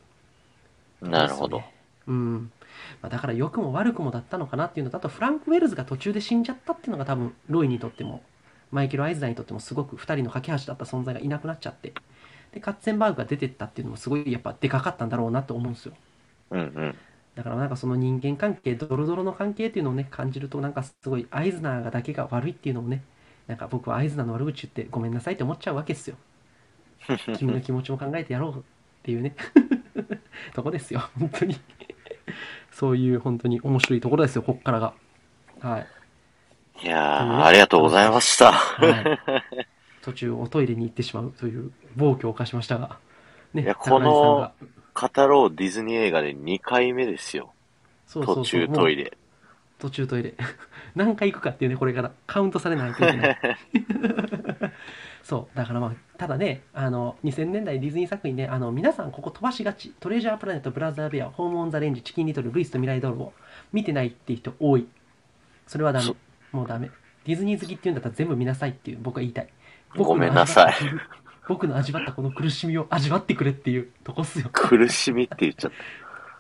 [1.08, 1.62] なるほど。
[2.06, 2.50] うん。
[3.02, 8.22] まあ、だから良くも悪くもだったのかなっていうのと、あとフランク・ウェルズが途中で死んじゃったっていうのが多分、ロイにとっても、
[8.70, 11.92] マイケル・アイズナーにとってもすごく2人の架け橋だった存在がいなくなっちゃって、
[12.52, 15.94] で、カッツェンバーグが出てったっていうのもすごいやっぱでかかったんだろうなと思うんですよ。
[16.50, 16.98] うんうん。
[17.34, 23.04] だからなんかその人間関係、ドロドロの関係っていうのをね、感じるとなんかすごいアイズナーがだけが悪いっていうのもね、
[23.46, 26.16] なんか僕はアイズナーの悪口言ってごめんなさいって思っちゃうわけですよ。
[27.38, 28.62] 君の気持ちも考えてやろうっ
[29.02, 29.34] ていうね、
[30.54, 31.56] とこですよ、本当に。
[32.70, 34.92] そういう本当に面白いところですよ、こっからが。
[35.60, 35.86] はい。
[36.84, 38.52] いやー、ありがとうございました。
[38.52, 39.18] はい、
[40.02, 42.98] 途中おトイレに行ってしまうという暴挙を犯しましたが、
[43.52, 44.52] ね、いや高梨さんが
[44.94, 47.52] 語ろうディズニー映画で2回目ですよ。
[48.06, 49.12] そうそうそう途中トイレ。
[49.78, 50.34] 途中トイレ
[50.94, 53.38] 何回行くかっていうねこれからカウントされないといけない
[55.28, 63.34] そうだからまあただねあの2000年代ディズニー作品ねあの皆さんここ飛ばしがちトレジャープラネットブラザーベアホームオンザレンジチキンリトルルイスと未来ドルを
[63.72, 64.88] 見てないっていう人多い
[65.66, 66.16] それはダメそ
[66.52, 66.90] もうダメ
[67.24, 69.48] ディズニー好きっていうんだったら全部見なさいっていう僕は言いたい
[69.96, 70.74] ごめんなさい。
[71.46, 75.72] 僕の味わったこの苦しみを味わってくれっていうとこっすよ苦しみって言っちゃっ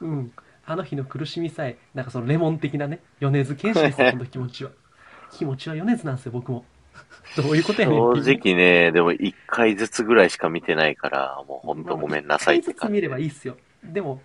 [0.00, 0.32] うん。
[0.66, 4.70] あの日の苦しみさえ、なんかそのレモン的なね、米津玄師ですよ、この気持ちは。
[5.32, 6.64] 気持ちは米津なんですよ、僕も。
[7.36, 7.82] どういうことた。
[7.82, 8.20] やねん正。
[8.20, 13.00] 直ね、でも1回ずつぐらいしか見てないから、もうほんとごめんなさいっ一回ずつ見。
[13.00, 13.56] ればいいっすよ。
[13.84, 14.22] でも、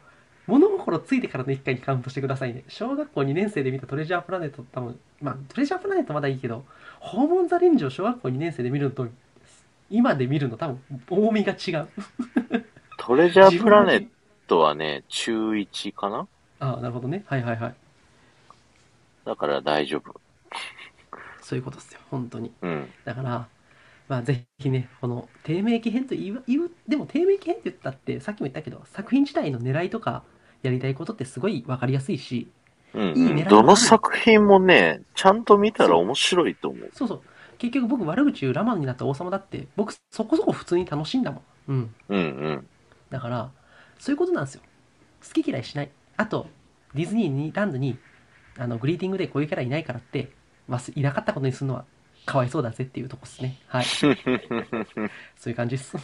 [0.48, 2.64] 物心ついてからの1回にカウントしてくださいね。
[2.68, 6.66] 小学校2年生で見たトレジャープラネット多分、まあ、トレジャープラネットまだいいけど、
[7.00, 9.08] 訪問ザレンジを小学校2年生で見るのと、
[9.90, 11.88] 今で見るの多分、重みが違う。
[12.98, 14.08] トレジャープラネッ
[14.48, 16.28] トはね、中1かな？
[16.60, 17.24] ああ、なるほどね。
[17.28, 17.76] はいはいはい。
[19.26, 20.20] だから大丈夫。
[21.54, 22.52] そういうことですよ、本当に。
[22.64, 22.90] うん。
[23.06, 23.48] だから、
[24.08, 30.24] まあ、ぜひね、この低迷期編と言う、言うでも低迷期編って言ったって、さっきも言ったけど、作品自体の狙いとか、
[30.64, 32.50] やりたいことってすごい分かりやすいし、
[32.96, 33.48] うん、いい狙いもあるうん。
[33.50, 36.90] どの作品もね、ちゃんと見たら面白いと思う。
[36.92, 37.22] そうそう、
[37.60, 41.42] 結局僕悪口言うラマンになった王様だって、僕そこそこ普通に楽しんだもん。
[41.68, 41.96] うん。
[42.10, 42.68] うんうん。
[43.12, 43.52] だから、
[44.00, 44.62] そういうことなんですよ。
[45.24, 45.92] 好き嫌いしない。
[46.18, 46.48] あと、
[46.96, 48.00] ディズニーにランドに、
[48.58, 50.32] あの、グリーティングでこういうキャラいないからって、
[50.69, 51.85] 忘れいなかったことにするのは、
[52.26, 53.57] かわいそうだぜっていうとこっすね。
[53.68, 53.85] はい。
[53.95, 55.98] そういう感じっす。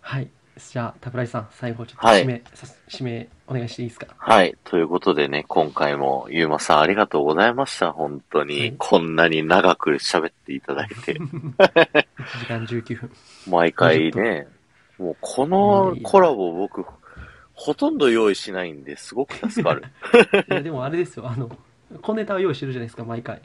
[0.00, 0.28] はい。
[0.58, 4.08] じゃあ、桜井さん、最後ちょっとはい締め、さ締めお願いしていいですか？
[4.18, 4.56] はい。
[4.64, 7.92] ということでね、今回もゆうまさんありがとうございました。
[7.92, 11.14] 本当に、はいこんなに長く喋っていただいて。
[11.14, 11.54] 1
[12.40, 13.10] 時間19分。
[13.48, 14.48] 毎回ね、
[14.98, 16.84] もうこのコラボ僕、
[17.54, 19.84] ほとんど用意しないんですごく助かる。
[20.50, 21.48] いや、でもあれですよ、あの、
[22.02, 23.40] 小ネタを用意してるじゃないですか、毎回。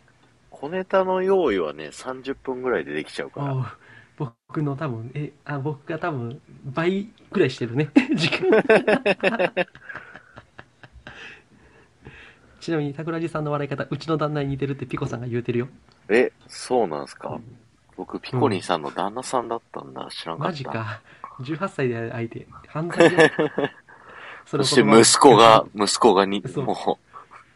[0.50, 3.76] 小ネタの用意はね、30分ぐらいでできちゃうから。
[4.18, 8.64] 僕の多分、え、あ、僕が多分、倍ぐらいしてるね、 時間。
[12.60, 15.68] ちなみに、桜地さんの笑い方、うちの旦那に似てるってピコさんが言うてるよ。
[16.10, 17.40] え、そうなんすか？
[17.98, 20.08] 僕、ピコリンさんの旦那さんだったんだ。
[20.12, 20.50] 知らんかった。
[20.50, 21.02] マジか。
[21.42, 22.48] 18歳で相手。
[22.68, 23.32] 犯罪だよ。
[24.46, 25.66] そそして息子が、。
[25.76, 27.13] 息子がに、ももう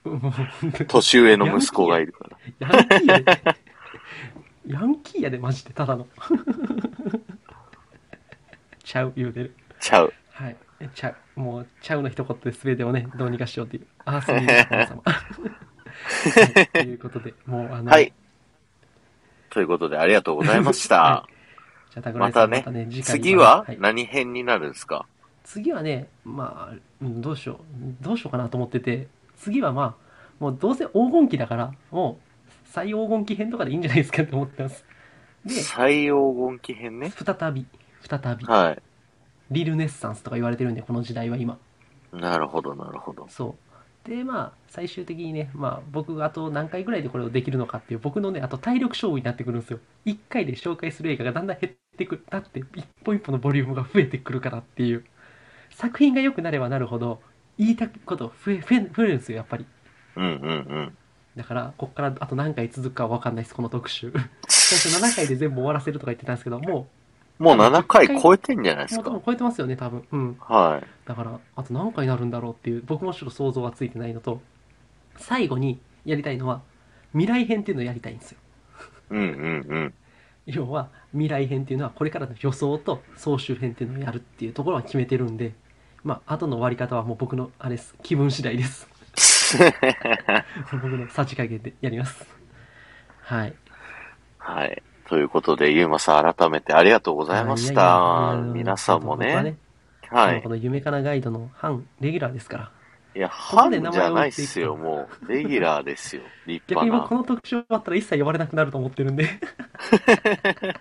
[0.88, 2.38] 年上の息子がいるから。
[2.68, 3.42] ヤンキーやで。
[4.68, 6.08] ヤンキーやで、マジで、ただの。
[8.84, 9.56] ちゃう、言うてる。
[9.80, 10.14] ちゃう。
[10.32, 10.56] はい。
[10.94, 11.40] ちゃう。
[11.40, 13.88] もう、ちゃうの一言で全てをね、どうにかしようっていう。
[14.06, 15.02] ああ、 そういう皆様。
[15.04, 15.14] は
[16.62, 18.14] い、ということで、もう、あの、はい。
[19.50, 21.02] ということで、ありがとうございました。
[21.02, 21.28] は
[21.92, 25.06] じゃあ、桜井さんまたね、次ははい何編になるんですか？
[25.44, 29.08] 次はね、まあ、うんどうしよう、どうしようかなと思ってて、
[29.38, 30.08] 次はまあ、
[30.40, 34.86] もうどうせ黄金期だから、もう、最黄金期編とかでいいんじゃないですかって思ってます。
[35.46, 37.12] で、最黄金期編ね。
[37.12, 37.68] 再び、
[38.02, 38.78] 再び、は
[39.52, 41.60] リルネッサンスとか言われてるんで、この時代は今。
[42.14, 42.18] い。
[42.18, 43.28] なるほど、なるほど。
[43.28, 43.58] そ
[44.06, 44.10] う。
[44.10, 49.80] で、まあ、最終的にね、まあ、僕があと何回ぐらいでこれをできるのかっていう、僕のね、あと体力勝負になってくるんですよ。
[50.06, 52.26] 1回で紹介する映画がだんだん減ってくる。
[52.30, 55.06] だって、一歩一歩のボリュームが増えてくるからっていう。
[55.72, 57.22] 作品が良くなればなるほど、
[57.58, 59.66] 言いたいこと増え、増え増えるんですよ、やっぱり。
[60.16, 60.32] うんうんう
[60.82, 60.98] ん。
[61.36, 64.12] だから、こっからあと何回続くかは分かんないです、この特集。
[64.48, 66.88] 最初7回で全部終わらせるとか言ってたんですけど、も
[67.40, 69.26] もう7回超えてんじゃないでう、すかもう多分。
[69.26, 70.04] 超えてますよね、多分。
[70.12, 70.38] うん。
[70.40, 70.88] はい。
[71.06, 74.42] だから、あと何回になるんだろうっていう、僕もちょっと想像はついてないのと、
[75.18, 76.62] 最後にやりたいのは、
[77.12, 78.40] 未来編っていうのをやりたいんですよ。
[79.12, 79.94] うんうんうん。
[80.48, 85.54] 要は、未来編っていうのは、これからの予想と総集編っていうのをやるっていうところは決めてるんで、
[86.04, 88.88] まあ、後の終わり方はもう僕の、あれです、気分次第です。
[90.72, 92.26] 僕のさじ加減でやります。
[93.22, 93.54] はい。
[94.38, 94.84] はい。
[95.10, 97.92] ということで、ゆうまさん改めてありがとうございましいやいやいや
[98.32, 98.36] た。
[98.54, 99.58] 皆さんもね。
[100.10, 100.50] はいこ。
[100.50, 102.72] の夢かなガイドの反レギュラーですから。
[103.16, 105.28] いや、ここで名前をファンじゃないっすよ、もう。
[105.28, 106.24] レギュラーですよ。
[106.46, 107.18] 立逆に僕こ派な。
[107.18, 109.28] の特集終わったら一切呼ばれなくなると思ってるんで。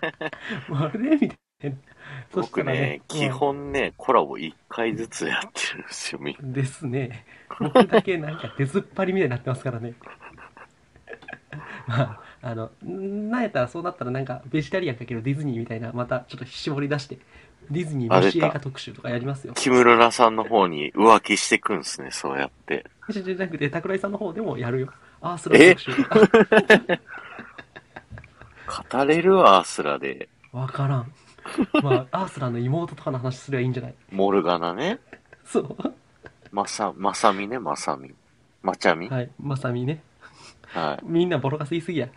[0.71, 1.35] あれみた
[1.67, 1.77] いな。
[2.33, 7.25] 僕ね、基本ね、コラボ1回ずつやってるんですよ、みんうんですね。
[7.59, 9.93] 僕だけなんか出ずっぱりみたいになってますからね。
[11.87, 17.17] まあ、あの、んなんやったらそうなったらなんかベジタリアンかけるディズニーみたいな、またちょっと絞り出して、
[17.71, 19.53] ディズニー虫映画特集とかやりますよ。
[19.53, 22.85] 木村さんの方に浮気してくんすね、そうやって。
[23.09, 24.89] じゃなくて、桜井さんの方でもやるよ。
[25.21, 26.19] アースラ特集とか。
[28.97, 30.29] 語れるわ、アースラで。
[30.51, 31.11] わからん。
[31.83, 33.95] まあ、アースラの妹とかの話すればいいんじゃない？
[34.11, 34.99] モルガナね。
[35.45, 35.75] そう。
[36.51, 38.13] まさ、まさみね、まさみ。
[38.63, 39.07] まちゃみ。
[39.09, 39.29] はい。
[39.39, 40.01] まさみね。
[40.67, 41.05] はい。
[41.05, 42.09] みんなボロカス言いすぎや。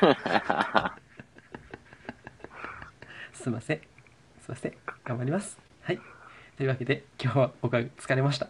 [3.32, 3.78] すいません。
[4.40, 4.72] すいません。
[5.04, 5.58] 頑張ります。
[5.82, 6.00] はい。
[6.56, 8.48] というわけで、今日は僕は疲れました。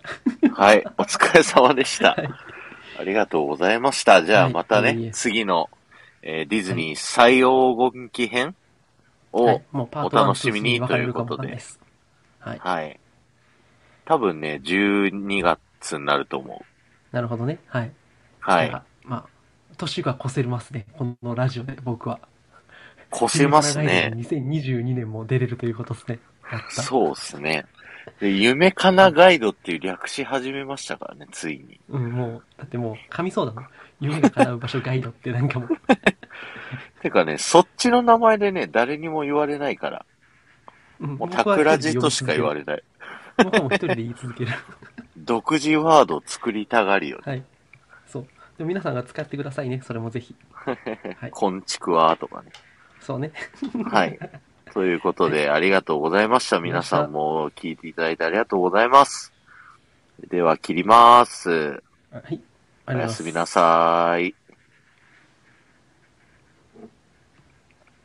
[0.54, 2.12] はい、お疲れ様でした。
[2.12, 2.28] はい
[2.96, 4.22] ありがとうございました。
[4.24, 5.68] じゃあはいまたね、いえいえ次の、
[6.22, 8.54] えーディズニー最黄金期編
[9.34, 9.62] を、はい。
[9.72, 11.58] もうパートお1、楽しみに2分かれるかもということで。
[12.38, 12.58] はい。
[12.58, 13.00] はい。
[14.04, 17.14] 多分ね、12月になると思う。
[17.14, 17.58] なるほどね。
[17.66, 17.92] はい。
[18.40, 18.70] はい
[19.04, 19.24] まあ、
[19.76, 20.86] 年が越せますね。
[20.92, 22.20] このラジオで僕は。
[23.14, 24.12] 越せますね。
[24.14, 26.18] 2022年も出れるということですね。
[26.68, 27.64] そうですね。
[28.20, 31.80] で夢かなガイドっていう略し始めましたからね、ついに。
[31.88, 33.66] うん、もう、だってもう、噛みそうだもん。
[34.00, 35.68] 夢が叶う場所ガイドってなんかもう、
[37.02, 40.06] てかね、そっちの名前でね、誰にも言われないから。
[41.00, 42.82] うんもう、桜地としか言われれない。
[43.36, 44.52] 僕はもう一人で言い続ける。
[45.16, 47.22] 独自ワード作りたがりよね。
[47.26, 47.44] はい。
[48.06, 48.26] そう。
[48.58, 49.80] でも皆さんが使ってくださいね。
[49.82, 50.34] それもぜひ。
[50.54, 51.30] はい。
[51.30, 52.52] こんちくわーとかね。
[53.00, 53.32] そうね。
[53.90, 54.18] はい。
[54.72, 56.58] ということで、ありがとうございました。
[56.58, 59.32] 皆さんも聞いていただいてありがとうございます。
[60.28, 61.82] では、切ります。
[62.10, 62.40] はい。
[62.86, 64.34] おやすみなさい。